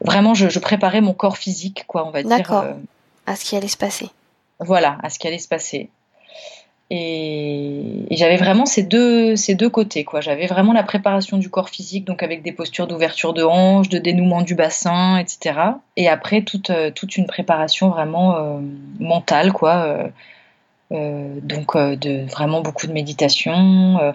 vraiment, 0.00 0.34
je, 0.34 0.58
préparais 0.58 1.00
mon 1.00 1.14
corps 1.14 1.38
physique, 1.38 1.84
quoi, 1.86 2.06
on 2.06 2.10
va 2.10 2.22
dire. 2.22 2.36
D'accord. 2.36 2.62
Euh, 2.62 2.74
à 3.26 3.36
ce 3.36 3.44
qui 3.44 3.56
allait 3.56 3.68
se 3.68 3.76
passer. 3.76 4.10
Voilà, 4.60 4.98
à 5.02 5.10
ce 5.10 5.18
qui 5.18 5.26
allait 5.26 5.38
se 5.38 5.48
passer. 5.48 5.88
Et, 6.90 8.06
j'avais 8.12 8.36
vraiment 8.36 8.64
ces 8.64 8.82
deux, 8.84 9.34
ces 9.34 9.54
deux 9.54 9.68
côtés, 9.68 10.04
quoi. 10.04 10.20
J'avais 10.20 10.46
vraiment 10.46 10.72
la 10.72 10.84
préparation 10.84 11.36
du 11.36 11.50
corps 11.50 11.68
physique, 11.68 12.04
donc 12.04 12.22
avec 12.22 12.42
des 12.42 12.52
postures 12.52 12.86
d'ouverture 12.86 13.34
de 13.34 13.42
hanche, 13.42 13.88
de 13.88 13.98
dénouement 13.98 14.42
du 14.42 14.54
bassin, 14.54 15.18
etc. 15.18 15.60
Et 15.96 16.08
après, 16.08 16.42
toute, 16.42 16.70
euh, 16.70 16.90
toute 16.90 17.16
une 17.16 17.26
préparation 17.26 17.88
vraiment 17.88 18.36
euh, 18.36 18.58
mentale, 19.00 19.52
quoi. 19.52 20.10
donc, 20.90 21.76
de 21.76 22.26
vraiment 22.30 22.60
beaucoup 22.60 22.86
de 22.86 22.92
méditation 22.92 24.14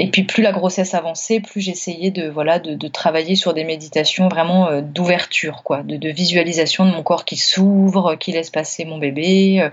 et 0.00 0.06
puis 0.06 0.22
plus 0.22 0.44
la 0.44 0.52
grossesse 0.52 0.94
avançait, 0.94 1.40
plus 1.40 1.60
j'essayais 1.60 2.12
de 2.12 2.28
voilà 2.28 2.60
de, 2.60 2.88
travailler 2.88 3.34
sur 3.34 3.52
des 3.52 3.64
méditations 3.64 4.28
vraiment 4.28 4.68
euh, 4.68 4.80
d'ouverture, 4.80 5.64
quoi, 5.64 5.82
de, 5.82 6.08
visualisation 6.08 6.86
de 6.86 6.92
mon 6.92 7.02
corps 7.02 7.24
qui 7.24 7.36
s'ouvre, 7.36 8.14
qui 8.14 8.30
laisse 8.30 8.50
passer 8.50 8.84
mon 8.84 8.98
bébé. 8.98 9.60
Euh, 9.60 9.70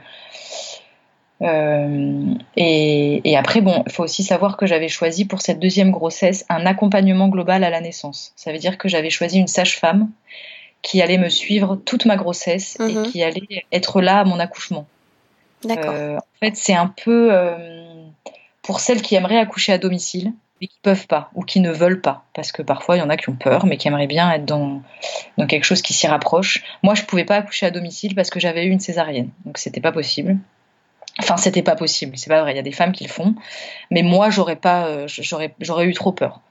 euh, 1.43 2.33
et, 2.57 3.37
après, 3.37 3.61
bon, 3.61 3.83
il 3.85 3.91
faut 3.91 4.03
aussi 4.03 4.23
savoir 4.23 4.57
que 4.57 4.65
j'avais 4.65 4.87
choisi 4.87 5.25
pour 5.25 5.41
cette 5.41 5.59
deuxième 5.59 5.91
grossesse 5.91 6.43
un 6.49 6.65
accompagnement 6.65 7.27
global 7.27 7.63
à 7.63 7.69
la 7.69 7.79
naissance. 7.79 8.33
Ça 8.35 8.51
veut 8.51 8.57
dire 8.57 8.79
que 8.79 8.89
j'avais 8.89 9.11
choisi 9.11 9.37
une 9.37 9.47
sage-femme 9.47 10.09
qui 10.81 11.03
allait 11.03 11.19
me 11.19 11.29
suivre 11.29 11.75
toute 11.75 12.05
ma 12.05 12.15
grossesse 12.15 12.79
et 12.79 12.93
mhm. 12.93 13.11
qui 13.11 13.21
allait 13.21 13.65
être 13.71 14.01
là 14.01 14.21
à 14.21 14.23
mon 14.23 14.39
accouchement. 14.39 14.87
D'accord. 15.63 15.93
en 15.93 16.39
fait, 16.45 16.55
c'est 16.55 16.75
un 16.75 16.87
peu 16.87 17.31
pour 18.65 18.79
celles 18.79 19.03
qui 19.03 19.13
aimeraient 19.13 19.37
accoucher 19.37 19.73
à 19.73 19.77
domicile 19.77 20.33
et 20.59 20.67
qui 20.67 20.79
peuvent 20.81 21.05
pas 21.05 21.29
ou 21.35 21.43
qui 21.43 21.59
ne 21.59 21.71
veulent 21.71 22.01
pas 22.01 22.23
parce 22.33 22.51
que 22.51 22.63
parfois 22.63 22.97
il 22.97 22.99
y 22.99 23.03
en 23.03 23.09
a 23.09 23.17
qui 23.17 23.29
ont 23.29 23.35
peur 23.35 23.67
mais 23.67 23.77
qui 23.77 23.87
aimeraient 23.87 24.07
bien 24.07 24.31
être 24.31 24.45
dans, 24.45 24.81
dans 25.37 25.45
quelque 25.45 25.65
chose 25.65 25.83
qui 25.83 25.93
s'y 25.93 26.07
rapproche. 26.07 26.63
Moi 26.81 26.95
je 26.95 27.03
pouvais 27.03 27.25
pas 27.25 27.35
accoucher 27.35 27.67
à 27.67 27.71
domicile 27.71 28.15
parce 28.15 28.31
que 28.31 28.39
j'avais 28.39 28.65
eu 28.65 28.69
une 28.69 28.79
césarienne 28.79 29.29
donc 29.45 29.59
c'était 29.59 29.81
pas 29.81 29.91
possible. 29.91 30.37
Enfin, 31.17 31.37
c'était 31.37 31.61
pas 31.61 31.77
possible, 31.77 32.17
c'est 32.17 32.29
pas 32.29 32.41
vrai. 32.41 32.51
Il 32.51 32.55
y 32.57 32.59
a 32.59 32.63
des 32.63 32.73
femmes 32.73 32.91
qui 32.91 33.05
le 33.05 33.09
font, 33.09 33.35
mais 33.89 34.01
moi, 34.03 34.29
j'aurais 34.29 34.57
pas, 34.57 35.07
j'aurais, 35.07 35.55
j'aurais 35.61 35.85
eu 35.85 35.93
trop 35.93 36.11
peur. 36.11 36.41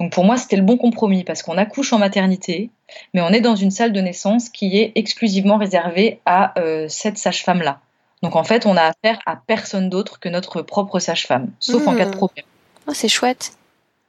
Donc 0.00 0.10
pour 0.10 0.24
moi, 0.24 0.36
c'était 0.36 0.56
le 0.56 0.62
bon 0.62 0.76
compromis 0.76 1.22
parce 1.22 1.44
qu'on 1.44 1.56
accouche 1.56 1.92
en 1.92 2.00
maternité, 2.00 2.70
mais 3.14 3.20
on 3.20 3.28
est 3.28 3.40
dans 3.40 3.54
une 3.54 3.70
salle 3.70 3.92
de 3.92 4.00
naissance 4.00 4.48
qui 4.48 4.76
est 4.76 4.90
exclusivement 4.96 5.56
réservée 5.56 6.20
à 6.26 6.52
cette 6.88 7.16
sage-femme-là. 7.16 7.80
Donc 8.22 8.36
en 8.36 8.44
fait, 8.44 8.66
on 8.66 8.76
a 8.76 8.82
affaire 8.82 9.18
à 9.26 9.36
personne 9.36 9.88
d'autre 9.88 10.18
que 10.18 10.28
notre 10.28 10.62
propre 10.62 10.98
sage-femme, 10.98 11.50
sauf 11.60 11.86
en 11.86 11.96
cas 11.96 12.06
de 12.06 12.16
problème. 12.16 12.44
Oh, 12.86 12.92
c'est 12.94 13.08
chouette. 13.08 13.52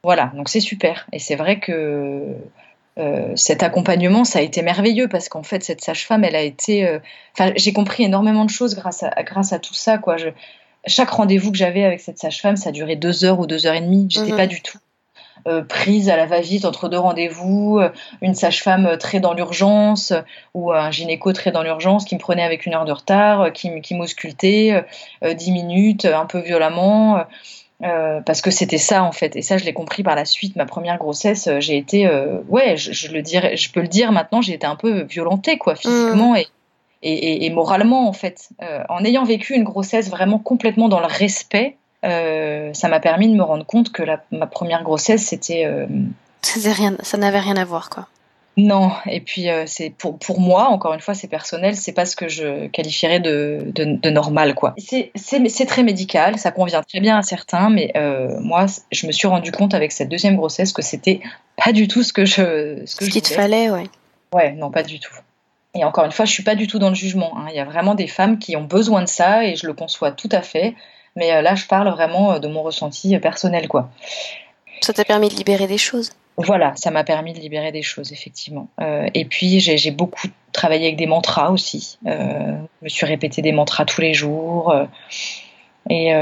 Voilà, 0.02 0.32
donc 0.34 0.48
c'est 0.48 0.60
super. 0.60 1.06
Et 1.12 1.18
c'est 1.18 1.36
vrai 1.36 1.60
que 1.60 2.34
euh, 2.98 3.32
cet 3.36 3.62
accompagnement, 3.62 4.24
ça 4.24 4.40
a 4.40 4.42
été 4.42 4.62
merveilleux 4.62 5.08
parce 5.08 5.28
qu'en 5.28 5.42
fait, 5.42 5.62
cette 5.62 5.82
sage-femme, 5.82 6.24
elle 6.24 6.36
a 6.36 6.42
été. 6.42 6.86
Euh, 6.86 6.98
enfin, 7.34 7.52
j'ai 7.56 7.72
compris 7.72 8.04
énormément 8.04 8.44
de 8.44 8.50
choses 8.50 8.74
grâce 8.74 9.02
à, 9.02 9.10
grâce 9.22 9.52
à 9.52 9.58
tout 9.58 9.74
ça. 9.74 9.98
Quoi. 9.98 10.16
Je, 10.16 10.28
chaque 10.86 11.10
rendez-vous 11.10 11.52
que 11.52 11.58
j'avais 11.58 11.84
avec 11.84 12.00
cette 12.00 12.18
sage-femme, 12.18 12.56
ça 12.56 12.72
durait 12.72 12.96
deux 12.96 13.24
heures 13.24 13.38
ou 13.38 13.46
deux 13.46 13.66
heures 13.66 13.74
et 13.74 13.80
demie. 13.80 14.06
J'étais 14.08 14.32
mmh. 14.32 14.36
pas 14.36 14.46
du 14.46 14.60
tout 14.62 14.78
euh, 15.46 15.62
prise 15.62 16.08
à 16.08 16.16
la 16.16 16.26
va-vite 16.26 16.64
entre 16.64 16.88
deux 16.88 16.98
rendez-vous, 16.98 17.78
euh, 17.80 17.90
une 18.20 18.34
sage-femme 18.34 18.96
très 18.98 19.20
dans 19.20 19.32
l'urgence 19.32 20.12
ou 20.54 20.72
un 20.72 20.90
gynéco 20.90 21.32
très 21.32 21.50
dans 21.50 21.62
l'urgence 21.62 22.04
qui 22.04 22.14
me 22.14 22.20
prenait 22.20 22.42
avec 22.42 22.66
une 22.66 22.74
heure 22.74 22.84
de 22.84 22.92
retard, 22.92 23.52
qui, 23.52 23.80
qui 23.80 23.94
m'auscultait 23.94 24.84
dix 25.34 25.52
minutes 25.52 26.04
un 26.04 26.26
peu 26.26 26.40
violemment. 26.40 27.24
parce 27.80 28.42
que 28.42 28.50
c'était 28.50 28.78
ça 28.78 29.02
en 29.02 29.12
fait 29.12 29.36
et 29.36 29.42
ça 29.42 29.56
je 29.56 29.64
l'ai 29.64 29.72
compris 29.72 30.02
par 30.02 30.14
la 30.14 30.24
suite 30.24 30.56
ma 30.56 30.66
première 30.66 30.98
grossesse 30.98 31.48
j'ai 31.60 31.78
été 31.78 32.08
ouais 32.48 32.76
je, 32.76 33.10
le 33.10 33.22
dirais 33.22 33.56
je 33.56 33.72
peux 33.72 33.80
le 33.80 33.88
dire 33.88 34.12
maintenant 34.12 34.42
j'ai 34.42 34.54
été 34.54 34.66
un 34.66 34.76
peu 34.76 35.02
violentée 35.02 35.56
quoi 35.56 35.76
physiquement 35.76 36.32
mmh. 36.32 36.44
et, 37.02 37.46
et, 37.46 37.50
moralement 37.50 38.06
en 38.08 38.12
fait 38.12 38.50
en 38.88 39.04
ayant 39.04 39.24
vécu 39.24 39.54
une 39.54 39.64
grossesse 39.64 40.10
vraiment 40.10 40.38
complètement 40.38 40.88
dans 40.88 41.00
le 41.00 41.06
respect 41.06 41.76
euh, 42.04 42.72
ça 42.72 42.88
m'a 42.88 43.00
permis 43.00 43.28
de 43.28 43.34
me 43.34 43.42
rendre 43.42 43.66
compte 43.66 43.92
que 43.92 44.02
ma 44.30 44.46
première 44.46 44.82
grossesse, 44.82 45.26
c'était. 45.26 45.64
Euh, 45.66 45.86
rien, 46.64 46.96
ça 47.02 47.18
n'avait 47.18 47.40
rien 47.40 47.56
à 47.56 47.64
voir, 47.64 47.90
quoi. 47.90 48.06
Non, 48.56 48.90
et 49.06 49.20
puis 49.20 49.48
euh, 49.48 49.64
c'est 49.66 49.90
pour, 49.90 50.18
pour 50.18 50.40
moi, 50.40 50.68
encore 50.68 50.92
une 50.92 51.00
fois, 51.00 51.14
c'est 51.14 51.28
personnel, 51.28 51.76
c'est 51.76 51.92
pas 51.92 52.04
ce 52.04 52.16
que 52.16 52.28
je 52.28 52.66
qualifierais 52.66 53.20
de, 53.20 53.70
de, 53.74 54.10
normal, 54.10 54.54
quoi. 54.54 54.74
C'est 54.76 55.66
très 55.66 55.82
médical, 55.82 56.36
ça 56.36 56.50
convient 56.50 56.82
très 56.82 57.00
bien 57.00 57.18
à 57.18 57.22
certains, 57.22 57.70
mais 57.70 57.92
moi, 58.40 58.66
je 58.90 59.06
me 59.06 59.12
suis 59.12 59.28
rendu 59.28 59.52
compte 59.52 59.72
avec 59.72 59.92
cette 59.92 60.08
deuxième 60.08 60.36
grossesse 60.36 60.72
que 60.72 60.82
c'était 60.82 61.20
pas 61.56 61.72
du 61.72 61.88
tout 61.88 62.02
ce 62.02 62.12
que 62.12 62.24
je. 62.24 62.82
Ce 62.84 62.96
qu'il 62.96 63.22
te 63.22 63.28
fallait, 63.28 63.70
ouais. 63.70 63.86
Ouais, 64.34 64.52
non, 64.52 64.70
pas 64.70 64.82
du 64.82 65.00
tout. 65.00 65.14
Et 65.74 65.84
encore 65.84 66.04
une 66.04 66.12
fois, 66.12 66.24
je 66.24 66.32
suis 66.32 66.42
pas 66.42 66.54
du 66.54 66.66
tout 66.66 66.78
dans 66.78 66.88
le 66.88 66.94
jugement. 66.94 67.36
Hein. 67.36 67.46
Il 67.50 67.56
y 67.56 67.60
a 67.60 67.64
vraiment 67.64 67.94
des 67.94 68.06
femmes 68.06 68.38
qui 68.38 68.56
ont 68.56 68.64
besoin 68.64 69.02
de 69.02 69.08
ça 69.08 69.44
et 69.44 69.56
je 69.56 69.66
le 69.66 69.72
conçois 69.72 70.10
tout 70.10 70.28
à 70.32 70.42
fait. 70.42 70.74
Mais 71.16 71.32
euh, 71.32 71.42
là, 71.42 71.54
je 71.54 71.66
parle 71.66 71.88
vraiment 71.90 72.32
euh, 72.32 72.38
de 72.38 72.48
mon 72.48 72.62
ressenti 72.62 73.14
euh, 73.14 73.18
personnel, 73.18 73.68
quoi. 73.68 73.90
Ça 74.80 74.92
t'a 74.92 75.04
permis 75.04 75.28
de 75.28 75.34
libérer 75.34 75.66
des 75.66 75.78
choses? 75.78 76.10
Voilà, 76.36 76.72
ça 76.76 76.90
m'a 76.90 77.04
permis 77.04 77.32
de 77.34 77.38
libérer 77.38 77.70
des 77.70 77.82
choses, 77.82 78.12
effectivement. 78.12 78.68
et 78.80 79.26
puis, 79.26 79.60
j'ai 79.60 79.90
beaucoup 79.90 80.26
travaillé 80.52 80.86
avec 80.86 80.96
des 80.96 81.06
mantras 81.06 81.50
aussi. 81.50 81.98
je 82.06 82.56
me 82.80 82.88
suis 82.88 83.04
répété 83.04 83.42
des 83.42 83.52
mantras 83.52 83.84
tous 83.84 84.00
les 84.00 84.14
jours. 84.14 84.74
Et, 85.90 86.12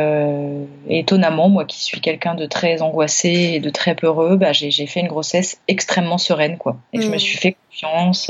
étonnamment, 0.89 1.49
moi 1.49 1.65
qui 1.67 1.79
suis 1.79 2.01
quelqu'un 2.01 2.35
de 2.35 2.47
très 2.47 2.83
angoissé 2.83 3.29
et 3.29 3.61
de 3.61 3.71
très 3.71 3.95
peureux, 3.95 4.37
bah, 4.37 4.53
j'ai 4.53 4.87
fait 4.89 4.99
une 4.99 5.07
grossesse 5.07 5.61
extrêmement 5.69 6.19
sereine, 6.19 6.59
quoi. 6.59 6.79
Et 6.93 7.01
je 7.01 7.07
me 7.07 7.15
mmh. 7.15 7.21
suis 7.21 7.39
fait 7.39 7.57
confiance. 7.71 8.29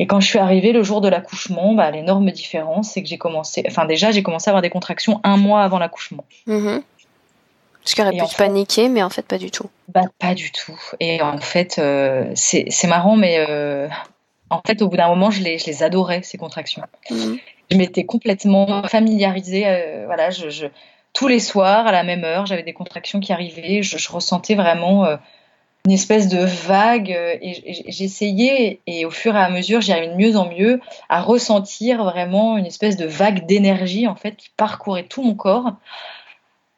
Et 0.00 0.06
quand 0.06 0.18
je 0.18 0.26
suis 0.26 0.38
arrivée 0.38 0.72
le 0.72 0.82
jour 0.82 1.02
de 1.02 1.08
l'accouchement, 1.08 1.74
bah, 1.74 1.90
l'énorme 1.90 2.30
différence, 2.30 2.92
c'est 2.92 3.02
que 3.02 3.08
j'ai 3.08 3.18
commencé, 3.18 3.62
enfin 3.66 3.84
déjà, 3.84 4.10
j'ai 4.12 4.22
commencé 4.22 4.48
à 4.48 4.52
avoir 4.52 4.62
des 4.62 4.70
contractions 4.70 5.20
un 5.24 5.36
mois 5.36 5.62
avant 5.62 5.78
l'accouchement. 5.78 6.24
Mmh. 6.46 6.78
Ce 7.84 7.94
qui 7.94 8.00
aurait 8.00 8.12
pu 8.12 8.24
paniquer, 8.38 8.88
mais 8.88 9.02
en 9.02 9.10
fait, 9.10 9.26
pas 9.26 9.36
du 9.36 9.50
tout. 9.50 9.68
Bah, 9.88 10.04
pas 10.18 10.34
du 10.34 10.52
tout. 10.52 10.78
Et 11.00 11.20
en 11.20 11.36
fait, 11.36 11.78
euh, 11.78 12.32
c'est 12.34 12.86
marrant, 12.86 13.16
mais 13.16 13.44
euh, 13.46 13.88
en 14.48 14.62
fait, 14.66 14.80
au 14.80 14.88
bout 14.88 14.96
d'un 14.96 15.08
moment, 15.08 15.30
je 15.30 15.42
les, 15.42 15.58
je 15.58 15.66
les 15.66 15.82
adorais, 15.82 16.22
ces 16.22 16.38
contractions. 16.38 16.82
Mhm. 17.10 17.38
Je 17.70 17.76
m'étais 17.76 18.04
complètement 18.04 18.82
familiarisée. 18.84 19.64
Euh, 19.66 20.04
voilà, 20.06 20.30
je, 20.30 20.66
tous 21.12 21.28
les 21.28 21.40
soirs, 21.40 21.86
à 21.86 21.92
la 21.92 22.04
même 22.04 22.24
heure, 22.24 22.46
j'avais 22.46 22.62
des 22.62 22.72
contractions 22.72 23.20
qui 23.20 23.34
arrivaient. 23.34 23.82
Je, 23.82 23.98
je 23.98 24.10
ressentais 24.10 24.54
vraiment 24.54 25.06
une 25.86 25.92
espèce 25.92 26.28
de 26.28 26.44
vague 26.44 27.12
euh, 27.12 27.36
et 27.40 27.84
j'essayais 27.88 28.80
et 28.86 29.04
au 29.04 29.10
fur 29.10 29.34
et 29.34 29.40
à 29.40 29.50
mesure 29.50 29.80
j'y 29.80 29.92
arrivais 29.92 30.12
de 30.12 30.16
mieux 30.16 30.36
en 30.36 30.50
mieux 30.50 30.80
à 31.08 31.22
ressentir 31.22 32.04
vraiment 32.04 32.58
une 32.58 32.66
espèce 32.66 32.96
de 32.96 33.06
vague 33.06 33.46
d'énergie 33.46 34.06
en 34.06 34.14
fait 34.14 34.36
qui 34.36 34.50
parcourait 34.56 35.04
tout 35.04 35.22
mon 35.22 35.34
corps. 35.34 35.74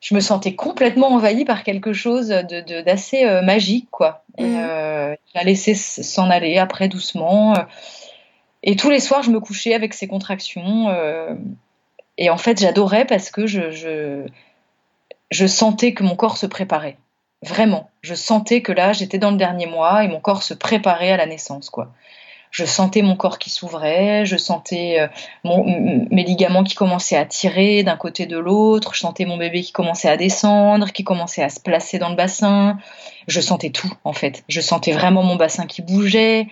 Je 0.01 0.15
me 0.15 0.21
sentais 0.21 0.55
complètement 0.55 1.09
envahie 1.09 1.45
par 1.45 1.63
quelque 1.63 1.93
chose 1.93 2.29
de 2.29 2.83
d'assez 2.83 3.25
euh, 3.25 3.43
magique 3.43 3.89
quoi. 3.91 4.25
Et 4.39 4.45
mmh. 4.45 4.57
euh, 4.57 5.15
la 5.35 5.45
laissé 5.45 5.75
s'en 5.75 6.31
aller 6.31 6.59
après 6.59 6.89
doucement 6.89 7.55
et 8.63 8.77
tous 8.77 8.91
les 8.91 9.01
soirs 9.01 9.23
je 9.23 9.31
me 9.31 9.41
couchais 9.41 9.75
avec 9.75 9.95
ces 9.95 10.07
contractions 10.07 10.89
euh, 10.89 11.35
et 12.19 12.31
en 12.31 12.37
fait 12.37 12.61
j'adorais 12.61 13.05
parce 13.05 13.31
que 13.31 13.47
je, 13.47 13.71
je 13.71 14.27
je 15.31 15.47
sentais 15.47 15.95
que 15.95 16.05
mon 16.05 16.15
corps 16.15 16.37
se 16.37 16.47
préparait 16.47 16.99
Vraiment, 17.43 17.91
je 18.03 18.15
sentais 18.15 18.63
que 18.63 18.71
là, 18.71 18.93
j'étais 18.93 19.19
dans 19.19 19.33
le 19.33 19.37
dernier 19.37 19.67
mois 19.67 20.05
et 20.05 20.09
mon 20.09 20.21
corps 20.21 20.45
se 20.45 20.55
préparait 20.55 21.11
à 21.11 21.17
la 21.17 21.27
naissance, 21.27 21.71
quoi. 21.71 21.93
Je 22.53 22.67
sentais 22.67 23.01
mon 23.01 23.17
corps 23.17 23.39
qui 23.39 23.49
s'ouvrait, 23.49 24.27
je 24.27 24.37
sentais 24.37 25.01
euh, 25.01 25.09
mes 26.11 26.23
ligaments 26.23 26.65
qui 26.65 26.75
commençaient 26.75 27.17
à 27.17 27.25
tirer 27.25 27.83
d'un 27.83 27.97
côté 27.97 28.27
de 28.27 28.37
l'autre, 28.37 28.95
je 28.95 29.01
sentais 29.01 29.25
mon 29.25 29.39
bébé 29.39 29.63
qui 29.63 29.73
commençait 29.73 30.11
à 30.11 30.19
descendre, 30.19 30.93
qui 30.93 31.03
commençait 31.03 31.43
à 31.43 31.49
se 31.49 31.61
placer 31.61 31.99
dans 31.99 32.11
le 32.11 32.15
bassin. 32.15 32.77
Je 33.27 33.41
sentais 33.41 33.71
tout, 33.71 33.91
en 34.05 34.13
fait. 34.13 34.45
Je 34.49 34.61
sentais 34.61 34.93
vraiment 34.93 35.23
mon 35.23 35.37
bassin 35.37 35.67
qui 35.67 35.81
bougeait. 35.81 36.47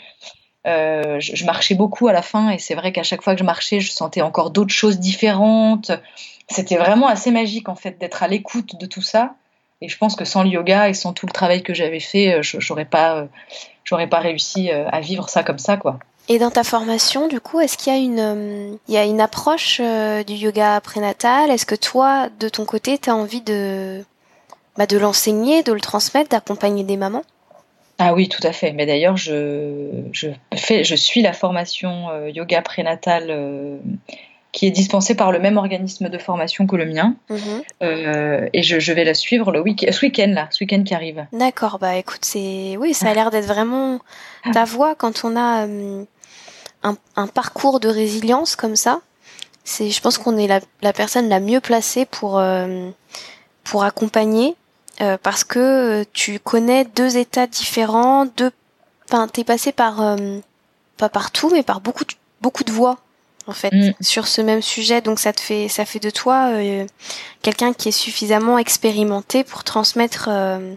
Euh, 0.66 1.20
je, 1.20 1.44
marchais 1.44 1.74
beaucoup 1.74 2.09
à 2.09 2.12
la 2.12 2.22
fin 2.22 2.50
et 2.50 2.59
c'est 2.59 2.74
vrai 2.74 2.92
qu'à 2.92 3.03
chaque 3.03 3.22
fois 3.22 3.35
que 3.35 3.40
je 3.40 3.44
marchais, 3.44 3.81
je 3.81 3.92
sentais 3.92 4.22
encore 4.22 4.50
d'autres 4.50 4.72
choses 4.72 4.98
différentes. 4.98 5.92
C'était 6.48 6.76
vraiment 6.76 7.09
assez 7.09 7.31
magique, 7.31 7.68
en 7.68 7.76
fait, 7.76 7.98
d'être 7.98 8.22
à 8.22 8.29
l'écoute 8.29 8.81
de 8.81 8.87
tout 8.87 9.03
ça 9.03 9.35
et 9.83 9.88
je 9.88 9.97
pense 9.97 10.14
que 10.14 10.25
sans 10.25 10.43
le 10.43 10.51
yoga 10.51 10.88
et 10.88 10.95
sans 10.95 11.12
tout 11.12 11.27
le 11.27 11.33
travail 11.33 11.62
que 11.62 11.73
j'avais 11.73 12.01
fait, 12.01 12.35
euh, 12.35 12.43
j'aurais 12.43 12.85
pas, 12.85 13.16
euh, 13.16 13.27
j'aurais 13.85 14.09
pas 14.09 14.19
réussi 14.19 14.71
euh, 14.71 14.88
à 14.90 15.01
vivre 15.01 15.29
ça 15.29 15.43
comme 15.43 15.59
ça, 15.59 15.77
quoi. 15.77 15.99
Et 16.29 16.38
dans 16.38 16.51
ta 16.51 16.64
formation, 16.64 17.29
du 17.29 17.40
coup, 17.40 17.61
est-ce 17.61 17.77
qu'il 17.77 17.93
y 17.93 17.97
a 17.97 17.99
une, 17.99 18.79
il 18.88 18.95
y 18.95 18.99
a 18.99 19.05
une 19.05 19.21
approche 19.21 19.81
du 19.81 20.35
yoga 20.35 20.81
prénatal? 20.81 21.51
Est-ce 21.51 21.66
que 21.66 21.75
toi, 21.75 22.29
de 22.38 22.49
ton 22.49 22.64
côté, 22.64 22.99
tu 22.99 23.11
as 23.11 23.16
envie 23.16 23.40
de, 23.40 24.05
bah, 24.77 24.87
de 24.87 24.97
l'enseigner, 24.97 25.64
de 25.64 25.73
le 25.73 25.81
transmettre, 25.81 26.29
d'accompagner 26.29 26.85
des 26.85 26.97
mamans? 26.97 27.25
Ah 27.99 28.14
oui, 28.14 28.29
tout 28.29 28.47
à 28.47 28.53
fait. 28.53 28.71
Mais 28.73 28.87
d'ailleurs, 28.87 29.16
je, 29.16 30.05
je, 30.12 30.29
fais, 30.55 30.85
je 30.85 30.95
suis 30.95 31.21
la 31.21 31.33
formation 31.33 32.11
yoga 32.29 32.62
prénatal 32.62 33.81
qui 34.52 34.66
est 34.66 34.70
dispensée 34.70 35.14
par 35.14 35.30
le 35.30 35.38
même 35.38 35.56
organisme 35.56 36.08
de 36.08 36.18
formation 36.18 36.66
que 36.66 36.76
le 36.76 36.86
mien. 36.86 37.14
Mhm. 37.28 37.38
Euh, 37.82 38.48
et 38.52 38.62
je, 38.62 38.92
vais 38.92 39.04
la 39.04 39.14
suivre 39.14 39.52
le 39.52 39.60
week 39.60 39.86
ce 39.90 40.04
week-end 40.04 40.32
là, 40.34 40.48
ce 40.50 40.64
week-end 40.64 40.82
qui 40.82 40.94
arrive. 40.94 41.26
D'accord, 41.32 41.78
bah 41.78 41.96
écoute, 41.96 42.24
c'est 42.24 42.76
oui, 42.78 42.94
ça 42.94 43.10
a 43.10 43.14
l'air 43.14 43.30
d'être 43.30 43.46
vraiment 43.46 44.00
ta 44.52 44.64
voix 44.64 44.94
quand 44.94 45.24
on 45.24 45.36
a 45.36 45.66
euh, 45.66 46.04
un, 46.82 47.26
parcours 47.28 47.78
de 47.78 47.88
résilience 47.88 48.56
comme 48.56 48.76
ça. 48.76 49.00
C'est, 49.62 49.90
je 49.90 50.00
pense 50.00 50.18
qu'on 50.18 50.36
est 50.36 50.48
la, 50.48 50.92
personne 50.92 51.28
la 51.28 51.38
mieux 51.38 51.60
placée 51.60 52.04
pour 52.06 52.38
euh, 52.38 52.90
pour 53.64 53.84
accompagner 53.84 54.56
parce 55.22 55.44
que 55.44 56.04
tu 56.12 56.38
connais 56.40 56.84
deux 56.84 57.16
états 57.16 57.46
différents, 57.46 58.26
deux, 58.36 58.50
enfin 59.08 59.28
t'es 59.28 59.44
passé 59.44 59.72
par 59.72 60.16
pas 60.98 61.08
partout 61.08 61.48
mais 61.50 61.62
par 61.62 61.80
beaucoup 61.80 62.04
de, 62.04 62.12
beaucoup 62.42 62.64
de 62.64 62.70
voix 62.70 62.98
en 63.50 63.54
fait 63.54 63.72
mm. 63.72 63.92
sur 64.00 64.26
ce 64.26 64.40
même 64.40 64.62
sujet. 64.62 65.00
Donc 65.00 65.18
ça 65.18 65.32
te 65.32 65.40
fait 65.40 65.68
ça 65.68 65.84
fait 65.84 65.98
de 65.98 66.10
toi 66.10 66.52
euh, 66.52 66.86
quelqu'un 67.42 67.72
qui 67.72 67.88
est 67.88 67.92
suffisamment 67.92 68.58
expérimenté 68.58 69.44
pour 69.44 69.64
transmettre 69.64 70.28
euh, 70.30 70.74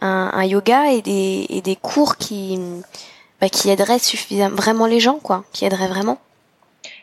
un, 0.00 0.44
yoga 0.44 0.92
et 0.92 1.02
des, 1.02 1.46
et 1.48 1.62
des 1.62 1.76
cours 1.76 2.16
qui 2.16 2.58
bah, 3.40 3.48
qui 3.48 3.70
aideraient 3.70 3.98
suffisamment 3.98 4.56
vraiment 4.56 4.86
les 4.86 5.00
gens 5.00 5.18
quoi 5.18 5.44
qui 5.52 5.64
aideraient 5.64 5.88
vraiment. 5.88 6.18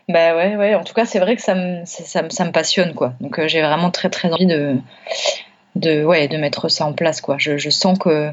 Bah 0.10 0.36
ouais 0.36 0.56
ouais. 0.56 0.75
En 0.75 0.84
tout 0.84 0.93
cas 0.93 1.06
c'est 1.06 1.19
vrai 1.19 1.36
que 1.36 1.41
ça 1.41 1.56
me 1.56 1.84
ça, 1.86 2.30
ça 2.30 2.45
me 2.45 2.51
passionne 2.51 2.93
quoi. 2.93 3.13
Donc 3.21 3.39
euh, 3.39 3.47
j'ai 3.47 3.62
vraiment 3.62 3.91
très 3.91 4.10
très 4.10 4.32
envie 4.32 4.45
de 4.45 4.76
de 5.76 6.03
ouais 6.03 6.28
de 6.28 6.38
mettre 6.38 6.70
ça 6.70 6.86
en 6.86 6.93
place 6.93 7.22
quoi. 7.22 7.38
Je, 7.39 7.57
je 7.57 7.70
sens 7.70 7.97
que 7.97 8.32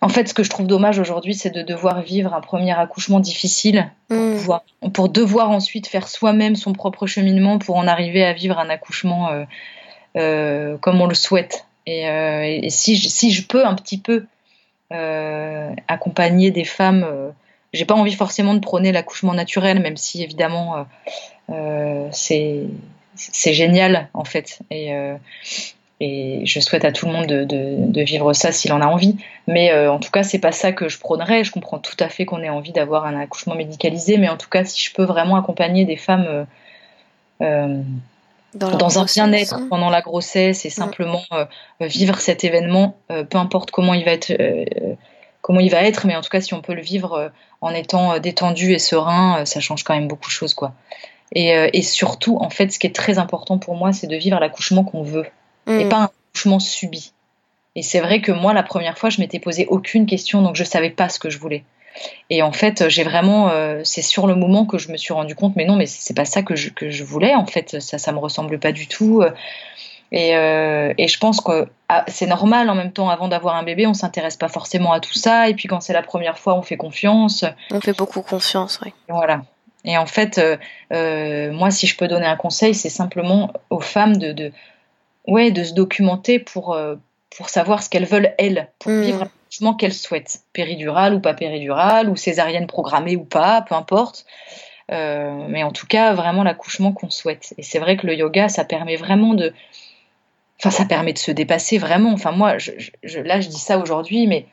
en 0.00 0.08
fait, 0.08 0.28
ce 0.28 0.34
que 0.34 0.44
je 0.44 0.50
trouve 0.50 0.66
dommage 0.66 0.98
aujourd'hui, 0.98 1.34
c'est 1.34 1.50
de 1.50 1.62
devoir 1.62 2.02
vivre 2.02 2.32
un 2.32 2.40
premier 2.40 2.78
accouchement 2.78 3.18
difficile 3.18 3.90
pour, 4.08 4.16
mm. 4.16 4.36
pouvoir, 4.36 4.62
pour 4.92 5.08
devoir 5.08 5.50
ensuite 5.50 5.88
faire 5.88 6.06
soi-même 6.06 6.54
son 6.54 6.72
propre 6.72 7.06
cheminement 7.06 7.58
pour 7.58 7.76
en 7.76 7.86
arriver 7.88 8.24
à 8.24 8.32
vivre 8.32 8.58
un 8.58 8.70
accouchement 8.70 9.30
euh, 9.30 9.44
euh, 10.16 10.78
comme 10.78 11.00
on 11.00 11.06
le 11.06 11.14
souhaite. 11.14 11.66
Et, 11.86 12.08
euh, 12.08 12.60
si, 12.68 12.96
je, 12.96 13.08
si, 13.08 13.32
je 13.32 13.46
peux 13.46 13.64
un 13.64 13.74
petit 13.74 13.98
peu 13.98 14.26
accompagner 15.88 16.50
des 16.50 16.64
femmes, 16.64 17.04
j'ai 17.74 17.84
pas 17.84 17.94
envie 17.94 18.14
forcément 18.14 18.54
de 18.54 18.60
prôner 18.60 18.90
l'accouchement 18.90 19.34
naturel, 19.34 19.80
même 19.80 19.98
si 19.98 20.22
évidemment 20.22 20.86
c'est 22.10 22.62
c'est 23.14 23.52
génial 23.52 24.08
en 24.14 24.24
fait. 24.24 24.60
Et, 24.70 24.94
et 26.00 26.42
je 26.44 26.60
souhaite 26.60 26.84
à 26.84 26.92
tout 26.92 27.06
le 27.06 27.12
monde 27.12 27.26
de, 27.26 27.44
de, 27.44 28.02
vivre 28.02 28.32
ça 28.32 28.52
s'il 28.52 28.72
en 28.72 28.80
a 28.80 28.86
envie. 28.86 29.16
Mais 29.48 29.74
en 29.88 29.98
tout 29.98 30.10
cas, 30.10 30.22
c'est 30.22 30.38
pas 30.38 30.52
ça 30.52 30.72
que 30.72 30.88
je 30.88 30.98
prônerais. 30.98 31.42
Je 31.42 31.50
comprends 31.50 31.78
tout 31.78 31.96
à 31.98 32.08
fait 32.08 32.24
qu'on 32.24 32.42
ait 32.42 32.48
envie 32.48 32.72
d'avoir 32.72 33.04
un 33.04 33.18
accouchement 33.18 33.56
médicalisé, 33.56 34.16
mais 34.16 34.28
en 34.28 34.36
tout 34.36 34.48
cas, 34.48 34.64
si 34.64 34.80
je 34.80 34.92
peux 34.94 35.02
vraiment 35.02 35.36
accompagner 35.36 35.84
des 35.84 35.96
femmes 35.96 36.46
euh, 37.42 37.82
dans, 38.54 38.98
un 38.98 39.04
bien-être 39.04 39.54
hein. 39.54 39.66
pendant 39.68 39.90
la 39.90 40.00
grossesse 40.00 40.64
et 40.64 40.70
simplement 40.70 41.22
euh, 41.32 41.44
vivre 41.80 42.18
cet 42.18 42.44
événement, 42.44 42.96
euh, 43.12 43.22
peu 43.22 43.36
importe 43.36 43.70
comment 43.70 43.92
il 43.92 44.04
va 44.04 44.12
être, 44.12 44.32
comment 45.42 45.60
il 45.60 45.70
va 45.70 45.82
être, 45.82 46.06
mais 46.06 46.16
en 46.16 46.22
tout 46.22 46.30
cas 46.30 46.40
si 46.40 46.54
on 46.54 46.62
peut 46.62 46.74
le 46.74 46.80
vivre 46.80 47.30
en 47.60 47.70
étant 47.70 48.18
détendu 48.18 48.72
et 48.72 48.78
serein, 48.78 49.44
ça 49.44 49.60
change 49.60 49.84
quand 49.84 49.94
même 49.94 50.08
beaucoup 50.08 50.28
de 50.28 50.32
choses 50.32 50.54
quoi. 50.54 50.72
Et, 51.32 51.50
et, 51.50 51.82
surtout, 51.82 52.38
en 52.38 52.48
fait, 52.48 52.72
ce 52.72 52.78
qui 52.78 52.86
est 52.86 52.94
très 52.94 53.18
important 53.18 53.58
pour 53.58 53.76
moi, 53.76 53.92
c'est 53.92 54.06
de 54.06 54.16
vivre 54.16 54.40
l'accouchement 54.40 54.82
qu'on 54.82 55.02
veut 55.02 55.26
et 55.68 55.84
mm. 55.84 55.88
pas 55.88 55.96
un 55.96 56.04
accouchement 56.04 56.58
subi. 56.58 57.12
Et 57.76 57.82
c'est 57.82 58.00
vrai 58.00 58.20
que 58.20 58.32
moi, 58.32 58.52
la 58.52 58.62
première 58.62 58.98
fois, 58.98 59.10
je 59.10 59.20
m'étais 59.20 59.38
posé 59.38 59.66
aucune 59.66 60.06
question, 60.06 60.42
donc 60.42 60.56
je 60.56 60.64
savais 60.64 60.90
pas 60.90 61.08
ce 61.08 61.18
que 61.18 61.30
je 61.30 61.38
voulais. 61.38 61.64
Et 62.30 62.42
en 62.42 62.52
fait, 62.52 62.88
j'ai 62.88 63.02
vraiment, 63.02 63.50
euh, 63.50 63.80
c'est 63.84 64.02
sur 64.02 64.26
le 64.26 64.34
moment 64.34 64.66
que 64.66 64.78
je 64.78 64.90
me 64.90 64.96
suis 64.96 65.12
rendu 65.12 65.34
compte, 65.34 65.56
mais 65.56 65.64
non, 65.64 65.76
mais 65.76 65.86
c'est 65.86 66.14
pas 66.14 66.24
ça 66.24 66.42
que 66.42 66.56
je, 66.56 66.70
que 66.70 66.90
je 66.90 67.04
voulais. 67.04 67.34
En 67.34 67.46
fait, 67.46 67.80
ça, 67.80 67.98
ça 67.98 68.12
me 68.12 68.18
ressemble 68.18 68.58
pas 68.58 68.72
du 68.72 68.86
tout. 68.86 69.22
Et, 70.10 70.36
euh, 70.36 70.94
et 70.96 71.06
je 71.08 71.18
pense 71.18 71.40
que 71.40 71.68
ah, 71.88 72.04
c'est 72.08 72.26
normal 72.26 72.70
en 72.70 72.74
même 72.74 72.92
temps, 72.92 73.10
avant 73.10 73.28
d'avoir 73.28 73.56
un 73.56 73.62
bébé, 73.62 73.86
on 73.86 73.94
s'intéresse 73.94 74.36
pas 74.36 74.48
forcément 74.48 74.92
à 74.92 75.00
tout 75.00 75.14
ça. 75.14 75.48
Et 75.48 75.54
puis 75.54 75.68
quand 75.68 75.80
c'est 75.80 75.92
la 75.92 76.02
première 76.02 76.38
fois, 76.38 76.54
on 76.54 76.62
fait 76.62 76.76
confiance. 76.76 77.44
On 77.70 77.80
fait 77.80 77.96
beaucoup 77.96 78.22
confiance, 78.22 78.80
oui. 78.84 78.92
Voilà. 79.08 79.42
Et 79.84 79.96
en 79.96 80.06
fait, 80.06 80.40
euh, 80.92 81.52
moi, 81.52 81.70
si 81.70 81.86
je 81.86 81.96
peux 81.96 82.08
donner 82.08 82.26
un 82.26 82.36
conseil, 82.36 82.74
c'est 82.74 82.88
simplement 82.88 83.52
aux 83.70 83.80
femmes 83.80 84.16
de, 84.16 84.32
de, 84.32 84.52
ouais, 85.28 85.50
de 85.50 85.62
se 85.62 85.72
documenter 85.72 86.38
pour, 86.38 86.76
pour 87.36 87.48
savoir 87.48 87.82
ce 87.82 87.88
qu'elles 87.88 88.06
veulent, 88.06 88.34
elles, 88.38 88.68
pour 88.78 88.92
mm. 88.92 89.02
vivre 89.02 89.18
l'accouchement 89.20 89.74
qu'elles 89.74 89.94
souhaitent, 89.94 90.40
péridurale 90.52 91.14
ou 91.14 91.20
pas 91.20 91.34
péridurale, 91.34 92.08
ou 92.08 92.16
césarienne 92.16 92.66
programmée 92.66 93.16
ou 93.16 93.24
pas, 93.24 93.62
peu 93.62 93.74
importe. 93.74 94.26
Euh, 94.90 95.46
mais 95.48 95.62
en 95.62 95.72
tout 95.72 95.86
cas, 95.86 96.14
vraiment 96.14 96.42
l'accouchement 96.42 96.92
qu'on 96.92 97.10
souhaite. 97.10 97.54
Et 97.58 97.62
c'est 97.62 97.78
vrai 97.78 97.96
que 97.96 98.06
le 98.06 98.14
yoga, 98.14 98.48
ça 98.48 98.64
permet 98.64 98.96
vraiment 98.96 99.34
de. 99.34 99.52
Enfin, 100.60 100.70
ça 100.70 100.84
permet 100.86 101.12
de 101.12 101.18
se 101.18 101.30
dépasser 101.30 101.78
vraiment. 101.78 102.12
Enfin, 102.12 102.32
moi, 102.32 102.58
je, 102.58 102.72
là, 103.20 103.40
je 103.40 103.48
dis 103.48 103.58
ça 103.58 103.78
aujourd'hui, 103.78 104.26
mais 104.26 104.46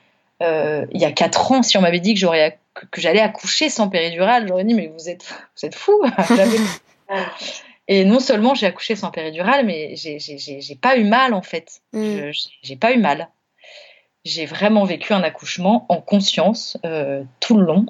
euh, 0.44 0.86
il 0.92 1.02
y 1.02 1.06
a 1.06 1.12
quatre 1.12 1.52
ans, 1.52 1.64
si 1.64 1.78
on 1.78 1.82
m'avait 1.82 2.02
dit 2.02 2.14
que 2.14 2.20
j'aurais 2.20 2.60
que, 2.74 3.00
j'allais 3.00 3.22
accoucher 3.22 3.70
sans 3.70 3.90
péridurale, 3.90 4.48
j'aurais 4.48 4.66
dit 4.66 4.74
mais 4.74 4.88
vous 4.88 5.10
êtes 5.10 5.26
vous 5.56 5.66
êtes 5.66 5.76
fou. 5.76 6.04
Et 7.88 8.04
non 8.04 8.20
seulement 8.20 8.56
j'ai 8.56 8.66
accouché 8.66 8.96
sans 8.96 9.12
péridurale, 9.12 9.66
mais 9.66 9.96
j'ai 9.96 10.76
pas 10.82 10.98
eu 10.98 11.04
mal 11.04 11.34
en 11.34 11.42
fait. 11.42 11.82
Mm. 11.94 12.32
J'ai 12.64 12.76
pas 12.76 12.94
eu 12.94 12.98
mal. 12.98 13.30
J'ai 14.24 14.46
vraiment 14.46 14.86
vécu 14.86 15.14
un 15.14 15.22
accouchement 15.22 15.86
en 15.90 16.02
conscience 16.02 16.78
euh, 16.84 17.24
tout 17.40 17.58
le 17.58 17.66
long. 17.66 17.86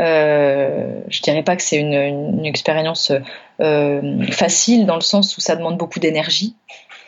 Euh, 0.00 1.02
je 1.08 1.20
dirais 1.20 1.42
pas 1.42 1.56
que 1.56 1.62
c'est 1.62 1.76
une, 1.76 2.46
expérience 2.46 3.12
euh, 3.60 4.26
facile 4.30 4.86
dans 4.86 4.94
le 4.94 5.02
sens 5.02 5.36
où 5.36 5.40
ça 5.40 5.56
demande 5.56 5.76
beaucoup 5.76 6.00
d'énergie. 6.00 6.56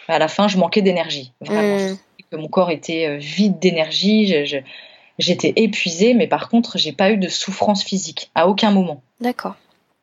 À 0.09 0.19
la 0.19 0.29
fin, 0.29 0.49
je 0.49 0.59
manquais 0.59 0.83
d'énergie. 0.83 1.33
Vraiment, 1.41 1.95
mm. 2.33 2.37
mon 2.37 2.49
corps 2.49 2.71
était 2.71 3.07
euh, 3.07 3.17
vide 3.17 3.59
d'énergie. 3.59 4.35
J'étais 5.19 5.53
épuisée, 5.57 6.15
mais 6.15 6.27
par 6.27 6.49
contre, 6.49 6.79
j'ai 6.79 6.93
pas 6.93 7.11
eu 7.11 7.17
de 7.17 7.29
souffrance 7.29 7.83
physique 7.83 8.31
à 8.35 8.49
aucun 8.49 8.71
moment. 8.71 9.03
D'accord. 9.21 9.57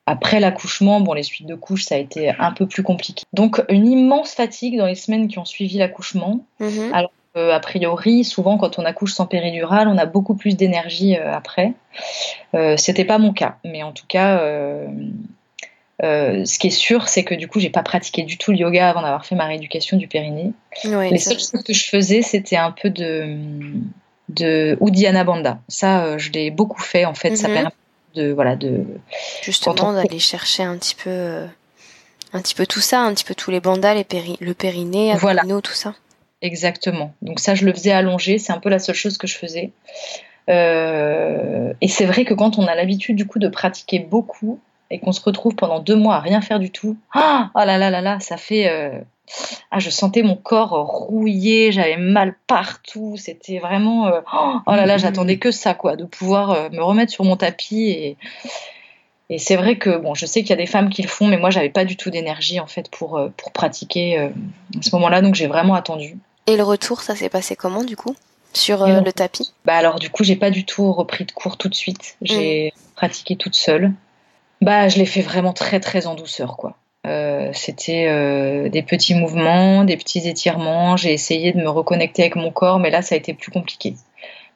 Après 0.09 0.39
l'accouchement, 0.39 1.01
bon, 1.01 1.13
les 1.13 1.21
suites 1.21 1.45
de 1.45 1.53
couches, 1.53 1.83
ça 1.83 1.93
a 1.93 1.99
été 1.99 2.31
un 2.39 2.51
peu 2.51 2.65
plus 2.65 2.81
compliqué. 2.81 3.21
Donc, 3.31 3.63
une 3.69 3.85
immense 3.85 4.33
fatigue 4.33 4.75
dans 4.75 4.87
les 4.87 4.95
semaines 4.95 5.27
qui 5.27 5.37
ont 5.37 5.45
suivi 5.45 5.77
l'accouchement. 5.77 6.39
Mm-hmm. 6.59 6.93
Alors, 6.93 7.11
euh, 7.37 7.53
a 7.53 7.59
priori, 7.59 8.23
souvent, 8.23 8.57
quand 8.57 8.79
on 8.79 8.85
accouche 8.85 9.13
sans 9.13 9.27
péridurale, 9.27 9.87
on 9.87 9.99
a 9.99 10.07
beaucoup 10.07 10.33
plus 10.33 10.57
d'énergie 10.57 11.15
euh, 11.15 11.31
après. 11.31 11.73
Euh, 12.55 12.75
C'était 12.75 13.05
pas 13.05 13.19
mon 13.19 13.33
cas, 13.33 13.57
mais 13.63 13.83
en 13.83 13.91
tout 13.91 14.07
cas, 14.07 14.39
euh, 14.39 14.87
ce 16.01 16.57
qui 16.57 16.65
est 16.65 16.71
sûr, 16.71 17.07
c'est 17.07 17.23
que 17.23 17.35
du 17.35 17.47
coup, 17.47 17.59
j'ai 17.59 17.69
pas 17.69 17.83
pratiqué 17.83 18.23
du 18.23 18.39
tout 18.39 18.51
le 18.51 18.57
yoga 18.57 18.89
avant 18.89 19.03
d'avoir 19.03 19.27
fait 19.27 19.35
ma 19.35 19.45
rééducation 19.45 19.97
du 19.97 20.07
périnée. 20.07 20.53
Les 20.85 21.19
seules 21.19 21.37
choses 21.37 21.61
que 21.63 21.73
je 21.73 21.87
faisais, 21.87 22.23
c'était 22.23 22.57
un 22.57 22.71
peu 22.71 22.89
de 22.89 23.37
de 24.29 24.75
Bandha. 25.23 25.59
Ça, 25.67 26.17
je 26.17 26.31
l'ai 26.31 26.49
beaucoup 26.49 26.81
fait 26.81 27.05
en 27.05 27.13
fait. 27.13 27.35
Ça 27.35 27.47
mm-hmm. 27.47 27.53
permet 27.53 27.69
de 28.15 28.31
voilà 28.31 28.55
de 28.55 28.83
justement 29.41 29.93
d'aller 29.93 30.19
chercher 30.19 30.63
un 30.63 30.77
petit 30.77 30.95
peu 30.95 31.09
euh, 31.09 31.45
un 32.33 32.41
petit 32.41 32.55
peu 32.55 32.65
tout 32.65 32.81
ça 32.81 33.01
un 33.01 33.13
petit 33.13 33.23
peu 33.25 33.35
tous 33.35 33.51
les 33.51 33.59
bandas 33.59 33.93
les 33.93 34.03
péri 34.03 34.37
le 34.39 34.53
périnée 34.53 35.13
voilà. 35.15 35.43
tout 35.63 35.73
ça. 35.73 35.95
Exactement. 36.41 37.13
Donc 37.21 37.39
ça 37.39 37.55
je 37.55 37.65
le 37.65 37.73
faisais 37.73 37.91
allongé 37.91 38.37
c'est 38.37 38.53
un 38.53 38.59
peu 38.59 38.69
la 38.69 38.79
seule 38.79 38.95
chose 38.95 39.17
que 39.17 39.27
je 39.27 39.37
faisais. 39.37 39.71
Euh, 40.49 41.73
et 41.81 41.87
c'est 41.87 42.05
vrai 42.05 42.25
que 42.25 42.33
quand 42.33 42.57
on 42.57 42.65
a 42.65 42.73
l'habitude 42.73 43.15
du 43.15 43.27
coup 43.27 43.39
de 43.39 43.49
pratiquer 43.49 43.99
beaucoup 43.99 44.59
et 44.89 44.99
qu'on 44.99 45.11
se 45.11 45.21
retrouve 45.21 45.55
pendant 45.55 45.79
deux 45.79 45.95
mois 45.95 46.15
à 46.15 46.19
rien 46.19 46.41
faire 46.41 46.59
du 46.59 46.71
tout 46.71 46.97
ah 47.13 47.51
oh 47.53 47.59
là 47.59 47.77
là 47.77 47.91
là 47.91 48.01
là 48.01 48.19
ça 48.19 48.37
fait 48.37 48.67
euh, 48.67 48.99
ah, 49.71 49.79
je 49.79 49.89
sentais 49.89 50.21
mon 50.21 50.35
corps 50.35 50.71
rouillé, 50.87 51.71
j'avais 51.71 51.97
mal 51.97 52.35
partout. 52.47 53.15
C'était 53.17 53.59
vraiment, 53.59 54.07
euh, 54.07 54.21
oh 54.65 54.71
là 54.71 54.85
là, 54.85 54.97
j'attendais 54.97 55.37
que 55.37 55.51
ça, 55.51 55.73
quoi, 55.73 55.95
de 55.95 56.05
pouvoir 56.05 56.51
euh, 56.51 56.69
me 56.69 56.81
remettre 56.81 57.11
sur 57.11 57.23
mon 57.23 57.35
tapis. 57.35 57.89
Et, 57.89 58.17
et 59.29 59.37
c'est 59.37 59.55
vrai 59.55 59.77
que, 59.77 59.97
bon, 59.97 60.15
je 60.15 60.25
sais 60.25 60.41
qu'il 60.41 60.49
y 60.49 60.53
a 60.53 60.57
des 60.57 60.65
femmes 60.65 60.89
qui 60.89 61.01
le 61.01 61.07
font, 61.07 61.27
mais 61.27 61.37
moi, 61.37 61.49
j'avais 61.49 61.69
pas 61.69 61.85
du 61.85 61.95
tout 61.95 62.09
d'énergie, 62.09 62.59
en 62.59 62.67
fait, 62.67 62.89
pour, 62.89 63.17
euh, 63.17 63.29
pour 63.37 63.51
pratiquer 63.51 64.17
à 64.17 64.29
ce 64.81 64.95
moment-là, 64.95 65.21
donc 65.21 65.35
j'ai 65.35 65.47
vraiment 65.47 65.75
attendu. 65.75 66.17
Et 66.47 66.57
le 66.57 66.63
retour, 66.63 67.01
ça 67.01 67.15
s'est 67.15 67.29
passé 67.29 67.55
comment, 67.55 67.83
du 67.83 67.95
coup 67.95 68.15
sur 68.51 68.83
le 68.87 69.11
tapis? 69.11 69.53
Bah 69.63 69.75
alors 69.75 69.99
du 69.99 70.09
coup 70.09 70.23
j'ai 70.23 70.35
pas 70.35 70.49
du 70.49 70.65
tout 70.65 70.91
repris 70.91 71.23
de 71.23 71.31
cours 71.31 71.55
tout 71.55 71.69
de 71.69 71.75
suite. 71.75 72.17
J'ai 72.23 72.73
mm. 72.75 72.95
pratiqué 72.95 73.35
toute 73.35 73.53
seule. 73.53 73.93
Bah 74.59 74.89
je 74.89 74.97
l'ai 74.97 75.05
fait 75.05 75.21
vraiment 75.21 75.53
très 75.53 75.79
très 75.79 76.07
en 76.07 76.15
douceur 76.15 76.57
quoi. 76.57 76.75
Euh, 77.07 77.51
c'était 77.53 78.07
euh, 78.09 78.69
des 78.69 78.83
petits 78.83 79.15
mouvements, 79.15 79.85
des 79.85 79.97
petits 79.97 80.27
étirements. 80.27 80.97
J'ai 80.97 81.13
essayé 81.13 81.53
de 81.53 81.57
me 81.57 81.69
reconnecter 81.69 82.23
avec 82.23 82.35
mon 82.35 82.51
corps, 82.51 82.79
mais 82.79 82.89
là, 82.89 83.01
ça 83.01 83.15
a 83.15 83.17
été 83.17 83.33
plus 83.33 83.51
compliqué 83.51 83.95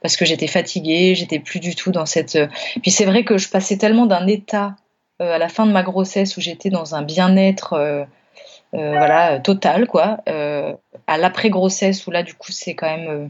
parce 0.02 0.18
que 0.18 0.26
j'étais 0.26 0.48
fatiguée, 0.48 1.16
j'étais 1.16 1.40
plus 1.40 1.62
du 1.62 1.76
tout 1.76 1.92
dans 1.92 2.06
cette. 2.06 2.36
Euh, 2.36 2.48
puis 2.82 2.92
c'est 2.92 3.06
vrai 3.06 3.24
que 3.24 3.38
je 3.38 3.50
passais 3.50 3.78
tellement 3.78 4.06
d'un 4.06 4.28
état 4.28 4.76
à 5.20 5.38
la 5.38 5.48
fin 5.48 5.66
de 5.66 5.72
ma 5.72 5.84
grossesse 5.84 6.36
où 6.36 6.42
j'étais 6.42 6.70
dans 6.70 6.96
un 6.96 7.02
bien-être, 7.02 8.06
voilà, 8.74 9.40
total, 9.40 9.88
quoi, 9.88 10.18
à 10.26 11.18
l'après 11.18 11.50
grossesse 11.50 12.06
où 12.08 12.12
là, 12.12 12.24
du 12.24 12.34
coup, 12.34 12.52
c'est 12.52 12.74
quand 12.74 12.88
même 12.88 13.30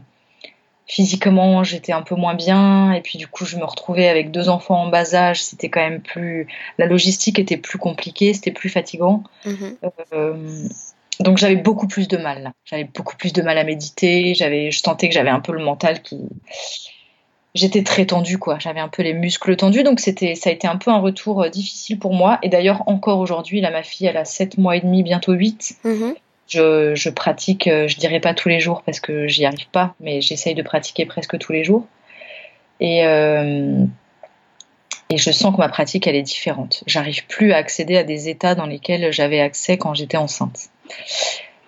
physiquement 0.86 1.64
j'étais 1.64 1.92
un 1.92 2.02
peu 2.02 2.14
moins 2.14 2.34
bien 2.34 2.92
et 2.92 3.00
puis 3.00 3.18
du 3.18 3.26
coup 3.26 3.46
je 3.46 3.56
me 3.56 3.64
retrouvais 3.64 4.08
avec 4.08 4.30
deux 4.30 4.48
enfants 4.48 4.82
en 4.82 4.88
bas 4.88 5.14
âge 5.14 5.42
c'était 5.42 5.70
quand 5.70 5.80
même 5.80 6.02
plus 6.02 6.46
la 6.78 6.86
logistique 6.86 7.38
était 7.38 7.56
plus 7.56 7.78
compliquée 7.78 8.34
c'était 8.34 8.52
plus 8.52 8.68
fatigant. 8.68 9.22
Mhm. 9.46 9.76
euh, 10.12 10.68
donc 11.20 11.38
j'avais 11.38 11.56
beaucoup 11.56 11.86
plus 11.86 12.08
de 12.08 12.16
mal. 12.16 12.52
J'avais 12.64 12.84
beaucoup 12.84 13.16
plus 13.16 13.32
de 13.32 13.40
mal 13.40 13.56
à 13.56 13.64
méditer 13.64 14.34
j'avais 14.34 14.70
je 14.70 14.80
sentais 14.80 15.08
que 15.08 15.14
j'avais 15.14 15.30
un 15.30 15.40
peu 15.40 15.52
le 15.52 15.64
mental 15.64 16.02
qui 16.02 16.20
j'étais 17.54 17.82
très 17.82 18.04
tendue 18.04 18.36
quoi. 18.36 18.58
J'avais 18.58 18.80
un 18.80 18.88
peu 18.88 19.02
les 19.02 19.14
muscles 19.14 19.56
tendus 19.56 19.84
donc 19.84 20.00
c'était 20.00 20.34
ça 20.34 20.50
a 20.50 20.52
été 20.52 20.66
un 20.66 20.76
peu 20.76 20.90
un 20.90 20.98
retour 20.98 21.44
euh, 21.44 21.48
difficile 21.48 21.98
pour 21.98 22.12
moi. 22.12 22.38
Et 22.42 22.50
d'ailleurs 22.50 22.82
encore 22.88 23.20
aujourd'hui 23.20 23.62
là 23.62 23.70
ma 23.70 23.82
fille 23.82 24.06
elle 24.06 24.18
a 24.18 24.26
7 24.26 24.58
mois 24.58 24.76
et 24.76 24.80
demi 24.80 25.02
bientôt 25.02 25.32
8 25.32 25.78
je, 26.48 27.08
pratique, 27.10 27.66
euh, 27.66 27.88
je 27.88 27.96
dirais 27.96 28.20
pas 28.20 28.34
tous 28.34 28.48
les 28.48 28.60
jours 28.60 28.82
parce 28.82 29.00
que 29.00 29.26
j'y 29.28 29.44
arrive 29.44 29.68
pas, 29.70 29.94
mais 30.00 30.20
j'essaye 30.20 30.54
de 30.54 30.62
pratiquer 30.62 31.06
presque 31.06 31.38
tous 31.38 31.52
les 31.52 31.64
jours. 31.64 31.86
Et, 32.80 33.06
euh, 33.06 33.84
et 35.10 35.16
je 35.16 35.30
sens 35.30 35.54
que 35.54 35.58
ma 35.58 35.68
pratique, 35.68 36.06
elle 36.06 36.16
est 36.16 36.22
différente. 36.22 36.84
J'arrive 36.86 37.26
plus 37.26 37.52
à 37.52 37.56
accéder 37.56 37.96
à 37.96 38.04
des 38.04 38.28
états 38.28 38.54
dans 38.54 38.66
lesquels 38.66 39.12
j'avais 39.12 39.40
accès 39.40 39.78
quand 39.78 39.94
j'étais 39.94 40.16
enceinte. 40.16 40.68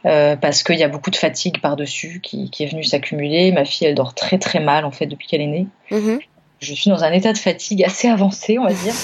Euh, 0.05 0.37
parce 0.37 0.63
qu'il 0.63 0.79
y 0.79 0.85
a 0.85 0.89
beaucoup 0.89 1.11
de 1.11 1.17
fatigue 1.17 1.61
par-dessus 1.61 2.21
qui, 2.23 2.51
est 2.61 2.67
venue 2.67 2.85
s'accumuler. 2.85 3.51
Ma 3.53 3.65
fille, 3.65 3.87
elle 3.87 3.95
dort 3.95 4.15
très 4.15 4.39
très 4.39 4.61
mal 4.61 4.85
en 4.85 4.91
fait 4.91 5.07
depuis 5.07 5.27
qu'elle 5.27 5.41
est 5.41 5.47
née. 5.47 5.67
Mm-hmm. 5.91 6.21
Je 6.61 6.75
suis 6.75 6.91
dans 6.91 7.03
un 7.03 7.13
état 7.13 7.33
de 7.33 7.39
fatigue 7.39 7.83
assez 7.83 8.09
avancé, 8.09 8.59
on 8.59 8.65
va 8.65 8.73
dire. 8.73 8.95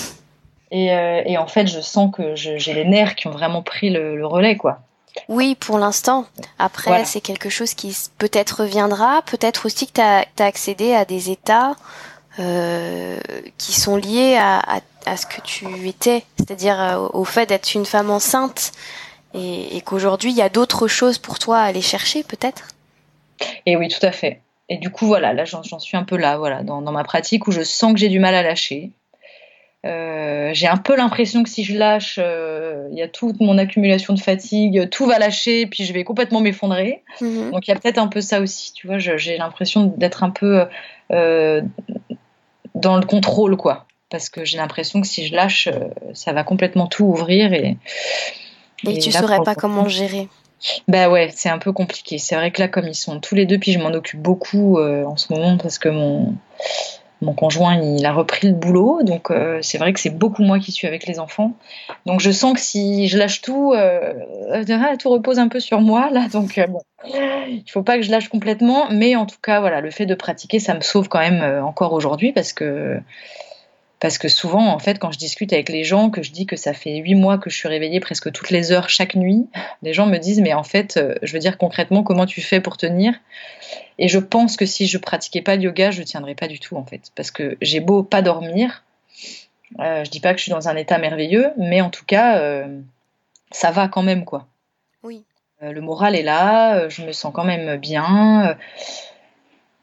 Et, 0.75 1.37
en 1.37 1.47
fait, 1.47 1.67
je 1.67 1.81
sens 1.81 2.11
que 2.15 2.35
j'ai 2.35 2.73
les 2.73 2.87
nerfs 2.87 3.15
qui 3.15 3.27
ont 3.27 3.31
vraiment 3.31 3.63
pris 3.63 3.91
le, 3.91 4.17
le 4.17 4.27
relais, 4.27 4.57
quoi. 4.57 4.81
Oui, 5.29 5.55
pour 5.55 5.79
l'instant. 5.79 6.27
Après, 6.59 7.05
c'est 7.05 7.21
quelque 7.21 7.51
chose 7.51 7.75
qui 7.75 7.97
peut-être 8.19 8.63
reviendra. 8.63 9.23
Peut-être 9.23 9.67
aussi 9.67 9.87
que 9.87 9.93
tu 9.93 10.01
as, 10.01 10.27
accédé 10.39 10.95
à 10.95 11.05
des 11.05 11.31
états 11.31 11.77
euh, 12.39 13.19
qui 13.59 13.73
sont 13.73 13.97
liés 13.97 14.39
à, 14.39 14.81
ce 15.17 15.27
que 15.27 15.41
tu 15.43 15.67
étais, 15.87 16.25
c'est-à-dire 16.39 16.81
euh, 16.81 17.09
au 17.13 17.25
fait 17.25 17.47
d'être 17.47 17.75
une 17.75 17.85
femme 17.85 18.11
enceinte 18.11 18.73
et, 19.35 19.81
qu'aujourd'hui, 19.85 20.31
il 20.31 20.37
y 20.37 20.43
a 20.43 20.49
d'autres 20.49 20.89
choses 20.89 21.19
pour 21.19 21.39
toi 21.39 21.59
à 21.59 21.65
aller 21.65 21.83
chercher, 21.83 22.23
peut-être? 22.23 22.69
Et 23.67 23.77
oui, 23.77 23.89
tout 23.89 24.05
à 24.05 24.13
fait. 24.13 24.41
Et 24.69 24.77
du 24.77 24.91
coup, 24.91 25.07
voilà, 25.07 25.33
là, 25.33 25.45
j'en 25.45 25.79
suis 25.79 25.97
un 25.97 26.05
peu 26.05 26.17
là, 26.17 26.39
voilà, 26.39 26.63
dans, 26.63 26.81
ma 26.81 27.05
pratique 27.05 27.47
où 27.47 27.53
je 27.53 27.63
sens 27.63 27.93
que 27.93 27.99
j'ai 27.99 28.09
du 28.09 28.21
mal 28.21 28.35
à 28.35 28.43
lâcher. 28.43 28.91
J'ai 29.85 30.69
un 30.69 30.77
peu 30.77 30.97
l'impression 30.97 31.43
que 31.43 31.49
si 31.49 31.65
je 31.65 31.77
lâche, 31.77 32.19
il 32.19 32.97
y 32.97 33.03
a 33.03 33.09
toute 33.09 33.41
mon 33.41 33.59
accumulation 33.59 34.15
de 34.15 34.21
fatigue, 34.21 34.89
tout 34.91 35.07
va 35.07 35.19
lâcher, 35.19 35.67
puis 35.67 35.85
je 35.85 35.93
vais 35.93 36.05
complètement 36.05 36.41
m'effondrer. 36.41 37.03
Mhm. 37.21 37.51
Donc 37.51 37.67
il 37.67 37.71
y 37.71 37.75
a 37.75 37.79
peut-être 37.79 37.99
un 37.99 38.09
peu 38.09 38.21
ça 38.21 38.41
aussi, 38.41 38.73
tu 38.73 38.87
vois. 38.87 38.99
J'ai 38.99 39.37
l'impression 39.37 39.87
d'être 39.97 40.23
un 40.23 40.31
peu 40.31 40.67
dans 41.11 42.97
le 42.97 43.07
contrôle, 43.07 43.57
quoi. 43.57 43.87
Parce 44.11 44.29
que 44.29 44.45
j'ai 44.45 44.59
l'impression 44.59 45.01
que 45.01 45.07
si 45.07 45.27
je 45.27 45.35
lâche, 45.35 45.69
ça 46.15 46.33
va 46.33 46.45
complètement 46.45 46.87
tout 46.87 47.05
ouvrir 47.05 47.53
et. 47.53 47.77
Et, 48.85 48.99
tu 48.99 49.13
saurais 49.13 49.41
pas 49.45 49.55
comment 49.55 49.89
gérer. 49.89 50.29
Bah 50.89 51.09
ouais, 51.09 51.31
c'est 51.35 51.49
un 51.49 51.59
peu 51.59 51.73
compliqué. 51.73 52.19
C'est 52.19 52.37
vrai 52.37 52.51
que 52.51 52.61
là, 52.61 52.69
comme 52.69 52.87
ils 52.87 52.95
sont 52.95 53.19
tous 53.21 53.35
les 53.35 53.47
deux, 53.47 53.59
puis 53.59 53.73
je 53.73 53.79
m'en 53.79 53.91
occupe 53.91 54.21
beaucoup 54.21 54.79
euh, 54.79 55.05
en 55.05 55.17
ce 55.17 55.33
moment 55.33 55.57
parce 55.59 55.79
que 55.79 55.89
mon, 55.89 56.35
mon 57.23 57.33
conjoint, 57.33 57.77
il 57.77 58.05
a 58.05 58.13
repris 58.13 58.49
le 58.49 58.55
boulot. 58.55 59.03
Donc 59.03 59.31
euh, 59.31 59.61
c'est 59.63 59.79
vrai 59.79 59.93
que 59.93 60.01
c'est 60.01 60.11
beaucoup 60.11 60.43
moi 60.43 60.59
qui 60.59 60.73
suis 60.73 60.87
avec 60.87 61.07
les 61.07 61.19
enfants. 61.19 61.53
Donc 62.05 62.21
je 62.21 62.31
sens 62.31 62.55
que 62.55 62.61
si 62.61 63.09
je 63.09 63.17
lâche 63.17 63.41
tout, 63.41 63.73
euh, 63.73 64.13
tout 64.99 65.11
repose 65.11 65.39
un 65.39 65.49
peu 65.49 65.61
sur 65.61 65.81
moi. 65.81 66.11
Là, 66.11 66.29
donc 66.29 66.61
bon, 66.69 66.83
il 67.07 67.65
faut 67.71 67.83
pas 67.83 67.97
que 67.97 68.03
je 68.03 68.11
lâche 68.11 68.29
complètement. 68.29 68.89
Mais 68.91 69.17
en 69.17 69.27
tout 69.27 69.39
cas, 69.43 69.61
voilà, 69.61 69.81
le 69.81 69.91
fait 69.91 70.07
de 70.07 70.15
pratiquer, 70.15 70.59
ça 70.59 70.75
me 70.75 70.81
sauve 70.81 71.09
quand 71.09 71.21
même 71.21 71.65
encore 71.65 71.93
aujourd'hui 71.93 72.33
parce 72.33 72.53
que 72.53 73.01
parce 74.03 74.19
que 74.19 74.27
souvent, 74.27 74.67
en 74.67 74.81
fait, 74.81 74.99
quand 74.99 75.13
je 75.13 75.19
discute 75.19 75.53
avec 75.53 75.69
les 75.69 75.85
gens, 75.85 76.11
que 76.11 76.25
je 76.25 76.33
dis 76.33 76.45
que 76.45 76.57
ça 76.57 76.73
fait 76.73 76.97
huit 76.97 77.15
mois 77.15 77.39
que 77.39 77.51
je 77.51 77.57
suis 77.57 77.69
réveillée 77.69 78.01
presque 78.01 78.33
toutes 78.33 78.51
les 78.51 78.73
heures 78.73 78.89
chaque 78.89 79.15
nuit, 79.15 79.47
les 79.83 79.95
gens 79.95 80.07
me 80.07 80.19
disent, 80.19 80.41
mais 80.41 80.53
en 80.55 80.65
fait, 80.65 80.97
euh, 80.97 81.15
je 81.23 81.33
veux 81.33 81.39
dire 81.39 81.57
concrètement, 81.57 82.03
comment 82.03 82.27
tu 82.27 82.41
fais 82.41 82.61
pour 82.61 82.77
tenir? 82.77 83.15
Et 83.99 84.09
je 84.09 84.19
pense 84.19 84.57
que 84.57 84.67
si 84.67 84.89
je 84.89 84.99
pratiquais 84.99 85.41
pas 85.41 85.55
le 85.55 85.63
yoga, 85.63 85.93
je 85.93 86.03
tiendrais 86.03 86.35
pas 86.35 86.49
du 86.49 86.59
tout, 86.59 86.75
en 86.75 86.85
fait. 86.85 87.13
Parce 87.15 87.31
que 87.31 87.57
j'ai 87.63 87.79
beau 87.79 88.03
pas 88.03 88.23
dormir, 88.23 88.83
euh, 89.79 90.03
je 90.03 90.11
dis 90.11 90.19
pas 90.19 90.33
que 90.33 90.39
je 90.39 90.43
suis 90.43 90.53
dans 90.53 90.69
un 90.69 90.75
état 90.75 90.99
merveilleux, 90.99 91.53
mais 91.57 91.81
en 91.81 91.91
tout 91.91 92.05
cas, 92.05 92.39
euh, 92.39 92.81
ça 93.53 93.71
va 93.71 93.87
quand 93.87 94.03
même, 94.03 94.25
quoi. 94.25 94.49
Oui. 95.05 95.23
le 95.61 95.81
moral 95.81 96.17
est 96.17 96.25
là, 96.25 96.89
je 96.89 97.03
me 97.03 97.13
sens 97.13 97.33
quand 97.33 97.45
même 97.45 97.77
bien. 97.77 98.57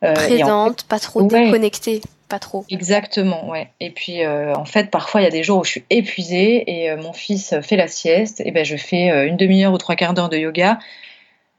Présente, 0.02 0.84
pas 0.84 1.00
trop 1.00 1.22
déconnectée 1.22 2.02
pas 2.30 2.40
trop. 2.40 2.64
Exactement, 2.70 3.50
ouais. 3.50 3.72
Et 3.80 3.90
puis, 3.90 4.24
euh, 4.24 4.54
en 4.54 4.66
fait, 4.66 4.90
parfois, 4.90 5.22
il 5.22 5.24
y 5.26 5.28
a 5.28 5.32
des 5.32 5.44
jours 5.44 5.60
où 5.60 5.64
je 5.66 5.72
suis 5.72 5.84
épuisée 5.90 6.64
et 6.72 6.92
euh, 6.92 6.98
mon 6.98 7.12
fils 7.12 7.56
fait 7.62 7.76
la 7.76 7.88
sieste. 7.88 8.42
Et 8.46 8.52
ben, 8.52 8.64
je 8.64 8.78
fais 8.78 9.12
euh, 9.12 9.28
une 9.28 9.36
demi-heure 9.36 9.74
ou 9.74 9.78
trois 9.78 9.96
quarts 9.96 10.14
d'heure 10.14 10.30
de 10.30 10.38
yoga. 10.38 10.80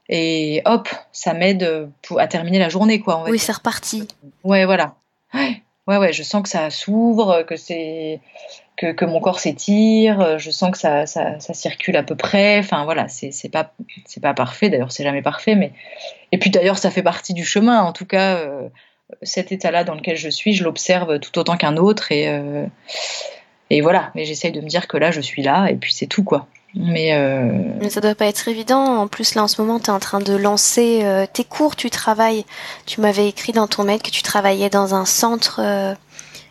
Et 0.09 0.63
hop, 0.65 0.89
ça 1.13 1.35
m'aide 1.35 1.91
à 2.17 2.27
terminer 2.27 2.59
la 2.59 2.69
journée, 2.69 3.01
quoi. 3.01 3.25
oui, 3.29 3.39
c'est 3.39 3.53
reparti. 3.53 4.09
Ouais, 4.43 4.65
voilà. 4.65 4.95
Ouais, 5.35 5.63
ouais, 5.87 5.99
ouais, 5.99 6.13
je 6.13 6.23
sens 6.23 6.43
que 6.43 6.49
ça 6.49 6.71
s'ouvre, 6.71 7.43
que 7.43 7.57
c'est. 7.57 8.21
Que, 8.77 8.93
que, 8.93 9.05
mon 9.05 9.21
corps 9.21 9.39
s'étire, 9.39 10.39
je 10.39 10.51
sens 10.51 10.71
que 10.71 10.79
ça, 10.79 11.05
ça, 11.05 11.39
ça, 11.39 11.53
circule 11.53 11.97
à 11.99 12.03
peu 12.03 12.17
près. 12.17 12.59
Enfin 12.59 12.85
voilà, 12.85 13.09
c'est 13.09 13.51
pas 13.51 13.75
c'est 14.07 14.23
pas 14.23 14.33
parfait. 14.33 14.71
D'ailleurs, 14.71 14.91
c'est 14.91 15.05
jamais 15.05 15.21
parfait, 15.21 15.55
mais 15.55 15.73
et 16.33 16.39
puis 16.39 16.49
d'ailleurs, 16.49 16.79
ça 16.79 16.91
fait 16.91 17.03
partie 17.03 17.35
du 17.35 17.45
chemin. 17.45 17.83
En 17.83 17.93
tout 17.93 18.07
cas, 18.07 18.41
cet 19.23 19.53
état-là 19.53 19.85
dans 19.85 19.95
lequel 19.95 20.17
je 20.17 20.29
suis, 20.29 20.55
je 20.55 20.65
l'observe 20.65 21.19
tout 21.21 21.39
autant 21.39 21.57
qu'un 21.57 21.77
autre 21.77 22.13
et, 22.13 22.29
euh, 22.29 22.67
et 23.71 23.81
voilà. 23.81 24.11
Mais 24.15 24.25
j'essaye 24.25 24.53
de 24.53 24.61
me 24.61 24.69
dire 24.69 24.89
que 24.89 24.97
là, 24.97 25.11
je 25.11 25.21
suis 25.21 25.43
là 25.43 25.69
et 25.71 25.77
puis 25.77 25.93
c'est 25.93 26.07
tout 26.07 26.25
quoi. 26.25 26.47
Mais, 26.77 27.15
euh... 27.15 27.51
Mais 27.81 27.91
ça 27.91 28.01
doit 28.01 28.15
pas 28.15 28.27
être 28.27 28.47
évident. 28.47 28.85
En 28.85 29.09
plus, 29.09 29.35
là, 29.35 29.43
en 29.43 29.49
ce 29.49 29.61
moment, 29.61 29.81
tu 29.81 29.87
es 29.87 29.91
en 29.91 29.99
train 29.99 30.21
de 30.21 30.37
lancer 30.37 31.01
euh, 31.03 31.27
tes 31.31 31.43
cours, 31.43 31.75
tu 31.75 31.91
travailles. 31.91 32.45
Tu 32.87 33.01
m'avais 33.01 33.27
écrit 33.27 33.53
dans 33.53 33.67
ton 33.67 33.83
mail 33.83 34.01
que 34.01 34.11
tu 34.11 34.23
travaillais 34.23 34.71
dans 34.71 34.95
un 34.95 35.05
centre 35.05 35.61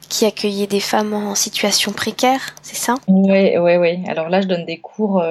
qui 0.09 0.25
accueillait 0.25 0.67
des 0.67 0.79
femmes 0.79 1.13
en 1.13 1.35
situation 1.35 1.93
précaire, 1.93 2.55
c'est 2.63 2.75
ça? 2.75 2.95
Oui, 3.07 3.57
oui, 3.57 3.77
oui. 3.77 3.99
Alors 4.07 4.27
là, 4.27 4.41
je 4.41 4.47
donne 4.47 4.65
des 4.65 4.79
cours 4.79 5.23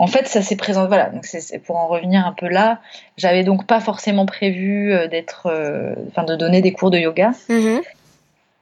en 0.00 0.06
fait, 0.06 0.26
ça 0.28 0.40
s'est 0.40 0.56
présenté. 0.56 0.88
Voilà, 0.88 1.10
donc 1.10 1.26
c'est 1.26 1.58
pour 1.58 1.76
en 1.76 1.86
revenir 1.86 2.26
un 2.26 2.32
peu 2.32 2.48
là. 2.48 2.80
J'avais 3.18 3.44
donc 3.44 3.66
pas 3.66 3.80
forcément 3.80 4.24
prévu 4.24 4.94
euh, 4.94 5.08
d'être, 5.08 5.46
euh, 5.46 5.94
enfin, 6.08 6.24
de 6.24 6.34
donner 6.36 6.62
des 6.62 6.72
cours 6.72 6.90
de 6.90 6.96
yoga. 6.96 7.32
Mm-hmm. 7.50 7.82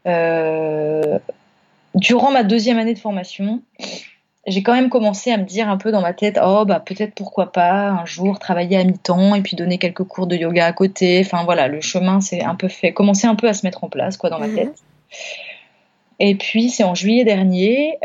Euh, 0.09 1.18
durant 1.95 2.32
ma 2.32 2.43
deuxième 2.43 2.76
année 2.76 2.93
de 2.93 2.99
formation, 2.99 3.62
j'ai 4.49 4.64
quand 4.64 4.74
même 4.74 4.89
commencé 4.89 5.30
à 5.30 5.36
me 5.36 5.45
dire 5.45 5.68
un 5.68 5.76
peu 5.76 5.93
dans 5.93 6.01
ma 6.01 6.12
tête, 6.12 6.41
oh 6.43 6.64
bah 6.64 6.82
peut-être 6.84 7.14
pourquoi 7.14 7.53
pas 7.53 7.91
un 7.91 8.05
jour 8.05 8.41
travailler 8.41 8.76
à 8.76 8.82
mi-temps 8.82 9.36
et 9.36 9.41
puis 9.41 9.55
donner 9.55 9.78
quelques 9.78 10.03
cours 10.03 10.26
de 10.26 10.34
yoga 10.34 10.66
à 10.66 10.72
côté. 10.72 11.22
Enfin 11.24 11.45
voilà, 11.45 11.68
le 11.68 11.80
chemin 11.80 12.20
s'est 12.20 12.43
un 12.43 12.57
peu 12.57 12.66
fait, 12.66 12.93
commencé 12.93 13.28
un 13.28 13.36
peu 13.36 13.47
à 13.47 13.55
se 13.55 13.64
mettre 13.64 13.84
en 13.84 13.89
place 13.89 14.16
quoi 14.16 14.28
dans 14.28 14.41
ma 14.41 14.49
mm-hmm. 14.49 14.55
tête. 14.57 14.82
Et 16.18 16.34
puis 16.34 16.68
c'est 16.68 16.82
en 16.82 16.97
juillet 16.97 17.22
dernier 17.22 17.97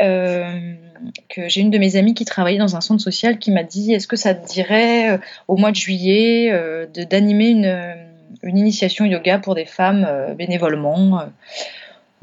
que 1.28 1.48
j'ai 1.48 1.60
une 1.60 1.70
de 1.70 1.78
mes 1.78 1.96
amies 1.96 2.14
qui 2.14 2.24
travaillait 2.24 2.58
dans 2.58 2.76
un 2.76 2.80
centre 2.80 3.02
social 3.02 3.38
qui 3.38 3.50
m'a 3.50 3.62
dit 3.62 3.92
est-ce 3.92 4.06
que 4.06 4.16
ça 4.16 4.34
te 4.34 4.46
dirait 4.46 5.12
euh, 5.12 5.18
au 5.48 5.56
mois 5.56 5.70
de 5.70 5.76
juillet 5.76 6.50
euh, 6.52 6.86
d'animer 6.86 7.48
une, 7.48 7.64
euh, 7.66 7.94
une, 8.42 8.58
initiation 8.58 9.04
yoga 9.04 9.38
pour 9.38 9.54
des 9.54 9.64
femmes 9.64 10.06
bénévolement 10.36 11.28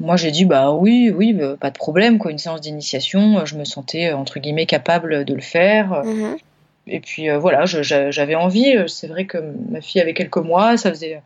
moi 0.00 0.16
j'ai 0.16 0.30
dit 0.30 0.44
bah 0.44 0.72
oui 0.72 1.12
oui 1.14 1.32
bah, 1.32 1.56
pas 1.60 1.70
de 1.70 1.78
problème 1.78 2.18
quoi 2.18 2.30
une 2.30 2.38
séance 2.38 2.60
d'initiation 2.60 3.44
je 3.44 3.56
me 3.56 3.64
sentais 3.64 4.12
entre 4.12 4.38
guillemets 4.38 4.66
capable 4.66 5.24
de 5.24 5.34
le 5.34 5.40
faire 5.40 6.04
mhm. 6.04 6.36
et 6.86 7.00
puis 7.00 7.28
voilà 7.30 7.64
j'avais 7.64 8.34
envie 8.34 8.76
c'est 8.88 9.06
vrai 9.06 9.26
que 9.26 9.38
ma 9.70 9.80
fille 9.80 10.00
avait 10.00 10.14
quelques 10.14 10.38
mois 10.38 10.76
ça 10.76 10.90
faisait 10.90 11.22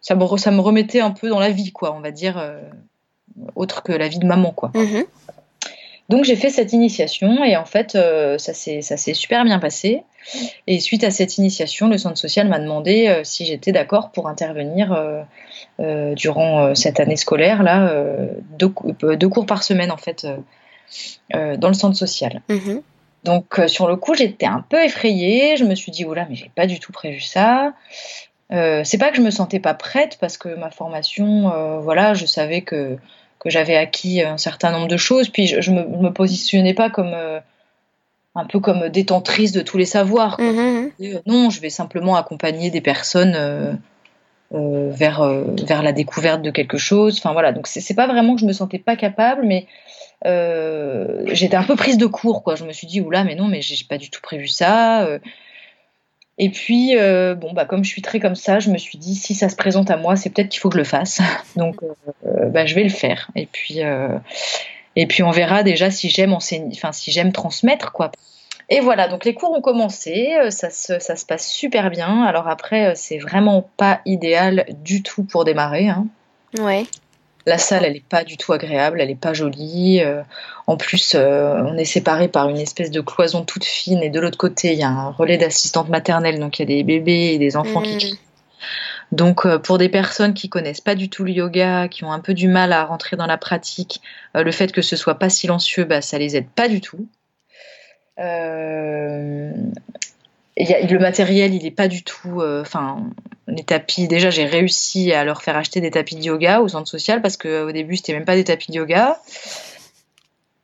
ça 0.00 0.14
me, 0.16 0.36
ça 0.36 0.50
me 0.50 0.60
remettait 0.60 1.00
un 1.00 1.12
peu 1.12 1.28
dans 1.28 1.40
la 1.40 1.50
vie 1.50 1.72
quoi 1.72 1.94
on 1.96 2.00
va 2.00 2.10
dire 2.10 2.42
autre 3.54 3.82
que 3.82 3.92
la 3.92 4.08
vie 4.08 4.18
de 4.18 4.26
maman 4.26 4.50
quoi 4.52 4.70
mhm. 4.74 5.04
Donc 6.12 6.24
j'ai 6.24 6.36
fait 6.36 6.50
cette 6.50 6.74
initiation 6.74 7.42
et 7.42 7.56
en 7.56 7.64
fait 7.64 7.94
euh, 7.94 8.36
ça 8.36 8.52
s'est 8.52 9.14
super 9.14 9.44
bien 9.44 9.58
passé. 9.58 10.02
Et 10.66 10.78
suite 10.78 11.04
à 11.04 11.10
cette 11.10 11.38
initiation, 11.38 11.88
le 11.88 11.96
centre 11.96 12.18
social 12.18 12.48
m'a 12.48 12.58
demandé 12.58 13.08
euh, 13.08 13.24
si 13.24 13.46
j'étais 13.46 13.72
d'accord 13.72 14.12
pour 14.12 14.28
intervenir 14.28 14.92
euh, 14.92 16.14
durant 16.14 16.74
cette 16.74 17.00
année 17.00 17.16
scolaire 17.16 17.62
là, 17.62 17.90
deux, 18.58 18.68
cours 18.68 19.46
par 19.46 19.62
semaine 19.62 19.90
en 19.90 19.96
fait 19.96 20.26
dans 21.32 21.68
le 21.68 21.74
centre 21.74 21.96
social. 21.96 22.42
Mhm. 22.50 22.82
Donc 23.24 23.62
sur 23.66 23.88
le 23.88 23.96
coup 23.96 24.14
j'étais 24.14 24.44
un 24.44 24.62
peu 24.68 24.84
effrayée, 24.84 25.56
je 25.56 25.64
me 25.64 25.74
suis 25.74 25.92
dit 25.92 26.04
oula 26.04 26.26
mais 26.28 26.34
j'ai 26.34 26.50
pas 26.54 26.66
du 26.66 26.78
tout 26.78 26.92
prévu 26.92 27.20
ça. 27.20 27.72
c'est 28.50 28.98
pas 28.98 29.08
que 29.08 29.16
je 29.16 29.22
me 29.22 29.30
sentais 29.30 29.60
pas 29.60 29.72
prête 29.72 30.18
parce 30.20 30.36
que 30.36 30.50
ma 30.56 30.70
formation, 30.70 31.80
voilà, 31.80 32.12
je 32.12 32.26
savais 32.26 32.60
que 32.60 32.98
que 33.42 33.50
j'avais 33.50 33.76
acquis 33.76 34.22
un 34.22 34.38
certain 34.38 34.70
nombre 34.70 34.86
de 34.86 34.96
choses. 34.96 35.28
Puis 35.28 35.48
je, 35.48 35.70
ne 35.72 35.82
me, 35.82 36.12
positionnais 36.12 36.74
pas 36.74 36.90
comme 36.90 37.10
euh, 37.12 37.40
un 38.36 38.44
peu 38.44 38.60
comme 38.60 38.88
détentrice 38.88 39.50
de 39.50 39.62
tous 39.62 39.78
les 39.78 39.84
savoirs. 39.84 40.38
Mm-hmm. 40.38 40.90
Euh, 41.00 41.18
non, 41.26 41.50
je 41.50 41.60
vais 41.60 41.70
simplement 41.70 42.14
accompagner 42.14 42.70
des 42.70 42.80
personnes 42.80 43.34
euh, 43.34 43.72
vers 44.52 45.24
vers 45.66 45.82
la 45.82 45.92
découverte 45.92 46.42
de 46.42 46.50
quelque 46.50 46.78
chose. 46.78 47.18
Enfin 47.18 47.32
voilà, 47.32 47.50
donc 47.52 47.66
c'est 47.66 47.94
pas 47.94 48.06
vraiment 48.06 48.36
que 48.36 48.40
je 48.40 48.46
me 48.46 48.52
sentais 48.52 48.78
pas 48.78 48.94
capable, 48.94 49.44
mais 49.44 49.66
j'étais 51.34 51.56
un 51.56 51.64
peu 51.64 51.74
prise 51.74 51.98
de 51.98 52.06
court, 52.06 52.44
quoi. 52.44 52.54
Je 52.54 52.64
me 52.64 52.72
suis 52.72 52.86
dit 52.86 53.00
oula, 53.00 53.24
mais 53.24 53.34
non, 53.34 53.48
mais 53.48 53.60
j'ai 53.60 53.84
pas 53.84 53.98
du 53.98 54.08
tout 54.08 54.20
prévu 54.20 54.46
ça. 54.46 55.08
Et 56.38 56.50
puis, 56.50 56.96
euh, 56.96 57.34
bon, 57.34 57.52
bah, 57.52 57.64
comme 57.64 57.84
je 57.84 57.90
suis 57.90 58.02
très 58.02 58.18
comme 58.18 58.34
ça, 58.34 58.58
je 58.58 58.70
me 58.70 58.78
suis 58.78 58.98
dit, 58.98 59.14
si 59.14 59.34
ça 59.34 59.48
se 59.48 59.56
présente 59.56 59.90
à 59.90 59.96
moi, 59.96 60.16
c'est 60.16 60.30
peut-être 60.30 60.48
qu'il 60.48 60.60
faut 60.60 60.70
que 60.70 60.74
je 60.74 60.78
le 60.78 60.84
fasse. 60.84 61.20
Donc, 61.56 61.76
euh, 61.82 62.48
bah, 62.48 62.66
je 62.66 62.74
vais 62.74 62.84
le 62.84 62.90
faire. 62.90 63.30
Et 63.36 63.46
puis, 63.46 63.82
euh, 63.82 64.18
et 64.96 65.06
puis 65.06 65.22
on 65.22 65.30
verra 65.30 65.62
déjà 65.62 65.90
si 65.90 66.08
j'aime 66.08 66.32
enseigner, 66.32 66.74
enfin, 66.74 66.92
si 66.92 67.10
j'aime 67.12 67.32
transmettre, 67.32 67.92
quoi. 67.92 68.10
Et 68.68 68.80
voilà, 68.80 69.08
donc 69.08 69.24
les 69.24 69.34
cours 69.34 69.52
ont 69.52 69.60
commencé, 69.60 70.30
ça 70.48 70.70
se, 70.70 70.98
ça 70.98 71.16
se 71.16 71.26
passe 71.26 71.46
super 71.46 71.90
bien. 71.90 72.22
Alors 72.22 72.48
après, 72.48 72.94
c'est 72.94 73.18
vraiment 73.18 73.68
pas 73.76 74.00
idéal 74.06 74.64
du 74.82 75.02
tout 75.02 75.24
pour 75.24 75.44
démarrer. 75.44 75.88
Hein. 75.88 76.06
Ouais. 76.58 76.84
La 77.46 77.58
salle, 77.58 77.84
elle 77.84 77.94
n'est 77.94 78.00
pas 78.00 78.24
du 78.24 78.36
tout 78.36 78.52
agréable, 78.52 79.00
elle 79.00 79.08
n'est 79.08 79.14
pas 79.14 79.32
jolie. 79.32 80.00
Euh, 80.00 80.22
en 80.66 80.76
plus, 80.76 81.14
euh, 81.14 81.60
on 81.64 81.76
est 81.76 81.84
séparé 81.84 82.28
par 82.28 82.48
une 82.48 82.58
espèce 82.58 82.90
de 82.90 83.00
cloison 83.00 83.44
toute 83.44 83.64
fine 83.64 84.02
et 84.02 84.10
de 84.10 84.20
l'autre 84.20 84.38
côté, 84.38 84.72
il 84.72 84.78
y 84.78 84.84
a 84.84 84.88
un 84.88 85.10
relais 85.10 85.38
d'assistante 85.38 85.88
maternelle, 85.88 86.38
donc 86.38 86.58
il 86.58 86.62
y 86.62 86.64
a 86.64 86.76
des 86.76 86.84
bébés 86.84 87.32
et 87.34 87.38
des 87.38 87.56
enfants 87.56 87.82
qui 87.82 87.96
qui 87.98 88.12
mmh. 88.12 88.16
Donc, 89.10 89.44
euh, 89.44 89.58
pour 89.58 89.76
des 89.76 89.88
personnes 89.88 90.32
qui 90.32 90.48
connaissent 90.48 90.80
pas 90.80 90.94
du 90.94 91.10
tout 91.10 91.24
le 91.24 91.32
yoga, 91.32 91.88
qui 91.88 92.04
ont 92.04 92.12
un 92.12 92.20
peu 92.20 92.32
du 92.32 92.48
mal 92.48 92.72
à 92.72 92.84
rentrer 92.84 93.16
dans 93.16 93.26
la 93.26 93.36
pratique, 93.36 94.00
le 94.34 94.50
fait 94.52 94.72
que 94.72 94.80
ce 94.80 94.96
soit 94.96 95.16
pas 95.16 95.28
silencieux, 95.28 95.84
bah, 95.84 96.00
ça 96.00 96.18
les 96.18 96.36
aide 96.36 96.48
pas 96.48 96.68
du 96.68 96.80
tout. 96.80 97.06
Euh, 98.18 99.52
le 100.56 100.98
matériel, 100.98 101.54
il 101.54 101.62
n'est 101.62 101.70
pas 101.70 101.88
du 101.88 102.02
tout. 102.02 102.40
Euh, 102.40 102.62
enfin, 102.62 103.04
les 103.46 103.64
tapis. 103.64 104.08
Déjà, 104.08 104.30
j'ai 104.30 104.44
réussi 104.44 105.12
à 105.12 105.24
leur 105.24 105.42
faire 105.42 105.56
acheter 105.56 105.80
des 105.80 105.90
tapis 105.90 106.16
de 106.16 106.22
yoga 106.22 106.60
au 106.60 106.68
centre 106.68 106.88
social 106.88 107.22
parce 107.22 107.36
qu'au 107.36 107.72
début, 107.72 107.96
c'était 107.96 108.12
même 108.12 108.24
pas 108.24 108.36
des 108.36 108.44
tapis 108.44 108.70
de 108.70 108.76
yoga. 108.76 109.18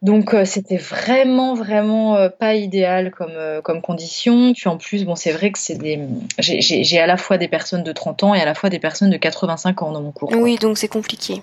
Donc, 0.01 0.33
euh, 0.33 0.45
c'était 0.45 0.77
vraiment, 0.77 1.55
vraiment 1.55 2.17
euh, 2.17 2.29
pas 2.29 2.55
idéal 2.55 3.11
comme, 3.11 3.61
comme 3.65 3.81
condition. 3.81 4.53
Puis 4.53 4.69
en 4.69 4.77
plus, 4.77 5.05
bon, 5.05 5.17
c'est 5.17 5.33
vrai 5.33 5.51
que 5.51 5.59
c'est 5.59 5.77
des. 5.77 5.99
J'ai 6.39 7.01
à 7.01 7.07
la 7.07 7.17
fois 7.17 7.39
des 7.39 7.49
personnes 7.49 7.83
de 7.83 7.93
30 7.93 8.25
ans 8.25 8.35
et 8.35 8.41
à 8.41 8.45
la 8.45 8.55
fois 8.55 8.71
des 8.71 8.79
personnes 8.79 9.11
de 9.11 9.17
85 9.17 9.83
ans 9.83 9.93
dans 9.93 10.03
mon 10.03 10.13
cours. 10.13 10.31
Oui, 10.37 10.57
donc 10.57 10.79
c'est 10.79 10.89
compliqué. 10.89 11.43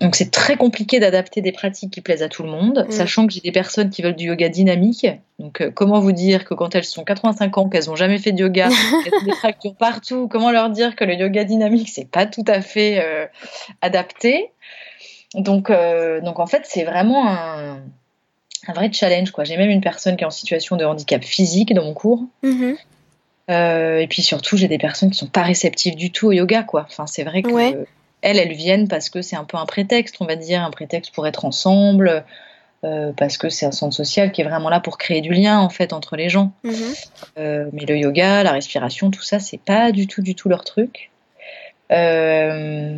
Donc 0.00 0.16
c'est 0.16 0.30
très 0.32 0.56
compliqué 0.56 0.98
d'adapter 0.98 1.40
des 1.40 1.52
pratiques 1.52 1.92
qui 1.92 2.00
plaisent 2.00 2.22
à 2.22 2.28
tout 2.28 2.42
le 2.42 2.50
monde, 2.50 2.84
Mm. 2.88 2.90
sachant 2.90 3.26
que 3.26 3.32
j'ai 3.32 3.40
des 3.40 3.52
personnes 3.52 3.90
qui 3.90 4.02
veulent 4.02 4.16
du 4.16 4.26
yoga 4.26 4.48
dynamique. 4.48 5.06
Donc 5.38 5.60
euh, 5.60 5.70
comment 5.70 6.00
vous 6.00 6.12
dire 6.12 6.44
que 6.44 6.52
quand 6.54 6.74
elles 6.74 6.84
sont 6.84 7.04
85 7.04 7.58
ans, 7.58 7.68
qu'elles 7.68 7.86
n'ont 7.86 7.96
jamais 7.96 8.18
fait 8.18 8.32
de 8.32 8.40
yoga, 8.40 8.68
qu'elles 9.04 9.14
ont 9.14 9.24
des 9.24 9.32
fractures 9.36 9.74
partout, 9.76 10.26
comment 10.28 10.50
leur 10.50 10.70
dire 10.70 10.96
que 10.96 11.04
le 11.04 11.14
yoga 11.14 11.44
dynamique 11.44 11.88
c'est 11.88 12.10
pas 12.10 12.26
tout 12.26 12.44
à 12.48 12.60
fait 12.60 13.00
euh, 13.04 13.26
adapté? 13.82 14.50
Donc 15.34 15.70
euh, 15.70 16.20
donc 16.20 16.38
en 16.40 16.46
fait 16.46 16.62
c'est 16.64 16.84
vraiment 16.84 17.28
un, 17.28 17.80
un 18.66 18.72
vrai 18.72 18.90
challenge 18.92 19.30
quoi. 19.30 19.44
J'ai 19.44 19.56
même 19.56 19.70
une 19.70 19.80
personne 19.80 20.16
qui 20.16 20.24
est 20.24 20.26
en 20.26 20.30
situation 20.30 20.76
de 20.76 20.84
handicap 20.84 21.22
physique 21.22 21.72
dans 21.72 21.84
mon 21.84 21.94
cours. 21.94 22.24
Mhm. 22.42 22.76
Euh, 23.50 23.98
et 23.98 24.06
puis 24.06 24.22
surtout, 24.22 24.56
j'ai 24.56 24.68
des 24.68 24.78
personnes 24.78 25.10
qui 25.10 25.18
sont 25.18 25.26
pas 25.26 25.42
réceptives 25.42 25.96
du 25.96 26.10
tout 26.10 26.28
au 26.28 26.32
yoga, 26.32 26.62
quoi. 26.62 26.86
Enfin, 26.88 27.06
c'est 27.06 27.24
vrai 27.24 27.42
que 27.42 27.50
Ouais. 27.50 27.76
Elles, 28.24 28.38
elles 28.38 28.54
viennent 28.54 28.88
parce 28.88 29.10
que 29.10 29.22
c'est 29.22 29.36
un 29.36 29.44
peu 29.44 29.58
un 29.58 29.66
prétexte, 29.66 30.16
on 30.20 30.24
va 30.24 30.34
dire, 30.34 30.62
un 30.62 30.70
prétexte 30.70 31.14
pour 31.14 31.26
être 31.26 31.44
ensemble, 31.44 32.24
euh, 32.82 33.12
parce 33.16 33.36
que 33.36 33.50
c'est 33.50 33.66
un 33.66 33.72
centre 33.72 33.94
social 33.94 34.32
qui 34.32 34.40
est 34.40 34.44
vraiment 34.44 34.70
là 34.70 34.80
pour 34.80 34.96
créer 34.96 35.20
du 35.20 35.32
lien 35.32 35.60
en 35.60 35.68
fait 35.68 35.92
entre 35.92 36.16
les 36.16 36.30
gens. 36.30 36.52
Mhm. 36.64 36.74
Euh, 37.38 37.70
mais 37.72 37.84
le 37.84 37.98
yoga, 37.98 38.42
la 38.42 38.52
respiration, 38.52 39.10
tout 39.10 39.22
ça, 39.22 39.38
c'est 39.38 39.60
pas 39.60 39.92
du 39.92 40.06
tout, 40.06 40.22
du 40.22 40.34
tout 40.34 40.48
leur 40.48 40.64
truc. 40.64 41.10
Euh, 41.92 42.96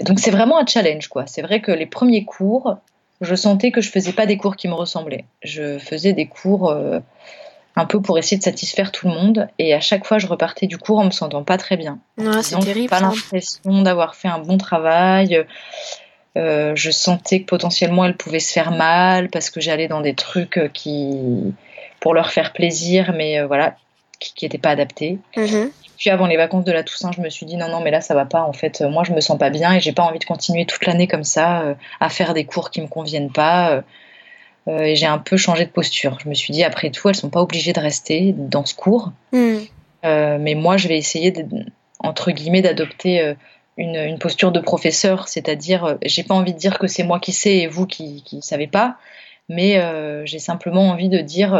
donc 0.00 0.18
c'est 0.18 0.32
vraiment 0.32 0.58
un 0.58 0.66
challenge, 0.66 1.06
quoi. 1.06 1.26
C'est 1.28 1.42
vrai 1.42 1.60
que 1.60 1.70
les 1.70 1.86
premiers 1.86 2.24
cours, 2.24 2.76
je 3.20 3.36
sentais 3.36 3.70
que 3.70 3.80
je 3.80 3.90
faisais 3.90 4.12
pas 4.12 4.26
des 4.26 4.36
cours 4.36 4.56
qui 4.56 4.66
me 4.66 4.74
ressemblaient. 4.74 5.24
Je 5.42 5.78
faisais 5.78 6.12
des 6.12 6.26
cours 6.26 6.74
un 7.76 7.84
peu 7.84 8.00
pour 8.00 8.18
essayer 8.18 8.38
de 8.38 8.42
satisfaire 8.42 8.90
tout 8.90 9.06
le 9.06 9.14
monde, 9.14 9.48
et 9.58 9.74
à 9.74 9.80
chaque 9.80 10.06
fois, 10.06 10.18
je 10.18 10.26
repartais 10.26 10.66
du 10.66 10.78
cours 10.78 10.98
en 10.98 11.04
me 11.04 11.10
sentant 11.10 11.44
pas 11.44 11.58
très 11.58 11.76
bien. 11.76 11.98
Ouais, 12.16 12.42
c'est 12.42 12.58
terrible. 12.58 12.88
Pas 12.88 13.00
l'impression 13.00 13.82
d'avoir 13.82 14.16
fait 14.16 14.28
un 14.28 14.38
bon 14.38 14.56
travail. 14.56 15.44
Euh, 16.36 16.72
je 16.74 16.90
sentais 16.90 17.40
que 17.40 17.46
potentiellement 17.46 18.04
elles 18.04 18.16
pouvaient 18.16 18.40
se 18.40 18.52
faire 18.52 18.70
mal 18.70 19.30
parce 19.30 19.48
que 19.48 19.60
j'allais 19.60 19.88
dans 19.88 20.02
des 20.02 20.14
trucs 20.14 20.58
euh, 20.58 20.68
qui 20.68 21.54
pour 22.00 22.12
leur 22.12 22.30
faire 22.30 22.52
plaisir, 22.52 23.14
mais 23.16 23.40
euh, 23.40 23.46
voilà, 23.46 23.76
qui 24.18 24.44
n'étaient 24.44 24.58
pas 24.58 24.70
adaptés. 24.70 25.18
Mhm. 25.36 25.70
Puis 25.96 26.10
avant 26.10 26.26
les 26.26 26.36
vacances 26.36 26.64
de 26.64 26.72
la 26.72 26.82
Toussaint, 26.82 27.10
je 27.12 27.22
me 27.22 27.30
suis 27.30 27.46
dit 27.46 27.56
non 27.56 27.68
non 27.68 27.80
mais 27.80 27.90
là 27.90 28.02
ça 28.02 28.14
va 28.14 28.26
pas. 28.26 28.42
En 28.42 28.52
fait, 28.52 28.82
moi 28.82 29.02
je 29.04 29.12
me 29.12 29.20
sens 29.20 29.38
pas 29.38 29.48
bien 29.48 29.72
et 29.72 29.80
j'ai 29.80 29.92
pas 29.92 30.02
envie 30.02 30.18
de 30.18 30.24
continuer 30.24 30.66
toute 30.66 30.84
l'année 30.84 31.06
comme 31.06 31.24
ça 31.24 31.62
euh, 31.62 31.74
à 32.00 32.10
faire 32.10 32.34
des 32.34 32.44
cours 32.44 32.70
qui 32.70 32.82
me 32.82 32.86
conviennent 32.86 33.32
pas. 33.32 33.82
Euh, 34.68 34.80
et 34.80 34.96
j'ai 34.96 35.06
un 35.06 35.18
peu 35.18 35.36
changé 35.36 35.64
de 35.64 35.70
posture. 35.70 36.18
Je 36.22 36.28
me 36.28 36.34
suis 36.34 36.52
dit 36.52 36.64
après 36.64 36.90
tout, 36.90 37.08
elles 37.08 37.14
sont 37.14 37.30
pas 37.30 37.40
obligées 37.42 37.72
de 37.72 37.80
rester 37.80 38.34
dans 38.36 38.64
ce 38.64 38.74
cours. 38.74 39.12
Mhm. 39.32 39.60
Euh, 40.04 40.38
mais 40.40 40.54
moi, 40.54 40.76
je 40.76 40.88
vais 40.88 40.96
essayer, 40.96 41.30
de, 41.30 41.44
entre 42.00 42.30
guillemets, 42.30 42.62
d'adopter 42.62 43.20
euh, 43.20 43.34
une, 43.76 43.96
une 43.96 44.18
posture 44.18 44.52
de 44.52 44.60
professeur, 44.60 45.28
c'est-à-dire, 45.28 45.84
euh, 45.84 45.94
j'ai 46.04 46.22
pas 46.22 46.34
envie 46.34 46.52
de 46.52 46.58
dire 46.58 46.78
que 46.78 46.86
c'est 46.86 47.02
moi 47.04 47.18
qui 47.20 47.32
sais 47.32 47.56
et 47.56 47.66
vous 47.66 47.86
qui 47.86 48.22
qui 48.24 48.42
savez 48.42 48.66
pas, 48.66 48.96
mais 49.48 49.80
j'ai 50.24 50.40
simplement 50.40 50.88
envie 50.90 51.08
de 51.08 51.18
dire, 51.18 51.54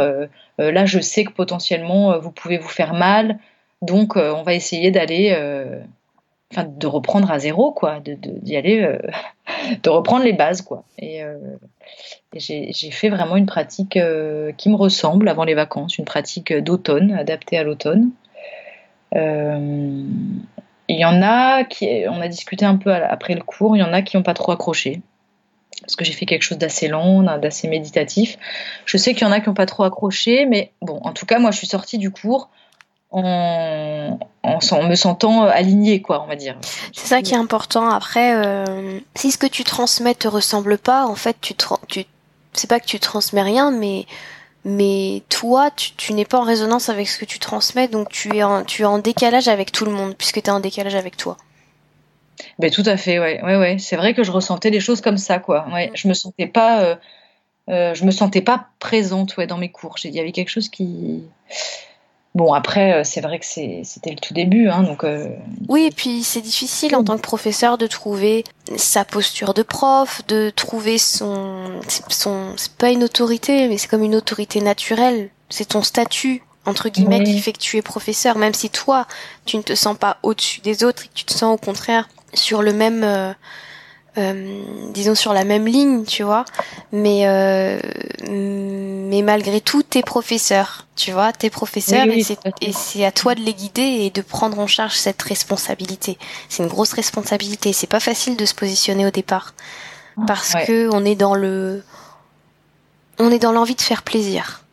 là, 0.57 0.85
je 0.85 0.99
sais 0.99 1.23
que 1.23 1.31
potentiellement 1.31 2.19
vous 2.19 2.31
pouvez 2.31 2.57
vous 2.57 2.67
faire 2.67 2.93
mal, 2.93 3.39
donc 3.81 4.17
on 4.17 4.43
va 4.43 4.53
essayer 4.55 4.91
d'aller, 4.91 5.33
enfin, 6.51 6.65
de 6.67 6.87
reprendre 6.87 7.31
à 7.31 7.39
zéro, 7.39 7.71
quoi, 7.71 8.01
de- 8.01 8.17
d'y 8.19 8.57
aller, 8.57 8.81
euh, 8.81 8.97
de 9.83 9.89
reprendre 9.89 10.23
les 10.23 10.33
bases, 10.33 10.61
quoi. 10.61 10.83
Et, 10.97 11.23
euh, 11.23 11.37
j'ai 12.33 12.91
fait 12.91 13.09
vraiment 13.09 13.35
une 13.35 13.45
pratique 13.45 13.97
euh, 13.97 14.51
qui 14.57 14.69
me 14.69 14.75
ressemble 14.75 15.29
avant 15.29 15.43
les 15.43 15.53
vacances, 15.53 15.97
une 15.97 16.05
pratique 16.05 16.53
d'automne, 16.53 17.13
adaptée 17.13 17.57
à 17.57 17.63
l'automne. 17.63 18.11
Euh, 19.15 20.03
Il 20.89 20.99
y 20.99 21.05
en 21.05 21.21
a 21.21 21.63
qui, 21.63 22.03
on 22.07 22.21
a 22.21 22.27
discuté 22.27 22.65
un 22.65 22.77
peu 22.77 22.93
après 22.93 23.35
le 23.35 23.41
cours, 23.41 23.75
il 23.75 23.79
y 23.79 23.83
en 23.83 23.93
a 23.93 24.01
qui 24.01 24.17
n'ont 24.17 24.23
pas 24.23 24.33
trop 24.33 24.51
accroché. 24.51 25.01
Parce 25.81 25.95
que 25.95 26.03
j'ai 26.03 26.13
fait 26.13 26.25
quelque 26.25 26.43
chose 26.43 26.57
d'assez 26.57 26.87
lent, 26.87 27.23
d'assez 27.37 27.67
méditatif. 27.67 28.37
Je 28.85 28.97
sais 28.97 29.13
qu'il 29.13 29.23
y 29.23 29.29
en 29.29 29.31
a 29.31 29.39
qui 29.39 29.47
n'ont 29.47 29.55
pas 29.55 29.65
trop 29.65 29.83
accroché, 29.83 30.45
mais 30.45 30.71
bon, 30.81 30.99
en 31.03 31.13
tout 31.13 31.25
cas, 31.25 31.39
moi, 31.39 31.51
je 31.51 31.57
suis 31.57 31.67
sortie 31.67 31.97
du 31.97 32.09
cours 32.11 32.49
en, 33.11 34.19
en, 34.43 34.59
en 34.71 34.83
me 34.83 34.95
sentant 34.95 35.43
alignée, 35.43 36.01
quoi, 36.01 36.23
on 36.23 36.27
va 36.27 36.35
dire. 36.35 36.57
C'est 36.93 37.07
ça 37.07 37.21
qui 37.21 37.33
est 37.33 37.37
important. 37.37 37.89
Après, 37.89 38.35
euh, 38.35 38.99
si 39.15 39.31
ce 39.31 39.37
que 39.37 39.47
tu 39.47 39.63
transmets 39.63 40.13
te 40.15 40.27
ressemble 40.27 40.77
pas, 40.77 41.05
en 41.05 41.15
fait, 41.15 41.37
tu, 41.41 41.53
c'est 42.53 42.69
pas 42.69 42.79
que 42.79 42.85
tu 42.85 42.99
transmets 42.99 43.41
rien, 43.43 43.71
mais 43.71 44.05
mais 44.65 45.23
toi, 45.29 45.71
tu, 45.71 45.93
tu 45.93 46.11
n'es 46.13 46.25
pas 46.25 46.39
en 46.39 46.43
résonance 46.43 46.89
avec 46.89 47.07
ce 47.07 47.17
que 47.17 47.23
tu 47.25 47.39
transmets, 47.39 47.87
donc 47.87 48.09
tu 48.09 48.35
es 48.35 48.43
en, 48.43 48.63
tu 48.65 48.81
es 48.81 48.85
en 48.85 48.99
décalage 48.99 49.47
avec 49.47 49.71
tout 49.71 49.85
le 49.85 49.91
monde, 49.91 50.15
puisque 50.17 50.41
tu 50.41 50.47
es 50.47 50.49
en 50.49 50.59
décalage 50.59 50.95
avec 50.95 51.15
toi. 51.15 51.37
Ben, 52.59 52.69
tout 52.69 52.83
à 52.85 52.97
fait, 52.97 53.17
ouais, 53.19 53.41
ouais, 53.43 53.55
ouais. 53.55 53.77
C'est 53.79 53.95
vrai 53.95 54.13
que 54.13 54.23
je 54.23 54.31
ressentais 54.31 54.69
les 54.69 54.81
choses 54.81 54.99
comme 54.99 55.17
ça, 55.17 55.39
quoi. 55.39 55.65
Ouais, 55.71 55.89
je 55.93 56.07
me 56.09 56.13
sentais 56.13 56.47
pas, 56.47 56.81
euh, 56.81 56.95
euh, 57.69 57.93
je 57.95 58.03
me 58.03 58.11
sentais 58.11 58.41
pas 58.41 58.67
présente, 58.79 59.37
ouais, 59.37 59.47
dans 59.47 59.57
mes 59.57 59.69
cours. 59.71 59.95
J'ai- 59.97 60.09
Il 60.09 60.15
y 60.15 60.19
avait 60.19 60.33
quelque 60.33 60.49
chose 60.49 60.67
qui. 60.67 61.23
Bon, 62.37 62.53
après, 62.53 62.93
euh, 62.93 63.01
c'est 63.03 63.21
vrai 63.21 63.39
que 63.39 63.45
c'est- 63.47 63.81
c'était 63.83 64.11
le 64.11 64.17
tout 64.17 64.35
début, 64.35 64.69
hein, 64.69 64.83
donc. 64.83 65.03
euh, 65.03 65.27
Oui, 65.67 65.85
et 65.85 65.91
puis 65.91 66.21
c'est 66.21 66.41
difficile 66.41 66.95
en 66.95 67.03
tant 67.03 67.15
que 67.17 67.21
professeur 67.23 67.79
de 67.79 67.87
trouver 67.87 68.43
sa 68.75 69.03
posture 69.05 69.55
de 69.55 69.63
prof, 69.63 70.21
de 70.27 70.51
trouver 70.51 70.99
son, 70.99 71.81
son, 72.09 72.53
c'est 72.55 72.73
pas 72.73 72.91
une 72.91 73.03
autorité, 73.03 73.67
mais 73.67 73.79
c'est 73.79 73.87
comme 73.87 74.03
une 74.03 74.13
autorité 74.15 74.61
naturelle. 74.61 75.29
C'est 75.49 75.69
ton 75.69 75.81
statut 75.81 76.43
entre 76.67 76.89
guillemets 76.89 77.19
Oui. 77.25 77.33
qui 77.33 77.39
fait 77.39 77.53
que 77.53 77.59
tu 77.59 77.77
es 77.77 77.81
professeur, 77.81 78.37
même 78.37 78.53
si 78.53 78.69
toi 78.69 79.07
tu 79.45 79.57
ne 79.57 79.63
te 79.63 79.73
sens 79.73 79.97
pas 79.97 80.17
au-dessus 80.21 80.61
des 80.61 80.83
autres 80.83 81.05
et 81.05 81.07
que 81.07 81.13
tu 81.15 81.25
te 81.25 81.33
sens 81.33 81.55
au 81.55 81.57
contraire 81.57 82.07
sur 82.35 82.61
le 82.61 82.71
même, 82.73 83.03
euh, 83.03 83.33
euh, 84.17 84.61
disons 84.93 85.15
sur 85.15 85.33
la 85.33 85.43
même 85.43 85.65
ligne, 85.67 86.03
tu 86.05 86.23
vois. 86.23 86.45
Mais 86.91 87.27
euh, 87.27 87.79
mais 88.29 89.21
malgré 89.21 89.61
tout, 89.61 89.83
t'es 89.83 90.01
professeur, 90.01 90.85
tu 90.95 91.11
vois, 91.11 91.31
t'es 91.33 91.49
professeur 91.49 92.05
Oui, 92.07 92.25
oui, 92.27 92.37
et 92.61 92.71
c'est 92.73 93.05
à 93.05 93.11
toi 93.11 93.35
de 93.35 93.41
les 93.41 93.53
guider 93.53 93.81
et 93.81 94.09
de 94.09 94.21
prendre 94.21 94.59
en 94.59 94.67
charge 94.67 94.95
cette 94.95 95.21
responsabilité. 95.21 96.17
C'est 96.49 96.63
une 96.63 96.69
grosse 96.69 96.93
responsabilité. 96.93 97.73
C'est 97.73 97.87
pas 97.87 97.99
facile 97.99 98.35
de 98.37 98.45
se 98.45 98.53
positionner 98.55 99.05
au 99.05 99.11
départ 99.11 99.53
parce 100.25 100.53
Ouais. 100.55 100.65
que 100.65 100.89
on 100.91 101.05
est 101.05 101.15
dans 101.15 101.35
le, 101.35 101.83
on 103.19 103.31
est 103.31 103.39
dans 103.39 103.51
l'envie 103.51 103.75
de 103.75 103.81
faire 103.81 104.03
plaisir. 104.03 104.63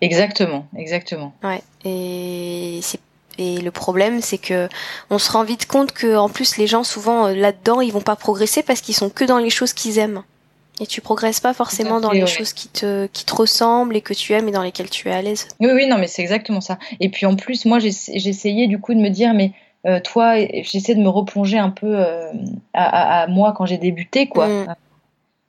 Exactement, 0.00 0.66
exactement. 0.76 1.32
Ouais. 1.42 1.62
Et 1.84 2.80
c'est 2.82 3.00
et 3.38 3.58
le 3.60 3.70
problème, 3.70 4.20
c'est 4.20 4.38
que 4.38 4.68
on 5.10 5.18
se 5.18 5.30
rend 5.30 5.44
vite 5.44 5.66
compte 5.66 5.92
que 5.92 6.16
en 6.16 6.28
plus 6.28 6.56
les 6.56 6.66
gens 6.66 6.84
souvent 6.84 7.26
euh, 7.26 7.34
là-dedans, 7.34 7.80
ils 7.80 7.92
vont 7.92 8.00
pas 8.00 8.16
progresser 8.16 8.62
parce 8.62 8.80
qu'ils 8.80 8.94
sont 8.94 9.10
que 9.10 9.24
dans 9.24 9.38
les 9.38 9.50
choses 9.50 9.72
qu'ils 9.72 9.98
aiment. 9.98 10.22
Et 10.82 10.86
tu 10.86 11.00
progresses 11.02 11.40
pas 11.40 11.52
forcément 11.52 12.00
dans 12.00 12.10
les 12.10 12.22
ouais. 12.22 12.26
choses 12.26 12.54
qui 12.54 12.68
te 12.68 13.06
qui 13.08 13.26
te 13.26 13.34
ressemblent 13.34 13.94
et 13.96 14.00
que 14.00 14.14
tu 14.14 14.32
aimes 14.32 14.48
et 14.48 14.52
dans 14.52 14.62
lesquelles 14.62 14.88
tu 14.88 15.08
es 15.08 15.12
à 15.12 15.20
l'aise. 15.20 15.46
Oui, 15.60 15.68
oui, 15.74 15.86
non, 15.86 15.98
mais 15.98 16.06
c'est 16.06 16.22
exactement 16.22 16.62
ça. 16.62 16.78
Et 17.00 17.10
puis 17.10 17.26
en 17.26 17.36
plus, 17.36 17.66
moi, 17.66 17.78
j'essayais 17.80 18.66
du 18.66 18.78
coup 18.80 18.94
de 18.94 18.98
me 19.00 19.10
dire, 19.10 19.34
mais 19.34 19.52
euh, 19.86 20.00
toi, 20.00 20.36
j'essaie 20.62 20.94
de 20.94 21.00
me 21.02 21.08
replonger 21.10 21.58
un 21.58 21.68
peu 21.70 21.86
euh, 21.98 22.30
à, 22.72 22.84
à- 23.20 23.22
à 23.22 23.26
moi 23.26 23.52
quand 23.54 23.66
j'ai 23.66 23.76
débuté, 23.78 24.26
quoi. 24.28 24.48
Mm. 24.48 24.74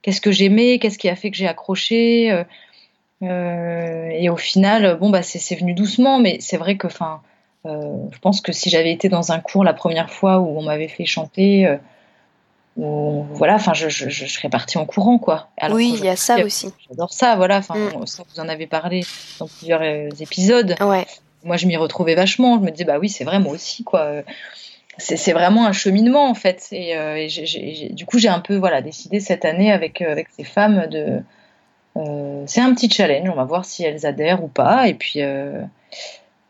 Qu'est-ce 0.01 0.19
que 0.19 0.31
j'aimais, 0.33 0.79
qu'est-ce 0.79 0.97
qui 0.97 1.07
a 1.07 1.15
fait 1.15 1.31
que 1.31 1.37
j'ai 1.37 1.47
accroché. 1.47 2.43
euh, 3.23 4.09
et 4.11 4.29
au 4.29 4.37
final, 4.37 4.97
bon, 4.99 5.09
bah, 5.11 5.21
c'est 5.21 5.55
venu 5.55 5.73
doucement, 5.73 6.19
mais 6.19 6.37
c'est 6.41 6.57
vrai 6.57 6.75
que, 6.75 6.87
enfin, 6.87 7.21
je 7.65 8.17
pense 8.19 8.41
que 8.41 8.51
si 8.51 8.69
j'avais 8.69 8.91
été 8.91 9.07
dans 9.09 9.31
un 9.31 9.39
cours 9.39 9.63
la 9.63 9.73
première 9.73 10.09
fois 10.09 10.39
où 10.39 10.57
on 10.57 10.63
m'avait 10.63 10.87
fait 10.87 11.05
chanter, 11.05 11.67
euh, 11.67 11.77
ou 12.77 13.25
voilà, 13.33 13.55
enfin, 13.55 13.73
je, 13.73 13.89
je, 13.89 14.09
je 14.09 14.25
serais 14.25 14.49
partie 14.49 14.77
en 14.77 14.85
courant, 14.85 15.17
quoi. 15.19 15.49
Alors 15.57 15.75
oui, 15.75 15.93
il 15.97 16.03
y 16.05 16.09
a 16.09 16.15
ça 16.15 16.37
je- 16.37 16.43
aussi. 16.45 16.73
J'adore 16.89 17.11
ça, 17.13 17.35
voilà. 17.35 17.57
Enfin, 17.57 17.75
Mm. 17.75 18.07
ça, 18.07 18.23
vous 18.33 18.39
en 18.39 18.47
avez 18.47 18.65
parlé 18.65 19.01
dans 19.39 19.47
plusieurs 19.47 19.81
euh, 19.81 20.07
épisodes. 20.19 20.75
Ouais. 20.81 21.05
Moi, 21.43 21.57
je 21.57 21.65
m'y 21.67 21.75
retrouvais 21.75 22.15
vachement. 22.15 22.55
Je 22.59 22.63
me 22.63 22.71
disais, 22.71 22.85
bah 22.85 22.97
oui, 22.99 23.09
c'est 23.09 23.23
vrai, 23.25 23.39
moi 23.39 23.53
aussi, 23.53 23.83
quoi. 23.83 24.01
Euh, 24.01 24.21
C'est 24.97 25.33
vraiment 25.33 25.65
un 25.65 25.71
cheminement, 25.73 26.29
en 26.29 26.33
fait. 26.35 26.67
Et, 26.71 26.95
euh, 26.97 27.27
du 27.91 28.05
coup, 28.05 28.19
j'ai 28.19 28.29
un 28.29 28.39
peu, 28.39 28.55
voilà, 28.55 28.81
décidé 28.81 29.19
cette 29.19 29.43
année 29.45 29.71
avec, 29.71 30.01
euh, 30.01 30.11
avec 30.11 30.27
ces 30.29 30.43
femmes 30.43 30.87
de. 30.87 31.21
euh, 31.97 32.43
c'est 32.45 32.61
un 32.61 32.73
petit 32.73 32.89
challenge. 32.89 33.27
On 33.29 33.35
va 33.35 33.43
voir 33.43 33.65
si 33.65 33.83
elles 33.83 34.05
adhèrent 34.05 34.43
ou 34.43 34.47
pas. 34.47 34.87
Et 34.87 34.93
puis. 34.93 35.21
euh, 35.21 35.61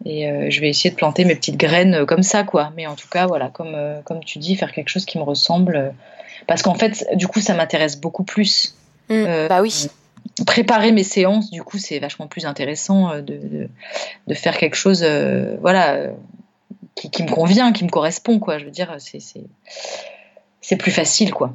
et 0.06 0.30
euh, 0.30 0.50
je 0.50 0.62
vais 0.62 0.70
essayer 0.70 0.90
de 0.90 0.96
planter 0.96 1.26
mes 1.26 1.36
petites 1.36 1.58
graines 1.58 1.94
euh, 1.94 2.06
comme 2.06 2.24
ça, 2.24 2.44
quoi. 2.44 2.72
Mais 2.76 2.88
en 2.88 2.96
tout 2.96 3.08
cas, 3.08 3.28
voilà, 3.28 3.50
comme, 3.50 3.76
euh, 3.76 4.02
comme 4.04 4.24
tu 4.24 4.40
dis, 4.40 4.56
faire 4.56 4.72
quelque 4.72 4.90
chose 4.90 5.06
qui 5.06 5.18
me 5.18 5.24
ressemble. 5.24 5.94
parce 6.48 6.62
qu'en 6.62 6.76
fait, 6.76 7.06
du 7.14 7.28
coup, 7.28 7.40
ça 7.40 7.54
m'intéresse 7.54 8.00
beaucoup 8.00 8.24
plus. 8.24 8.76
Mm. 9.10 9.48
Bah 9.50 9.62
oui. 9.62 9.88
préparer 10.48 10.92
mes 10.92 11.04
séances, 11.04 11.52
du 11.52 11.64
coup, 11.64 11.78
c'est 11.78 12.00
vachement 12.00 12.28
plus 12.28 12.46
intéressant 12.46 13.16
de, 13.18 13.22
de, 13.22 13.70
de 14.28 14.34
faire 14.34 14.58
quelque 14.58 14.76
chose, 14.76 15.06
voilà, 15.60 16.08
qui, 16.96 17.12
qui 17.12 17.24
me 17.24 17.30
convient, 17.30 17.74
qui 17.74 17.84
me 17.84 17.90
correspond, 17.90 18.40
quoi. 18.40 18.58
Je 18.58 18.66
veux 18.66 18.72
dire, 18.72 18.96
c'est 20.62 20.78
plus 20.78 20.92
facile, 20.92 21.34
quoi. 21.34 21.54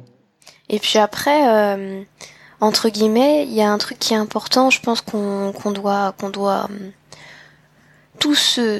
Et 0.69 0.79
puis 0.79 0.99
après, 0.99 1.41
entre 2.61 2.89
guillemets, 2.89 3.43
il 3.43 3.53
y 3.53 3.61
a 3.61 3.71
un 3.71 3.77
truc 3.79 3.97
qui 3.97 4.13
est 4.13 4.17
important, 4.17 4.69
je 4.69 4.79
pense 4.81 5.01
qu'on 5.01 5.51
qu'on 5.51 5.71
doit, 5.71 6.13
qu'on 6.19 6.29
doit 6.29 6.69
euh, 8.17 8.19
tous 8.19 8.79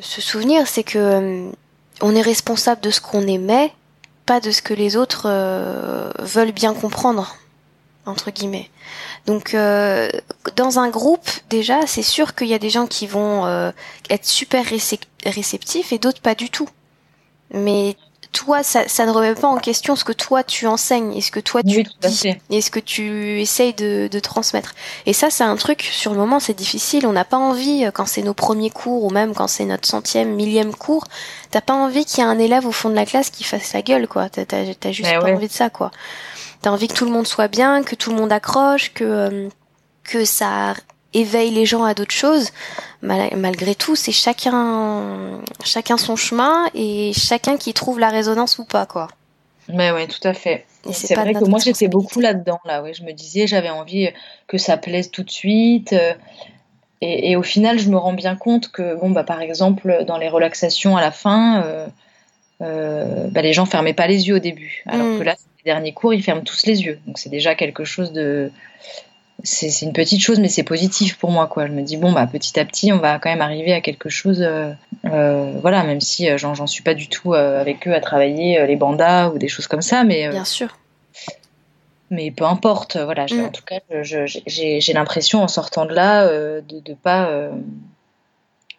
se, 0.00 0.20
souvenir, 0.20 0.66
c'est 0.66 0.84
que 0.84 0.98
euh, 0.98 1.50
on 2.00 2.14
est 2.14 2.22
responsable 2.22 2.80
de 2.80 2.90
ce 2.90 3.00
qu'on 3.00 3.26
émet, 3.26 3.72
pas 4.26 4.40
de 4.40 4.50
ce 4.50 4.62
que 4.62 4.74
les 4.74 4.96
autres 4.96 5.28
veulent 6.18 6.52
bien 6.52 6.74
comprendre 6.74 7.36
entre 8.06 8.30
guillemets. 8.30 8.70
Donc 9.26 9.54
euh, 9.54 10.08
dans 10.56 10.78
un 10.78 10.90
groupe 10.90 11.28
déjà, 11.50 11.86
c'est 11.86 12.02
sûr 12.02 12.34
qu'il 12.34 12.48
y 12.48 12.54
a 12.54 12.58
des 12.58 12.70
gens 12.70 12.86
qui 12.86 13.06
vont 13.06 13.46
euh, 13.46 13.70
être 14.10 14.26
super 14.26 14.64
réceptifs 14.64 15.92
et 15.92 15.98
d'autres 15.98 16.20
pas 16.20 16.34
du 16.34 16.50
tout. 16.50 16.68
Mais 17.52 17.96
toi, 18.34 18.62
ça, 18.62 18.86
ça, 18.88 19.06
ne 19.06 19.12
remet 19.12 19.34
pas 19.34 19.46
en 19.46 19.56
question 19.58 19.94
ce 19.96 20.04
que 20.04 20.12
toi 20.12 20.42
tu 20.42 20.66
enseignes 20.66 21.14
et 21.14 21.20
ce 21.20 21.30
que 21.30 21.40
toi 21.40 21.62
tu 21.62 21.84
dis 21.84 22.34
et 22.50 22.60
ce 22.60 22.70
que 22.70 22.80
tu 22.80 23.40
essayes 23.40 23.72
de, 23.72 24.08
de 24.10 24.18
transmettre. 24.18 24.74
Et 25.06 25.12
ça, 25.12 25.30
c'est 25.30 25.44
un 25.44 25.56
truc 25.56 25.82
sur 25.82 26.10
le 26.10 26.18
moment, 26.18 26.40
c'est 26.40 26.52
difficile. 26.52 27.06
On 27.06 27.12
n'a 27.12 27.24
pas 27.24 27.38
envie 27.38 27.84
euh, 27.84 27.92
quand 27.92 28.06
c'est 28.06 28.22
nos 28.22 28.34
premiers 28.34 28.70
cours 28.70 29.04
ou 29.04 29.10
même 29.10 29.34
quand 29.34 29.46
c'est 29.46 29.64
notre 29.64 29.88
centième, 29.88 30.34
millième 30.34 30.74
cours, 30.74 31.04
t'as 31.52 31.60
pas 31.60 31.74
envie 31.74 32.04
qu'il 32.04 32.24
y 32.24 32.26
ait 32.26 32.30
un 32.30 32.38
élève 32.38 32.66
au 32.66 32.72
fond 32.72 32.90
de 32.90 32.96
la 32.96 33.06
classe 33.06 33.30
qui 33.30 33.44
fasse 33.44 33.62
sa 33.62 33.82
gueule, 33.82 34.08
quoi. 34.08 34.28
T'as 34.28 34.42
as, 34.50 34.92
juste 34.92 35.10
pas 35.10 35.32
envie 35.32 35.48
de 35.48 35.52
ça, 35.52 35.70
quoi. 35.70 35.92
T'as 36.60 36.70
envie 36.70 36.88
que 36.88 36.94
tout 36.94 37.04
le 37.04 37.12
monde 37.12 37.26
soit 37.26 37.48
bien, 37.48 37.84
que 37.84 37.94
tout 37.94 38.10
le 38.10 38.16
monde 38.16 38.32
accroche, 38.32 38.92
que 38.92 39.04
euh, 39.04 39.48
que 40.02 40.24
ça 40.24 40.74
éveille 41.14 41.50
les 41.50 41.66
gens 41.66 41.84
à 41.84 41.94
d'autres 41.94 42.14
choses. 42.14 42.50
malgré 43.02 43.74
tout, 43.74 43.96
c'est 43.96 44.12
chacun 44.12 45.40
chacun 45.64 45.96
son 45.96 46.16
chemin 46.16 46.66
et 46.74 47.12
chacun 47.12 47.56
qui 47.56 47.72
trouve 47.72 47.98
la 47.98 48.08
résonance 48.08 48.58
ou 48.58 48.64
pas, 48.64 48.86
quoi. 48.86 49.08
Mais 49.68 49.90
ouais, 49.92 50.06
tout 50.06 50.26
à 50.26 50.34
fait. 50.34 50.66
C'est 50.90 51.14
vrai 51.14 51.32
que 51.32 51.44
moi 51.44 51.58
j'étais 51.58 51.88
beaucoup 51.88 52.20
là-dedans, 52.20 52.60
là. 52.66 52.82
Ouais, 52.82 52.92
je 52.92 53.02
me 53.02 53.12
disais, 53.12 53.46
j'avais 53.46 53.70
envie 53.70 54.10
que 54.46 54.58
ça 54.58 54.76
plaise 54.76 55.10
tout 55.10 55.22
de 55.22 55.30
suite. 55.30 55.94
Euh, 55.94 56.12
et, 57.00 57.36
au 57.36 57.42
final, 57.42 57.78
je 57.78 57.90
me 57.90 57.96
rends 57.96 58.12
bien 58.14 58.34
compte 58.34 58.68
que, 58.70 58.94
bon, 58.94 59.10
bah, 59.10 59.24
par 59.24 59.42
exemple, 59.42 60.04
dans 60.06 60.16
les 60.16 60.28
relaxations 60.28 60.96
à 60.96 61.02
la 61.02 61.10
fin, 61.10 61.62
euh, 62.62 63.28
bah, 63.30 63.42
les 63.42 63.52
gens 63.52 63.66
fermaient 63.66 63.94
pas 63.94 64.06
les 64.06 64.28
yeux 64.28 64.36
au 64.36 64.38
début. 64.38 64.82
Alors 64.86 65.06
mm. 65.06 65.18
que 65.18 65.22
là, 65.24 65.36
derniers 65.64 65.92
cours, 65.92 66.14
ils 66.14 66.22
ferment 66.22 66.42
tous 66.42 66.66
les 66.66 66.82
yeux. 66.82 66.98
Donc 67.06 67.18
c'est 67.18 67.30
déjà 67.30 67.54
quelque 67.54 67.84
chose 67.84 68.12
de. 68.12 68.50
C'est 69.44 69.82
une 69.82 69.92
petite 69.92 70.22
chose, 70.22 70.40
mais 70.40 70.48
c'est 70.48 70.62
positif 70.62 71.18
pour 71.18 71.30
moi. 71.30 71.46
Quoi. 71.46 71.66
Je 71.66 71.72
me 71.72 71.82
dis, 71.82 71.98
bon, 71.98 72.12
bah, 72.12 72.26
petit 72.26 72.58
à 72.58 72.64
petit, 72.64 72.92
on 72.92 72.98
va 72.98 73.18
quand 73.18 73.28
même 73.28 73.42
arriver 73.42 73.74
à 73.74 73.82
quelque 73.82 74.08
chose. 74.08 74.40
Euh, 74.40 74.72
euh, 75.04 75.52
voilà, 75.60 75.84
même 75.84 76.00
si 76.00 76.30
euh, 76.30 76.38
j'en 76.38 76.66
suis 76.66 76.82
pas 76.82 76.94
du 76.94 77.08
tout 77.08 77.34
avec 77.34 77.86
eux 77.86 77.94
à 77.94 78.00
travailler 78.00 78.66
les 78.66 78.76
bandas 78.76 79.28
ou 79.28 79.38
des 79.38 79.48
choses 79.48 79.66
comme 79.66 79.82
ça. 79.82 80.02
Mais, 80.02 80.30
Bien 80.30 80.46
sûr. 80.46 80.78
Mais 82.10 82.30
peu 82.30 82.44
importe. 82.44 82.96
Voilà, 82.96 83.26
mm. 83.26 83.40
En 83.44 83.50
tout 83.50 83.64
cas, 83.64 83.80
j'ai 84.02 84.92
l'impression 84.94 85.42
en 85.42 85.48
sortant 85.48 85.84
de 85.84 85.92
là 85.92 86.26
de 86.26 86.82
ne 86.88 86.94
pas 86.94 87.50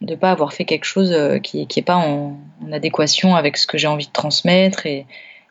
de 0.01 0.15
pas 0.15 0.31
avoir 0.31 0.51
fait 0.51 0.65
quelque 0.65 0.85
chose 0.85 1.15
qui 1.43 1.67
n'est 1.75 1.83
pas 1.83 1.95
en, 1.95 2.37
en, 2.65 2.71
adéquation 2.71 3.35
avec 3.35 3.57
ce 3.57 3.67
que 3.67 3.77
j'ai 3.77 3.87
envie 3.87 4.07
de 4.07 4.11
transmettre 4.11 4.87
et, 4.87 5.05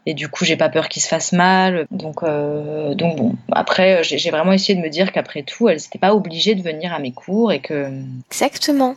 et 0.06 0.14
du 0.14 0.28
coup 0.28 0.44
j'ai 0.44 0.56
pas 0.56 0.68
peur 0.68 0.88
qu'il 0.88 1.02
se 1.02 1.08
fasse 1.08 1.32
mal. 1.32 1.86
Donc 1.90 2.22
euh, 2.22 2.94
donc 2.94 3.16
bon. 3.16 3.34
Après 3.52 4.02
j'ai 4.04 4.30
vraiment 4.30 4.52
essayé 4.52 4.78
de 4.78 4.82
me 4.82 4.90
dire 4.90 5.12
qu'après 5.12 5.42
tout 5.42 5.68
elle 5.68 5.76
n'était 5.76 5.98
pas 5.98 6.14
obligée 6.14 6.54
de 6.54 6.62
venir 6.62 6.92
à 6.92 6.98
mes 6.98 7.12
cours 7.12 7.52
et 7.52 7.60
que 7.60 7.90
exactement. 8.30 8.96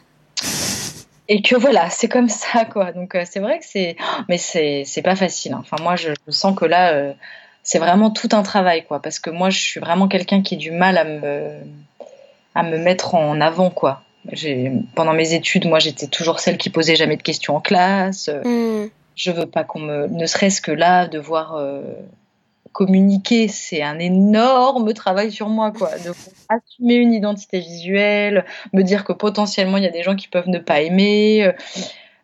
Et 1.29 1.41
que 1.41 1.55
voilà 1.55 1.89
c'est 1.89 2.09
comme 2.09 2.29
ça 2.29 2.65
quoi. 2.65 2.91
Donc 2.91 3.15
euh, 3.15 3.23
c'est 3.29 3.39
vrai 3.39 3.59
que 3.59 3.65
c'est 3.65 3.95
mais 4.27 4.37
c'est 4.37 4.83
c'est 4.85 5.01
pas 5.01 5.15
facile 5.15 5.53
hein. 5.53 5.61
enfin 5.61 5.81
moi 5.81 5.95
je, 5.95 6.09
sens 6.29 6.55
que 6.55 6.65
là 6.65 6.93
euh, 6.93 7.13
c'est 7.63 7.79
vraiment 7.79 8.11
tout 8.11 8.29
un 8.33 8.43
travail 8.43 8.85
quoi. 8.85 9.01
Parce 9.01 9.19
que 9.19 9.29
moi 9.29 9.49
je 9.49 9.59
suis 9.59 9.79
vraiment 9.79 10.07
quelqu'un 10.07 10.41
qui 10.41 10.55
a 10.55 10.57
du 10.57 10.71
mal 10.71 10.97
à 10.97 11.03
me 11.05 11.59
à 12.55 12.63
me 12.63 12.77
mettre 12.77 13.15
en 13.15 13.39
avant 13.39 13.69
quoi. 13.69 14.01
Pendant 14.95 15.13
mes 15.13 15.33
études 15.33 15.67
moi 15.67 15.79
j'étais 15.79 16.07
toujours 16.07 16.41
celle 16.41 16.57
qui 16.57 16.69
posait 16.69 16.97
jamais 16.97 17.15
de 17.15 17.23
questions 17.23 17.55
en 17.55 17.61
classe. 17.61 18.29
Mmh 18.43 18.87
je 19.17 19.31
veux 19.31 19.47
pas 19.47 19.65
qu'on 19.65 19.79
me, 19.79 20.07
ne 20.07 20.25
serait-ce 20.25 20.61
que 20.61 20.71
là, 20.71 21.07
devoir 21.07 21.55
euh, 21.55 21.81
communiquer, 22.71 23.47
c'est 23.47 23.81
un 23.81 23.97
énorme 23.97 24.93
travail 24.93 25.31
sur 25.31 25.49
moi, 25.49 25.71
quoi. 25.71 25.89
De 25.97 26.13
assumer 26.49 26.93
une 26.93 27.13
identité 27.13 27.59
visuelle, 27.59 28.45
me 28.71 28.83
dire 28.83 29.03
que 29.03 29.13
potentiellement 29.13 29.77
il 29.77 29.83
y 29.83 29.87
a 29.87 29.91
des 29.91 30.03
gens 30.03 30.15
qui 30.15 30.27
peuvent 30.27 30.47
ne 30.47 30.59
pas 30.59 30.81
aimer. 30.81 31.43
Euh, 31.43 31.51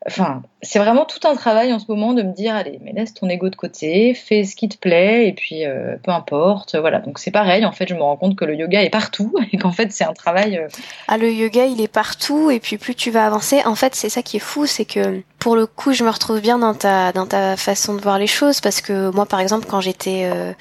Enfin, 0.05 0.41
c'est 0.61 0.79
vraiment 0.79 1.05
tout 1.05 1.25
un 1.25 1.35
travail 1.35 1.71
en 1.71 1.79
ce 1.79 1.85
moment 1.87 2.13
de 2.13 2.23
me 2.23 2.33
dire 2.33 2.55
allez, 2.55 2.79
mais 2.83 2.91
laisse 2.91 3.13
ton 3.13 3.29
ego 3.29 3.49
de 3.49 3.55
côté, 3.55 4.13
fais 4.13 4.43
ce 4.43 4.55
qui 4.55 4.67
te 4.67 4.77
plaît 4.77 5.27
et 5.29 5.33
puis 5.33 5.65
euh, 5.65 5.95
peu 6.03 6.11
importe. 6.11 6.75
Voilà, 6.75 6.99
donc 6.99 7.19
c'est 7.19 7.31
pareil. 7.31 7.65
En 7.65 7.71
fait, 7.71 7.87
je 7.87 7.95
me 7.95 8.01
rends 8.01 8.17
compte 8.17 8.35
que 8.35 8.43
le 8.43 8.55
yoga 8.55 8.83
est 8.83 8.89
partout 8.89 9.33
et 9.51 9.57
qu'en 9.57 9.71
fait 9.71 9.91
c'est 9.93 10.03
un 10.03 10.13
travail. 10.13 10.57
Euh, 10.57 10.67
ah, 11.07 11.17
le 11.17 11.31
yoga 11.31 11.65
il 11.65 11.79
est 11.79 11.87
partout 11.87 12.51
et 12.51 12.59
puis 12.59 12.77
plus 12.77 12.95
tu 12.95 13.11
vas 13.11 13.25
avancer, 13.25 13.61
en 13.65 13.75
fait 13.75 13.95
c'est 13.95 14.09
ça 14.09 14.21
qui 14.21 14.37
est 14.37 14.41
fou, 14.41 14.65
c'est 14.65 14.85
que 14.85 15.21
pour 15.39 15.55
le 15.55 15.67
coup 15.67 15.93
je 15.93 16.03
me 16.03 16.09
retrouve 16.09 16.41
bien 16.41 16.57
dans 16.57 16.73
ta 16.73 17.11
dans 17.13 17.25
ta 17.25 17.55
façon 17.55 17.93
de 17.93 18.01
voir 18.01 18.19
les 18.19 18.27
choses 18.27 18.59
parce 18.59 18.81
que 18.81 19.09
moi 19.11 19.25
par 19.25 19.39
exemple 19.39 19.67
quand 19.69 19.81
j'étais 19.81 20.23
euh, 20.25 20.53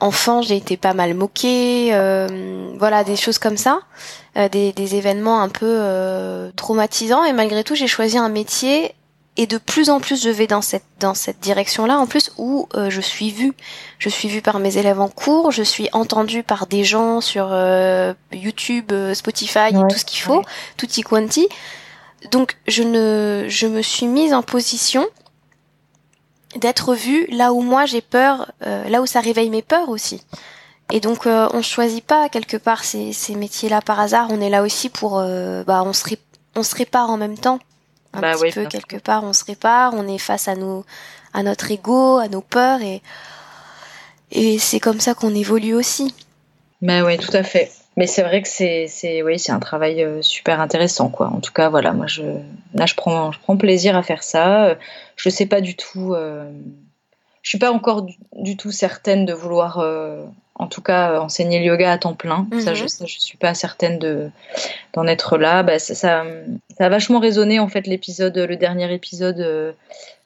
enfant 0.00 0.42
j'ai 0.42 0.56
été 0.56 0.76
pas 0.76 0.94
mal 0.94 1.14
moquée, 1.14 1.90
voilà 2.78 3.04
des 3.04 3.16
choses 3.16 3.38
comme 3.38 3.56
ça. 3.56 3.80
Euh, 4.38 4.48
des, 4.48 4.72
des, 4.72 4.94
événements 4.94 5.40
un 5.40 5.48
peu 5.48 5.66
euh, 5.66 6.50
traumatisants. 6.54 7.24
Et 7.24 7.32
malgré 7.32 7.64
tout 7.64 7.74
j'ai 7.74 7.88
choisi 7.88 8.18
un 8.18 8.28
métier 8.28 8.94
et 9.36 9.46
de 9.46 9.58
plus 9.58 9.90
en 9.90 9.98
plus 9.98 10.22
je 10.22 10.30
vais 10.30 10.46
dans 10.46 10.62
cette 10.62 10.84
dans 11.00 11.14
cette 11.14 11.40
direction 11.40 11.86
là 11.86 11.98
en 11.98 12.06
plus 12.06 12.30
où 12.38 12.68
euh, 12.74 12.88
je 12.88 13.00
suis 13.00 13.30
vue. 13.30 13.52
Je 13.98 14.08
suis 14.08 14.28
vue 14.28 14.40
par 14.40 14.60
mes 14.60 14.76
élèves 14.76 15.00
en 15.00 15.08
cours 15.08 15.50
je 15.50 15.64
suis 15.64 15.88
entendue 15.92 16.44
par 16.44 16.68
des 16.68 16.84
gens 16.84 17.20
sur 17.20 17.52
YouTube 18.32 18.92
Spotify 19.14 19.70
et 19.70 19.88
tout 19.88 19.98
ce 19.98 20.04
qu'il 20.04 20.20
faut 20.20 20.42
tout 20.76 20.86
tutti 20.86 21.02
quanti. 21.02 21.48
Donc 22.30 22.56
je 22.68 22.84
ne 22.84 23.46
je 23.48 23.66
me 23.66 23.82
suis 23.82 24.06
mise 24.06 24.34
en 24.34 24.42
position 24.42 25.04
d'être 26.56 26.94
vue 26.94 27.26
là 27.30 27.52
où 27.52 27.60
moi 27.60 27.84
j'ai 27.84 28.00
peur 28.00 28.52
là 28.60 29.02
où 29.02 29.06
ça 29.06 29.20
réveille 29.20 29.50
mes 29.50 29.62
peurs 29.62 29.88
aussi 29.90 30.22
et 30.90 31.00
donc 31.00 31.26
euh, 31.26 31.48
on 31.52 31.62
choisit 31.62 32.04
pas 32.04 32.28
quelque 32.28 32.56
part 32.56 32.84
ces, 32.84 33.12
ces 33.12 33.34
métiers-là 33.34 33.82
par 33.82 34.00
hasard. 34.00 34.28
On 34.30 34.40
est 34.40 34.48
là 34.48 34.62
aussi 34.62 34.88
pour, 34.88 35.18
euh, 35.18 35.62
bah, 35.64 35.82
on 35.84 35.92
se 35.92 36.04
on 36.56 36.62
se 36.62 36.74
répare 36.74 37.10
en 37.10 37.18
même 37.18 37.36
temps, 37.36 37.58
un 38.14 38.20
bah 38.20 38.32
petit 38.32 38.52
peu 38.52 38.64
quelque 38.64 38.96
part. 38.96 39.22
On 39.22 39.32
se 39.32 39.44
répare. 39.44 39.92
On 39.94 40.08
est 40.08 40.18
face 40.18 40.48
à 40.48 40.56
nos, 40.56 40.84
à 41.34 41.42
notre 41.42 41.70
ego, 41.70 42.16
à 42.16 42.28
nos 42.28 42.40
peurs 42.40 42.80
et 42.82 43.02
et 44.30 44.58
c'est 44.58 44.80
comme 44.80 45.00
ça 45.00 45.14
qu'on 45.14 45.34
évolue 45.34 45.74
aussi. 45.74 46.14
Bah 46.82 47.02
oui, 47.02 47.16
tout 47.18 47.34
à 47.34 47.42
fait. 47.42 47.70
Mais 47.96 48.06
c'est 48.06 48.22
vrai 48.22 48.42
que 48.42 48.48
c'est 48.48 48.86
c'est 48.88 49.22
oui, 49.22 49.38
c'est 49.38 49.52
un 49.52 49.58
travail 49.58 50.02
euh, 50.02 50.22
super 50.22 50.60
intéressant 50.60 51.10
quoi. 51.10 51.26
En 51.26 51.40
tout 51.40 51.52
cas, 51.52 51.68
voilà, 51.68 51.92
moi 51.92 52.06
je 52.06 52.22
là 52.72 52.86
je 52.86 52.94
prends 52.94 53.30
je 53.30 53.38
prends 53.40 53.56
plaisir 53.58 53.94
à 53.96 54.02
faire 54.02 54.22
ça. 54.22 54.76
Je 55.18 55.28
sais 55.28 55.46
pas 55.46 55.60
du 55.60 55.76
tout 55.76 56.14
euh, 56.14 56.50
je 57.42 57.50
suis 57.50 57.58
pas 57.58 57.72
encore 57.72 58.06
du, 58.32 58.56
tout 58.56 58.72
certaine 58.72 59.26
de 59.26 59.34
vouloir 59.34 59.78
en 60.58 60.66
tout 60.66 60.82
cas 60.82 61.12
euh, 61.12 61.20
enseigner 61.20 61.58
le 61.60 61.66
yoga 61.66 61.92
à 61.92 61.98
temps 61.98 62.14
plein. 62.14 62.46
Ça, 62.60 62.74
je, 62.74 62.84
ne 62.84 62.88
mhm. 62.88 63.06
suis 63.06 63.38
pas 63.38 63.54
certaine 63.54 63.98
de 63.98 64.30
d'en 64.92 65.06
être 65.06 65.38
là. 65.38 65.62
Bah, 65.62 65.78
ça, 65.78 65.94
ça, 65.94 66.24
a 66.78 66.88
vachement 66.88 67.20
résonné 67.20 67.58
en 67.60 67.68
fait 67.68 67.86
l'épisode, 67.86 68.36
le 68.36 68.56
dernier 68.56 68.92
épisode 68.92 69.40
euh, 69.40 69.72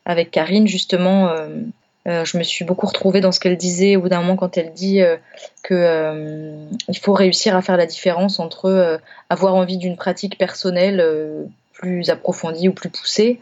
avec 0.04 0.30
Karine 0.30 0.66
justement. 0.66 1.28
Euh, 2.08 2.24
je 2.24 2.36
me 2.36 2.42
suis 2.42 2.64
beaucoup 2.64 2.86
retrouvée 2.86 3.20
dans 3.20 3.30
ce 3.30 3.38
qu'elle 3.38 3.56
disait 3.56 3.94
au 3.94 4.00
bout 4.00 4.08
d'un 4.08 4.20
moment 4.20 4.34
quand 4.34 4.58
elle 4.58 4.72
dit 4.72 5.00
que 5.62 6.66
il 6.88 6.98
faut 6.98 7.12
réussir 7.12 7.54
à 7.54 7.62
faire 7.62 7.76
la 7.76 7.86
différence 7.86 8.40
entre 8.40 8.98
avoir 9.30 9.54
envie 9.54 9.76
d'une 9.76 9.96
pratique 9.96 10.36
personnelle 10.36 11.48
plus 11.82 12.08
approfondie 12.10 12.68
ou 12.68 12.72
plus 12.72 12.88
poussée 12.88 13.40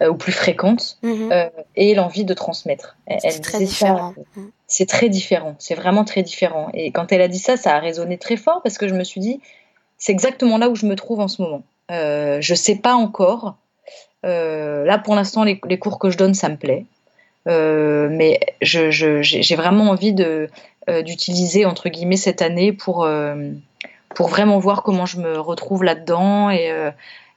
ou 0.00 0.14
plus 0.14 0.32
fréquente 0.32 0.98
mhm. 1.02 1.50
et 1.74 1.94
l'envie 1.94 2.24
de 2.24 2.34
transmettre. 2.34 2.96
C'est 3.20 3.40
très 3.40 3.58
différent. 3.58 4.14
Mhm 4.36 4.50
c'est 4.68 4.86
très 4.86 5.08
différent. 5.08 5.56
C'est 5.58 5.74
vraiment 5.74 6.04
très 6.04 6.22
différent. 6.22 6.68
Et 6.74 6.92
quand 6.92 7.10
elle 7.10 7.22
a 7.22 7.28
dit 7.28 7.38
ça, 7.38 7.56
ça 7.56 7.74
a 7.74 7.80
résonné 7.80 8.18
très 8.18 8.36
fort 8.36 8.60
parce 8.62 8.76
que 8.76 8.86
je 8.86 8.94
me 8.94 9.02
suis 9.02 9.20
dit, 9.20 9.40
c'est 9.96 10.12
exactement 10.12 10.58
là 10.58 10.68
où 10.68 10.76
je 10.76 10.86
me 10.86 10.94
trouve 10.94 11.20
en 11.20 11.28
ce 11.28 11.42
moment. 11.42 11.62
Euh, 11.90 12.38
je 12.42 12.54
sais 12.54 12.76
pas 12.76 12.94
encore. 12.94 13.56
Euh, 14.26 14.84
là, 14.84 14.98
pour 14.98 15.16
l'instant, 15.16 15.42
les, 15.42 15.58
cours 15.78 15.98
que 15.98 16.10
je 16.10 16.18
donne, 16.18 16.34
ça 16.34 16.50
me 16.50 16.56
plaît. 16.56 16.84
Euh, 17.48 18.08
mais 18.10 18.40
j'ai 18.60 19.56
vraiment 19.56 19.88
envie 19.90 20.12
de 20.12 20.50
euh, 20.90 21.00
d'utiliser 21.02 21.64
entre 21.64 21.88
guillemets 21.88 22.18
cette 22.18 22.42
année 22.42 22.72
pour 22.72 23.08
pour 24.14 24.28
vraiment 24.28 24.58
voir 24.58 24.82
comment 24.82 25.06
je 25.06 25.18
me 25.18 25.38
retrouve 25.38 25.82
là-dedans 25.82 26.50
et, 26.50 26.70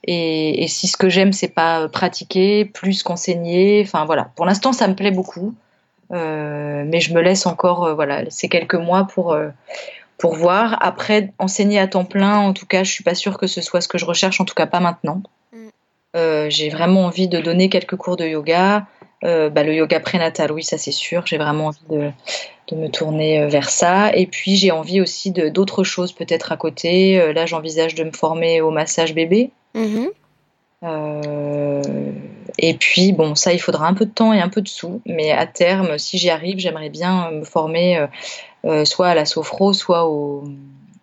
et, 0.04 0.64
et 0.64 0.68
si 0.68 0.88
ce 0.88 0.98
que 0.98 1.10
j'aime 1.10 1.34
c'est 1.34 1.54
pas 1.54 1.88
pratiquer 1.88 2.66
plus 2.66 3.04
qu'enseigner. 3.04 3.84
Enfin 3.86 4.06
voilà. 4.06 4.32
Pour 4.36 4.46
l'instant, 4.46 4.74
ça 4.74 4.88
me 4.88 4.96
plaît 4.96 5.12
beaucoup. 5.12 5.54
Euh, 6.12 6.84
mais 6.86 7.00
je 7.00 7.14
me 7.14 7.22
laisse 7.22 7.46
encore 7.46 7.86
euh, 7.86 7.94
voilà 7.94 8.30
ces 8.30 8.50
quelques 8.50 8.76
mois 8.76 9.06
pour 9.06 9.34
euh, 9.34 9.50
pour 10.18 10.36
voir. 10.36 10.78
Après, 10.82 11.32
enseigner 11.40 11.80
à 11.80 11.88
temps 11.88 12.06
plein, 12.06 12.38
en 12.38 12.54
tout 12.54 12.66
cas, 12.66 12.84
je 12.84 12.92
suis 12.92 13.04
pas 13.04 13.16
sûre 13.16 13.38
que 13.38 13.48
ce 13.48 13.62
soit 13.62 13.82
ce 13.82 13.88
que 13.88 13.98
je 13.98 14.06
recherche, 14.06 14.42
en 14.42 14.46
tout 14.46 14.54
cas 14.54 14.68
pas 14.68 14.80
maintenant. 14.80 15.22
Mm. 15.54 16.50
j'ai 16.50 16.70
vraiment 16.70 17.06
envie 17.06 17.28
de 17.28 17.40
donner 17.40 17.70
quelques 17.70 17.96
cours 17.96 18.18
de 18.18 18.26
yoga. 18.26 18.86
Bah, 19.24 19.64
le 19.64 19.74
yoga 19.74 20.00
prénatal, 20.00 20.52
oui, 20.52 20.64
ça 20.64 20.78
c'est 20.78 20.92
sûr. 20.92 21.26
J'ai 21.26 21.38
vraiment 21.38 21.68
envie 21.68 21.86
de, 21.90 22.10
de, 22.70 22.76
me 22.76 22.88
tourner 22.88 23.48
vers 23.48 23.70
ça. 23.70 24.14
Et 24.16 24.26
puis 24.28 24.56
j'ai 24.56 24.72
envie 24.72 25.02
aussi 25.02 25.32
d'autres 25.32 25.84
choses 25.84 26.12
peut-être 26.12 26.52
à 26.52 26.58
côté. 26.58 27.34
là, 27.34 27.46
j'envisage 27.46 27.96
de 27.96 28.04
me 28.04 28.12
former 28.12 28.62
au 28.62 28.72
massage 28.72 29.14
bébé. 29.14 29.52
Mm-hmm. 29.76 30.10
et 32.58 32.74
puis, 32.74 33.14
bon, 33.14 33.36
ça, 33.36 33.54
il 33.54 33.60
faudra 33.60 33.88
un 33.88 33.94
peu 33.94 34.06
de 34.06 34.12
temps 34.12 34.34
et 34.34 34.42
un 34.42 34.50
peu 34.50 34.62
de 34.62 34.68
sous, 34.68 35.02
mais 35.06 35.32
à 35.32 35.46
terme, 35.46 35.98
si 35.98 36.18
j'y 36.18 36.30
arrive, 36.30 36.58
j'aimerais 36.60 36.90
bien 36.90 37.32
me 37.32 37.44
former 37.44 38.06
soit 38.86 39.10
à 39.10 39.16
la 39.16 39.26
sophro, 39.26 39.74
soit 39.74 40.08
au, 40.08 40.44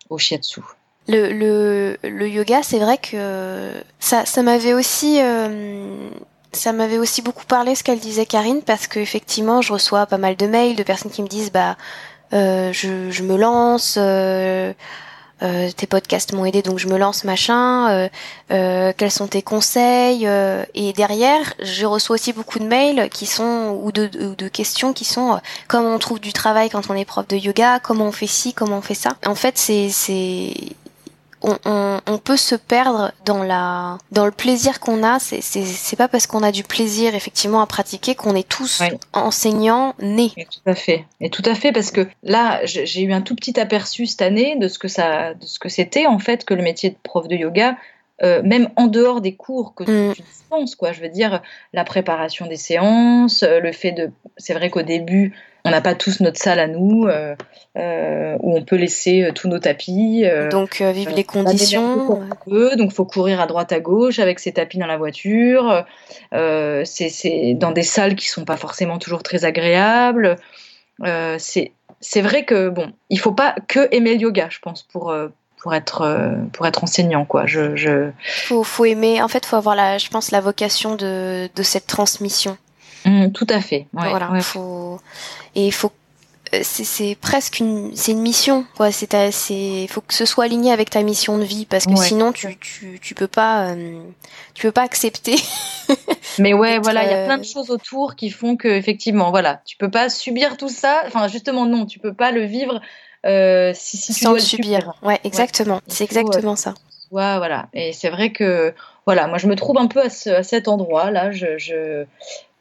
au 0.09 0.17
shiatsu. 0.17 0.61
Le, 1.07 1.31
le, 1.31 1.97
le 2.03 2.29
yoga, 2.29 2.61
c'est 2.61 2.77
vrai 2.77 2.97
que 2.97 3.71
ça, 3.99 4.25
ça 4.25 4.43
m'avait 4.43 4.73
aussi 4.73 5.19
ça 6.51 6.73
m'avait 6.73 6.97
aussi 6.97 7.21
beaucoup 7.21 7.45
parlé 7.45 7.75
ce 7.75 7.83
qu'elle 7.83 7.99
disait 7.99 8.25
Karine 8.25 8.61
parce 8.61 8.87
que 8.87 8.99
effectivement 8.99 9.61
je 9.61 9.73
reçois 9.73 10.05
pas 10.05 10.17
mal 10.17 10.35
de 10.35 10.47
mails 10.47 10.75
de 10.75 10.83
personnes 10.83 11.11
qui 11.11 11.21
me 11.21 11.27
disent 11.27 11.51
bah 11.51 11.77
euh, 12.33 12.71
je, 12.73 13.09
je, 13.09 13.23
me 13.23 13.37
lance 13.37 13.95
euh, 13.97 14.73
euh, 15.41 15.69
tes 15.75 15.87
podcasts 15.87 16.33
m'ont 16.33 16.45
aidé 16.45 16.61
donc 16.61 16.79
je 16.79 16.87
me 16.87 16.97
lance 16.97 17.23
machin 17.23 17.89
euh, 17.89 18.09
euh, 18.51 18.93
quels 18.97 19.11
sont 19.11 19.27
tes 19.27 19.41
conseils 19.41 20.27
euh, 20.27 20.63
et 20.73 20.91
derrière 20.93 21.53
je 21.61 21.85
reçois 21.85 22.15
aussi 22.15 22.33
beaucoup 22.33 22.59
de 22.59 22.65
mails 22.65 23.09
qui 23.09 23.25
sont 23.25 23.79
ou 23.81 23.91
de, 23.91 24.07
de 24.07 24.47
questions 24.47 24.93
qui 24.93 25.05
sont 25.05 25.39
comment 25.67 25.93
on 25.93 25.99
trouve 25.99 26.19
du 26.19 26.33
travail 26.33 26.69
quand 26.69 26.89
on 26.89 26.95
est 26.95 27.05
prof 27.05 27.27
de 27.27 27.37
yoga 27.37 27.79
comment 27.79 28.05
on 28.05 28.11
fait 28.11 28.27
ci 28.27 28.53
comment 28.53 28.77
on 28.77 28.81
fait 28.81 28.95
ça. 28.95 29.11
En 29.25 29.35
fait 29.35 29.57
c'est 29.57 29.89
c'est 29.89 30.53
on, 31.41 31.57
on, 31.65 31.99
on, 32.05 32.17
peut 32.17 32.37
se 32.37 32.55
perdre 32.55 33.11
dans 33.25 33.43
la 33.43 33.97
dans 34.11 34.25
le 34.25 34.31
plaisir 34.31 34.79
qu'on 34.79 35.03
a. 35.03 35.19
C'est 35.19 35.41
c'est 35.41 35.95
pas 35.95 36.07
parce 36.07 36.27
qu'on 36.27 36.43
a 36.43 36.51
du 36.51 36.63
plaisir 36.63 37.15
effectivement 37.15 37.61
à 37.61 37.67
pratiquer 37.67 38.15
qu'on 38.15 38.35
est 38.35 38.47
tous 38.47 38.81
enseignants 39.13 39.95
nés. 39.99 40.31
tout 40.35 40.69
à 40.69 40.75
fait. 40.75 41.05
Et 41.21 41.29
tout 41.29 41.43
à 41.45 41.55
fait 41.55 41.71
parce 41.71 41.91
que 41.91 42.07
là 42.23 42.61
j'ai 42.65 43.01
eu 43.01 43.13
un 43.13 43.21
tout 43.21 43.35
petit 43.35 43.59
aperçu 43.59 44.05
cette 44.05 44.21
année 44.21 44.55
de 44.57 44.67
ce 44.67 44.79
que 44.79 44.87
ça 44.87 45.33
de 45.33 45.45
ce 45.45 45.59
que 45.59 45.69
c'était 45.69 46.05
en 46.05 46.19
fait 46.19 46.45
que 46.45 46.53
le 46.53 46.63
métier 46.63 46.89
de 46.89 46.97
prof 47.03 47.27
de 47.27 47.35
yoga. 47.35 47.77
Euh, 48.21 48.41
même 48.43 48.67
en 48.75 48.87
dehors 48.87 49.21
des 49.21 49.33
cours 49.35 49.75
que 49.75 49.83
mm. 49.83 50.13
tu 50.13 50.21
dispenses, 50.23 50.75
quoi. 50.75 50.91
Je 50.91 50.99
veux 50.99 51.07
dire, 51.07 51.41
la 51.71 51.85
préparation 51.85 52.47
des 52.47 52.57
séances, 52.57 53.43
euh, 53.43 53.61
le 53.61 53.71
fait 53.71 53.93
de. 53.93 54.11
C'est 54.35 54.53
vrai 54.53 54.69
qu'au 54.69 54.81
début, 54.81 55.33
on 55.65 55.71
n'a 55.71 55.81
pas 55.81 55.95
tous 55.95 56.21
notre 56.21 56.39
salle 56.39 56.59
à 56.59 56.67
nous 56.67 57.05
euh, 57.07 57.35
euh, 57.77 58.37
où 58.41 58.55
on 58.55 58.63
peut 58.63 58.75
laisser 58.75 59.23
euh, 59.23 59.31
tous 59.31 59.47
nos 59.47 59.59
tapis. 59.59 60.23
donc 60.51 60.81
vivre 60.81 61.15
les 61.15 61.23
conditions. 61.23 62.21
donc 62.77 62.93
faut 62.93 63.05
courir 63.05 63.41
à 63.41 63.47
droite 63.47 63.71
à 63.71 63.79
gauche 63.79 64.19
avec 64.19 64.39
ses 64.39 64.53
tapis 64.53 64.77
dans 64.77 64.87
la 64.87 64.97
voiture. 64.97 65.85
c'est 66.31 67.55
dans 67.55 67.71
des 67.71 67.83
salles 67.83 68.15
qui 68.15 68.27
sont 68.27 68.45
pas 68.45 68.57
forcément 68.57 68.97
toujours 68.97 69.23
très 69.23 69.45
agréables. 69.45 70.37
c'est 71.37 71.71
c'est 72.01 72.21
vrai 72.21 72.45
que 72.45 72.69
bon, 72.69 72.93
il 73.09 73.19
faut 73.19 73.33
pas 73.33 73.55
que 73.67 73.93
aimer 73.93 74.13
le 74.15 74.21
yoga, 74.21 74.47
je 74.49 74.59
pense, 74.59 74.83
pour 74.83 75.13
pour 75.61 75.73
être 75.73 76.37
pour 76.53 76.65
être 76.65 76.83
enseignant 76.85 77.25
quoi. 77.25 77.45
Je, 77.45 77.75
je... 77.75 78.11
Faut, 78.45 78.63
faut 78.63 78.85
aimer. 78.85 79.21
En 79.21 79.27
fait, 79.27 79.45
faut 79.45 79.57
avoir 79.57 79.75
la, 79.75 79.97
je 79.97 80.07
pense, 80.07 80.31
la 80.31 80.39
vocation 80.39 80.95
de 80.95 81.49
de 81.53 81.63
cette 81.63 81.87
transmission. 81.87 82.57
Mmh, 83.05 83.31
tout 83.31 83.47
à 83.49 83.61
fait. 83.61 83.87
voilà, 83.93 84.39
faut 84.41 84.99
et 85.55 85.65
il 85.67 85.71
faut 85.71 85.91
euh, 86.53 86.61
c'est 86.63 87.15
presque 87.15 87.59
une 87.59 87.95
c'est 87.95 88.11
une 88.11 88.21
mission 88.21 88.65
quoi. 88.75 88.91
C'est 88.91 89.31
c'est 89.31 89.87
faut 89.87 90.01
que 90.01 90.13
ce 90.13 90.25
soit 90.25 90.45
aligné 90.45 90.71
avec 90.71 90.89
ta 90.89 91.03
mission 91.03 91.37
de 91.37 91.43
vie 91.43 91.65
parce 91.65 91.85
que 91.85 91.95
sinon 91.95 92.31
tu, 92.31 92.57
tu 92.57 92.99
tu 93.01 93.13
peux 93.15 93.27
pas 93.27 93.69
euh, 93.69 94.01
tu 94.55 94.63
peux 94.63 94.71
pas 94.71 94.81
accepter. 94.81 95.35
Mais 96.39 96.53
ouais 96.53 96.79
voilà 96.79 97.03
il 97.03 97.11
y 97.11 97.13
a 97.13 97.25
plein 97.25 97.37
de 97.37 97.43
euh, 97.43 97.51
choses 97.51 97.69
autour 97.69 98.15
qui 98.15 98.29
font 98.31 98.55
que 98.55 98.67
effectivement 98.67 99.29
voilà 99.29 99.61
tu 99.65 99.77
peux 99.77 99.91
pas 99.91 100.09
subir 100.09 100.57
tout 100.57 100.69
ça. 100.69 101.03
Enfin 101.05 101.27
justement 101.27 101.65
non 101.65 101.85
tu 101.85 101.99
peux 101.99 102.13
pas 102.13 102.31
le 102.31 102.43
vivre 102.45 102.81
euh, 103.25 103.71
si, 103.75 103.97
si 103.97 104.13
tu 104.13 104.23
dois 104.25 104.33
le 104.33 104.39
subir. 104.39 104.93
ouais 105.03 105.19
exactement. 105.23 105.81
C'est 105.87 106.03
exactement 106.05 106.55
ça. 106.55 106.73
ouais, 107.11 107.37
voilà. 107.37 107.67
Et 107.73 107.93
c'est 107.93 108.09
vrai 108.09 108.31
que 108.31 108.73
voilà 109.05 109.27
moi 109.27 109.37
je 109.37 109.45
me 109.47 109.55
trouve 109.55 109.77
un 109.77 109.87
peu 109.87 110.01
à, 110.01 110.09
ce, 110.09 110.29
à 110.29 110.43
cet 110.43 110.67
endroit 110.67 111.11
là 111.11 111.31
je, 111.31 111.57
je 111.57 112.05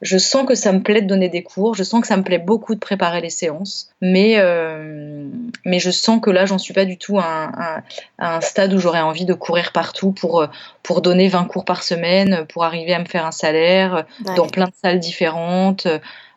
je 0.00 0.16
sens 0.16 0.46
que 0.46 0.54
ça 0.54 0.72
me 0.72 0.80
plaît 0.80 1.02
de 1.02 1.06
donner 1.06 1.28
des 1.28 1.42
cours, 1.42 1.74
je 1.74 1.82
sens 1.82 2.00
que 2.00 2.06
ça 2.06 2.16
me 2.16 2.22
plaît 2.22 2.38
beaucoup 2.38 2.74
de 2.74 2.80
préparer 2.80 3.20
les 3.20 3.30
séances, 3.30 3.90
mais, 4.00 4.34
euh, 4.38 5.28
mais 5.64 5.80
je 5.80 5.90
sens 5.90 6.20
que 6.20 6.30
là, 6.30 6.46
j'en 6.46 6.58
suis 6.58 6.72
pas 6.72 6.84
du 6.84 6.98
tout 6.98 7.18
à 7.18 7.82
un, 8.18 8.40
stade 8.40 8.72
où 8.72 8.78
j'aurais 8.78 9.00
envie 9.00 9.24
de 9.24 9.34
courir 9.34 9.72
partout 9.72 10.12
pour, 10.12 10.46
pour 10.82 11.02
donner 11.02 11.28
20 11.28 11.44
cours 11.46 11.64
par 11.64 11.82
semaine, 11.82 12.46
pour 12.48 12.64
arriver 12.64 12.94
à 12.94 13.00
me 13.00 13.06
faire 13.06 13.26
un 13.26 13.32
salaire 13.32 14.04
dans 14.36 14.46
plein 14.46 14.66
de 14.66 14.74
salles 14.80 15.00
différentes. 15.00 15.88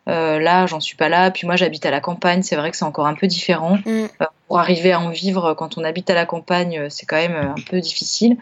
Euh, 0.10 0.40
là, 0.40 0.66
j'en 0.66 0.80
suis 0.80 0.98
pas 0.98 1.10
là. 1.10 1.30
Puis 1.30 1.46
moi, 1.46 1.56
j'habite 1.56 1.86
à 1.86 1.92
la 1.92 2.02
campagne. 2.02 2.42
C'est 2.42 2.56
vrai 2.56 2.72
que 2.72 2.78
c'est 2.78 2.86
encore 2.86 3.06
un 3.06 3.14
peu 3.14 3.28
différent. 3.28 3.78
Mm. 3.86 4.06
Euh, 4.22 4.26
pour 4.48 4.60
arriver 4.60 4.92
à 4.92 5.00
en 5.00 5.10
vivre 5.10 5.54
quand 5.54 5.78
on 5.78 5.84
habite 5.84 6.10
à 6.10 6.16
la 6.16 6.26
campagne, 6.26 6.90
c'est 6.90 7.06
quand 7.06 7.18
même 7.18 7.36
un 7.36 7.62
peu 7.70 7.80
difficile. 7.80 8.38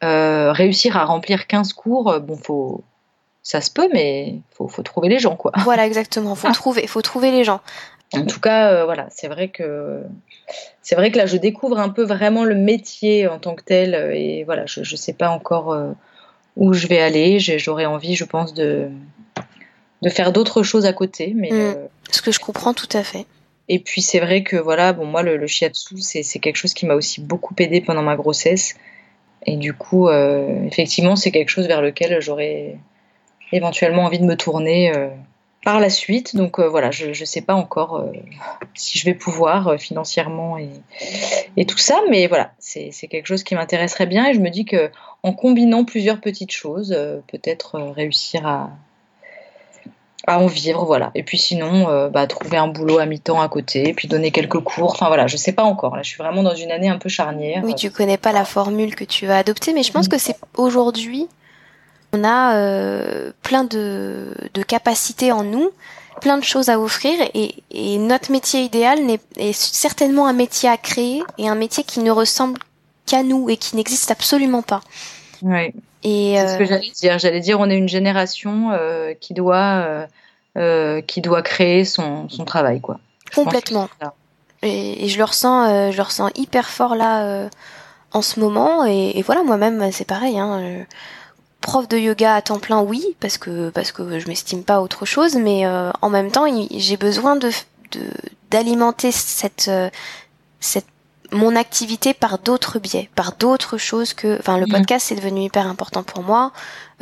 réussir 0.00 0.96
à 0.96 1.04
remplir 1.04 1.46
15 1.46 1.74
cours, 1.74 2.18
bon, 2.20 2.36
faut, 2.36 2.82
ça 3.48 3.62
se 3.62 3.70
peut, 3.70 3.88
mais 3.94 4.40
faut, 4.50 4.68
faut 4.68 4.82
trouver 4.82 5.08
les 5.08 5.18
gens, 5.18 5.34
quoi. 5.34 5.52
Voilà, 5.64 5.86
exactement. 5.86 6.34
Faut 6.34 6.52
trouver, 6.52 6.86
faut 6.86 7.00
trouver 7.00 7.30
les 7.30 7.44
gens. 7.44 7.62
En 8.12 8.26
tout 8.26 8.40
cas, 8.40 8.72
euh, 8.72 8.84
voilà, 8.84 9.06
c'est 9.10 9.26
vrai 9.26 9.48
que 9.48 10.02
c'est 10.82 10.94
vrai 10.96 11.10
que 11.10 11.16
là, 11.16 11.24
je 11.24 11.38
découvre 11.38 11.78
un 11.78 11.88
peu 11.88 12.02
vraiment 12.02 12.44
le 12.44 12.54
métier 12.54 13.26
en 13.26 13.38
tant 13.38 13.54
que 13.54 13.62
tel, 13.64 13.94
euh, 13.94 14.12
et 14.14 14.44
voilà, 14.44 14.66
je 14.66 14.80
ne 14.80 14.96
sais 14.96 15.14
pas 15.14 15.30
encore 15.30 15.72
euh, 15.72 15.92
où 16.56 16.74
je 16.74 16.88
vais 16.88 17.00
aller. 17.00 17.38
J'aurais 17.40 17.86
envie, 17.86 18.16
je 18.16 18.24
pense, 18.24 18.52
de 18.52 18.90
de 20.02 20.10
faire 20.10 20.30
d'autres 20.30 20.62
choses 20.62 20.84
à 20.84 20.92
côté, 20.92 21.32
mais 21.34 21.50
mm. 21.50 21.76
ce 22.10 22.20
que 22.20 22.32
je 22.32 22.40
comprends 22.40 22.74
tout 22.74 22.90
à 22.92 23.02
fait. 23.02 23.24
Et 23.70 23.78
puis 23.78 24.02
c'est 24.02 24.20
vrai 24.20 24.42
que 24.42 24.56
voilà, 24.56 24.92
bon 24.92 25.06
moi 25.06 25.22
le, 25.22 25.38
le 25.38 25.46
shiatsu 25.46 25.96
c'est 26.00 26.38
quelque 26.38 26.56
chose 26.56 26.74
qui 26.74 26.84
m'a 26.84 26.94
aussi 26.94 27.22
beaucoup 27.22 27.54
aidé 27.58 27.80
pendant 27.80 28.02
ma 28.02 28.16
grossesse, 28.16 28.76
et 29.46 29.56
du 29.56 29.72
coup 29.72 30.08
effectivement 30.10 31.16
c'est 31.16 31.30
quelque 31.30 31.50
chose 31.50 31.66
vers 31.66 31.82
lequel 31.82 32.20
j'aurais 32.20 32.78
éventuellement 33.52 34.04
envie 34.04 34.18
de 34.18 34.24
me 34.24 34.36
tourner 34.36 34.94
euh, 34.94 35.08
par 35.64 35.80
la 35.80 35.90
suite. 35.90 36.36
Donc 36.36 36.58
euh, 36.58 36.68
voilà, 36.68 36.90
je 36.90 37.08
ne 37.08 37.26
sais 37.26 37.40
pas 37.40 37.54
encore 37.54 37.96
euh, 37.96 38.12
si 38.74 38.98
je 38.98 39.04
vais 39.04 39.14
pouvoir 39.14 39.78
financièrement 39.78 40.58
et, 40.58 40.70
et, 41.56 41.66
tout 41.66 41.78
ça, 41.78 42.00
mais 42.10 42.26
voilà, 42.26 42.52
c'est 42.58 42.90
quelque 43.08 43.26
chose 43.26 43.42
qui 43.42 43.54
m'intéresserait 43.54 44.06
bien 44.06 44.28
et 44.28 44.34
je 44.34 44.40
me 44.40 44.50
dis 44.50 44.64
que 44.64 44.90
en 45.22 45.32
combinant 45.32 45.84
plusieurs 45.84 46.20
petites 46.20 46.52
choses, 46.52 46.96
peut-être 47.26 47.78
réussir 47.80 48.46
à, 48.46 48.70
à 50.28 50.38
en 50.38 50.46
vivre, 50.46 50.84
voilà. 50.84 51.10
Et 51.16 51.24
puis 51.24 51.38
sinon, 51.38 52.08
bah, 52.10 52.28
trouver 52.28 52.56
un 52.56 52.68
boulot 52.68 52.98
à 52.98 53.06
mi-temps 53.06 53.40
à 53.40 53.48
côté, 53.48 53.92
puis 53.94 54.06
donner 54.06 54.30
quelques 54.30 54.60
cours. 54.60 54.92
Enfin 54.92 55.08
voilà, 55.08 55.26
je 55.26 55.36
sais 55.36 55.50
pas 55.50 55.64
encore. 55.64 55.96
Là, 55.96 56.02
je 56.02 56.10
suis 56.10 56.18
vraiment 56.18 56.44
dans 56.44 56.54
une 56.54 56.70
année 56.70 56.88
un 56.88 56.98
peu 56.98 57.08
charnière. 57.08 57.62
Oui, 57.64 57.74
tu 57.74 57.90
connais 57.90 58.16
pas 58.16 58.30
la 58.30 58.44
formule 58.44 58.94
que 58.94 59.04
tu 59.04 59.26
vas 59.26 59.38
adopter, 59.38 59.72
mais 59.72 59.82
je 59.82 59.90
pense 59.90 60.06
mm. 60.06 60.10
que 60.10 60.18
c'est 60.18 60.36
aujourd'hui 60.56 61.26
on 62.12 62.24
a 62.24 62.56
euh, 62.56 63.32
plein 63.42 63.64
de, 63.64 64.32
de, 64.54 64.62
capacités 64.62 65.32
en 65.32 65.42
nous, 65.42 65.70
plein 66.20 66.38
de 66.38 66.44
choses 66.44 66.68
à 66.68 66.80
offrir 66.80 67.14
et, 67.34 67.54
et 67.70 67.98
notre 67.98 68.32
métier 68.32 68.62
idéal 68.62 68.98
est, 69.36 69.52
certainement 69.52 70.26
un 70.26 70.32
métier 70.32 70.68
à 70.68 70.76
créer 70.76 71.22
et 71.36 71.48
un 71.48 71.54
métier 71.54 71.84
qui 71.84 72.00
ne 72.00 72.10
ressemble 72.10 72.58
qu'à 73.06 73.22
nous 73.22 73.48
et 73.50 73.56
qui 73.56 73.76
n'existe 73.76 74.10
absolument 74.10 74.62
pas. 74.62 74.80
Oui. 75.42 75.72
Et 76.04 76.34
c'est 76.36 76.48
ce 76.48 76.58
que 76.58 76.62
euh, 76.62 76.66
j'allais 76.66 76.90
dire. 76.90 77.18
J'allais 77.18 77.40
dire, 77.40 77.60
on 77.60 77.68
est 77.68 77.76
une 77.76 77.88
génération 77.88 78.70
euh, 78.72 79.14
qui 79.20 79.34
doit 79.34 80.06
qui 81.06 81.20
doit 81.20 81.42
créer 81.42 81.84
son, 81.84 82.28
son 82.28 82.44
travail, 82.44 82.80
quoi. 82.80 82.98
complètement. 83.32 83.88
Et, 84.62 85.04
et, 85.04 85.08
je 85.08 85.16
le 85.16 85.22
ressens, 85.22 85.92
je 85.92 85.96
le 85.96 86.02
ressens 86.02 86.30
hyper 86.34 86.68
fort 86.68 86.96
là 86.96 87.48
en 88.10 88.22
ce 88.22 88.40
moment. 88.40 88.84
Et, 88.84 89.16
et 89.16 89.22
voilà, 89.22 89.44
moi-même, 89.44 89.92
c'est 89.92 90.06
pareil. 90.06 90.36
Hein, 90.36 90.84
prof 91.60 91.88
de 91.88 91.98
yoga 91.98 92.34
à 92.34 92.42
temps 92.42 92.58
plein, 92.58 92.80
oui, 92.80 93.16
parce 93.20 93.38
que 93.38 93.70
parce 93.70 93.92
que 93.92 94.18
je 94.18 94.28
m'estime 94.28 94.62
pas 94.62 94.80
autre 94.80 95.06
chose, 95.06 95.36
mais 95.36 95.66
euh, 95.66 95.90
en 96.02 96.10
même 96.10 96.30
temps, 96.30 96.46
j'ai 96.70 96.96
besoin 96.96 97.36
de 97.36 97.50
d'alimenter 98.50 99.12
cette 99.12 99.68
euh, 99.68 99.90
cette 100.60 100.86
mon 101.30 101.56
activité 101.56 102.14
par 102.14 102.38
d'autres 102.38 102.78
biais, 102.78 103.10
par 103.14 103.32
d'autres 103.32 103.76
choses 103.76 104.14
que, 104.14 104.38
enfin, 104.38 104.56
le 104.56 104.64
mm. 104.64 104.70
podcast 104.70 105.06
c'est 105.08 105.14
devenu 105.14 105.42
hyper 105.42 105.66
important 105.66 106.02
pour 106.02 106.22
moi. 106.22 106.52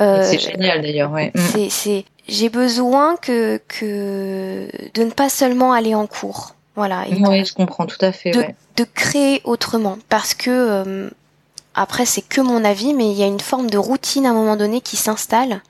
Euh, 0.00 0.24
c'est 0.24 0.38
génial 0.38 0.82
d'ailleurs, 0.82 1.12
ouais. 1.12 1.30
Mm. 1.34 1.40
C'est 1.52 1.70
c'est 1.70 2.04
j'ai 2.28 2.48
besoin 2.48 3.16
que 3.16 3.60
que 3.68 4.68
de 4.94 5.02
ne 5.04 5.10
pas 5.10 5.28
seulement 5.28 5.72
aller 5.72 5.94
en 5.94 6.06
cours, 6.06 6.54
voilà. 6.74 7.04
oui, 7.08 7.44
je 7.44 7.52
comprends 7.52 7.86
tout 7.86 8.02
à 8.04 8.10
fait. 8.10 8.32
De, 8.32 8.38
ouais. 8.40 8.54
de 8.76 8.84
créer 8.84 9.42
autrement, 9.44 9.98
parce 10.08 10.34
que 10.34 11.10
après, 11.76 12.06
c'est 12.06 12.22
que 12.22 12.40
mon 12.40 12.64
avis, 12.64 12.94
mais 12.94 13.10
il 13.10 13.16
y 13.16 13.22
a 13.22 13.26
une 13.26 13.40
forme 13.40 13.68
de 13.68 13.76
routine 13.76 14.24
à 14.24 14.30
un 14.30 14.34
moment 14.34 14.56
donné 14.56 14.80
qui 14.80 14.96
s'installe 14.96 15.62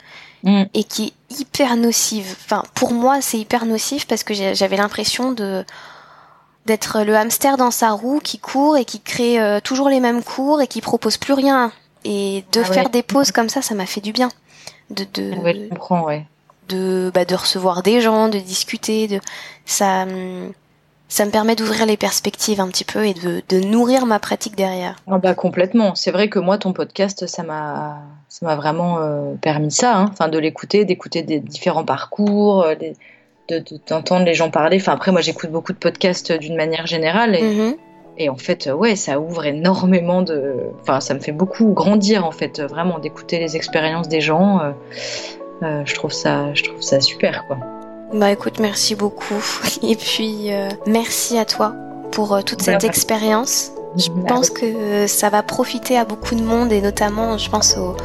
mm. 0.45 0.63
et 0.73 0.85
qui 0.85 1.07
est 1.07 1.41
hyper 1.41 1.77
nocive. 1.77 2.37
Enfin, 2.45 2.63
pour 2.75 2.93
moi, 2.93 3.21
c'est 3.21 3.39
hyper 3.39 3.67
nocif 3.67 4.07
parce 4.07 4.23
que 4.23 4.33
j'avais 4.33 4.77
l'impression 4.77 5.33
de 5.33 5.65
d'être 6.65 7.03
le 7.03 7.15
hamster 7.15 7.57
dans 7.57 7.71
sa 7.71 7.93
roue 7.93 8.19
qui 8.19 8.41
court 8.41 8.77
et 8.77 8.85
qui 8.85 9.01
crée 9.01 9.41
euh, 9.41 9.61
toujours 9.61 9.89
les 9.89 10.01
mêmes 10.01 10.25
cours 10.25 10.61
et 10.61 10.67
qui 10.67 10.81
propose 10.81 11.17
plus 11.17 11.33
rien. 11.33 11.71
Et 12.05 12.45
de 12.53 12.61
ah 12.61 12.73
faire 12.73 12.91
des 12.91 13.05
pauses 13.05 13.31
comme 13.31 13.49
ça, 13.49 13.63
ça 13.63 13.75
m'a 13.77 13.87
fait 13.87 14.01
du 14.01 14.13
bien. 14.13 14.31
De, 14.91 15.05
de, 15.15 15.33
je 15.33 15.69
comprends, 15.69 16.03
ouais. 16.03 16.27
de, 16.69 17.11
bah, 17.15 17.25
de 17.25 17.35
recevoir 17.37 17.83
des 17.85 18.01
gens, 18.01 18.29
de 18.29 18.39
discuter, 18.39 19.07
de 19.09 19.21
ça. 19.65 20.03
Hum, 20.03 20.53
ça 21.09 21.25
me 21.25 21.31
permet 21.31 21.55
d'ouvrir 21.55 21.87
les 21.87 21.97
perspectives 21.97 22.61
un 22.61 22.69
petit 22.69 22.85
peu 22.85 23.07
et 23.07 23.15
de, 23.15 23.43
de 23.49 23.61
nourrir 23.65 24.07
ma 24.07 24.19
pratique 24.19 24.57
derrière. 24.57 24.97
Ah 25.07 25.19
bah 25.19 25.35
complètement. 25.35 25.95
C'est 25.95 26.11
vrai 26.11 26.29
que 26.29 26.39
moi, 26.39 26.59
ton 26.59 26.73
podcast, 26.73 27.27
ça 27.27 27.43
m'a, 27.43 27.99
ça 28.29 28.45
m'a 28.45 28.57
vraiment 28.57 28.99
euh, 28.99 29.35
permis 29.41 29.71
ça. 29.71 29.97
Hein. 29.97 30.07
Enfin, 30.11 30.29
de 30.29 30.39
l'écouter, 30.39 30.85
d'écouter 30.85 31.23
des 31.23 31.39
différents 31.39 31.85
parcours, 31.85 32.65
euh, 32.65 32.75
de, 33.49 33.63
d'entendre 33.89 34.25
les 34.25 34.35
gens 34.35 34.51
parler. 34.51 34.79
Enfin, 34.81 34.93
après, 34.93 35.13
moi, 35.13 35.21
j'écoute 35.21 35.51
beaucoup 35.51 35.73
de 35.73 35.79
podcasts 35.79 36.33
d'une 36.33 36.57
manière 36.57 36.87
générale. 36.89 37.37
Et, 37.37 37.43
mm-hmm. 37.43 37.77
et, 38.19 38.29
en 38.29 38.37
fait, 38.37 38.69
ouais, 38.69 38.97
ça 38.97 39.21
ouvre 39.21 39.47
énormément 39.47 40.23
de. 40.23 40.57
Enfin, 40.81 40.99
ça 41.01 41.15
me 41.15 41.21
fait 41.21 41.33
beaucoup 41.33 41.73
grandir, 41.73 42.27
en 42.27 42.33
fait, 42.33 42.61
vraiment, 42.61 42.99
d'écouter 42.99 43.39
les 43.39 43.55
expériences 43.55 44.09
des 44.09 44.21
gens. 44.21 44.61
Euh, 45.63 45.83
je 45.85 45.95
trouve 45.95 46.13
ça, 46.13 46.53
je 46.53 46.65
trouve 46.65 46.83
ça 46.83 47.01
super, 47.01 47.47
quoi. 47.47 47.59
Bah 48.13 48.31
écoute, 48.31 48.61
merci 48.61 48.95
beaucoup. 48.95 49.43
Et 49.83 49.97
puis, 49.97 50.53
euh, 50.53 50.69
merci 50.87 51.39
à 51.39 51.45
toi 51.45 51.75
pour 52.13 52.35
euh, 52.35 52.43
toute 52.43 52.63
cette 52.63 52.85
expérience. 52.85 53.73
Je 53.97 54.11
pense 54.29 54.51
que 54.51 55.07
ça 55.07 55.31
va 55.31 55.43
profiter 55.43 55.97
à 55.97 56.05
beaucoup 56.05 56.35
de 56.35 56.43
monde 56.43 56.71
et 56.71 56.83
notamment, 56.83 57.39
je 57.39 57.49
pense 57.49 57.79
aux, 57.79 57.97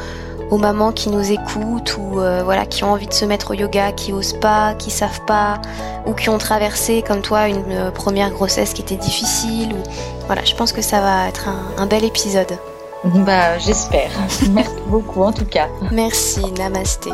aux 0.49 0.57
mamans 0.57 0.93
qui 0.93 1.09
nous 1.09 1.31
écoutent 1.33 1.97
ou 1.97 2.21
euh, 2.21 2.43
voilà 2.45 2.65
qui 2.65 2.85
ont 2.85 2.91
envie 2.93 3.07
de 3.07 3.13
se 3.13 3.25
mettre 3.25 3.51
au 3.51 3.53
yoga, 3.55 3.91
qui 3.91 4.13
osent 4.13 4.39
pas, 4.39 4.73
qui 4.75 4.89
savent 4.89 5.25
pas 5.25 5.59
ou 6.05 6.13
qui 6.13 6.29
ont 6.29 6.37
traversé 6.37 7.03
comme 7.05 7.21
toi 7.21 7.49
une 7.49 7.91
première 7.93 8.31
grossesse 8.31 8.73
qui 8.73 8.81
était 8.81 8.95
difficile. 8.95 9.73
Ou... 9.73 9.83
Voilà, 10.27 10.45
je 10.45 10.55
pense 10.55 10.71
que 10.71 10.81
ça 10.81 11.01
va 11.01 11.27
être 11.27 11.49
un, 11.49 11.83
un 11.83 11.85
bel 11.87 12.05
épisode. 12.05 12.57
Bah 13.03 13.57
j'espère. 13.57 14.11
Merci 14.51 14.75
beaucoup 14.87 15.23
en 15.23 15.33
tout 15.33 15.45
cas. 15.45 15.67
Merci, 15.91 16.41
namasté. 16.53 17.11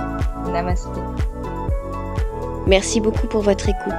Namasté. 0.51 1.01
Merci 2.67 2.99
beaucoup 2.99 3.27
pour 3.27 3.41
votre 3.41 3.69
écoute. 3.69 3.93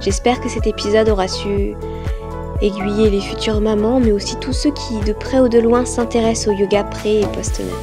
J'espère 0.00 0.40
que 0.40 0.50
cet 0.50 0.66
épisode 0.66 1.08
aura 1.08 1.28
su 1.28 1.74
aiguiller 2.60 3.08
les 3.08 3.22
futures 3.22 3.60
mamans, 3.60 4.00
mais 4.00 4.12
aussi 4.12 4.36
tous 4.36 4.52
ceux 4.52 4.70
qui, 4.72 5.00
de 5.00 5.14
près 5.14 5.40
ou 5.40 5.48
de 5.48 5.58
loin, 5.58 5.86
s'intéressent 5.86 6.54
au 6.54 6.58
yoga 6.58 6.84
pré 6.84 7.20
et 7.20 7.26
post-natal. 7.26 7.74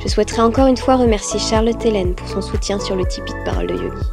Je 0.00 0.08
souhaiterais 0.08 0.42
encore 0.42 0.66
une 0.66 0.76
fois 0.76 0.96
remercier 0.96 1.40
Charlotte 1.40 1.84
Hélène 1.84 2.14
pour 2.14 2.28
son 2.28 2.42
soutien 2.42 2.78
sur 2.78 2.96
le 2.96 3.06
Tipeee 3.06 3.32
de 3.32 3.44
Parole 3.44 3.66
de 3.66 3.74
Yogi. 3.74 4.06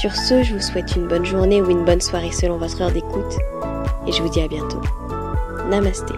Sur 0.00 0.16
ce, 0.16 0.42
je 0.42 0.54
vous 0.54 0.60
souhaite 0.60 0.96
une 0.96 1.06
bonne 1.06 1.26
journée 1.26 1.60
ou 1.60 1.70
une 1.70 1.84
bonne 1.84 2.00
soirée 2.00 2.32
selon 2.32 2.56
votre 2.56 2.80
heure 2.80 2.90
d'écoute, 2.90 3.36
et 4.06 4.12
je 4.12 4.22
vous 4.22 4.30
dis 4.30 4.40
à 4.40 4.48
bientôt. 4.48 4.80
Namasté. 5.70 6.14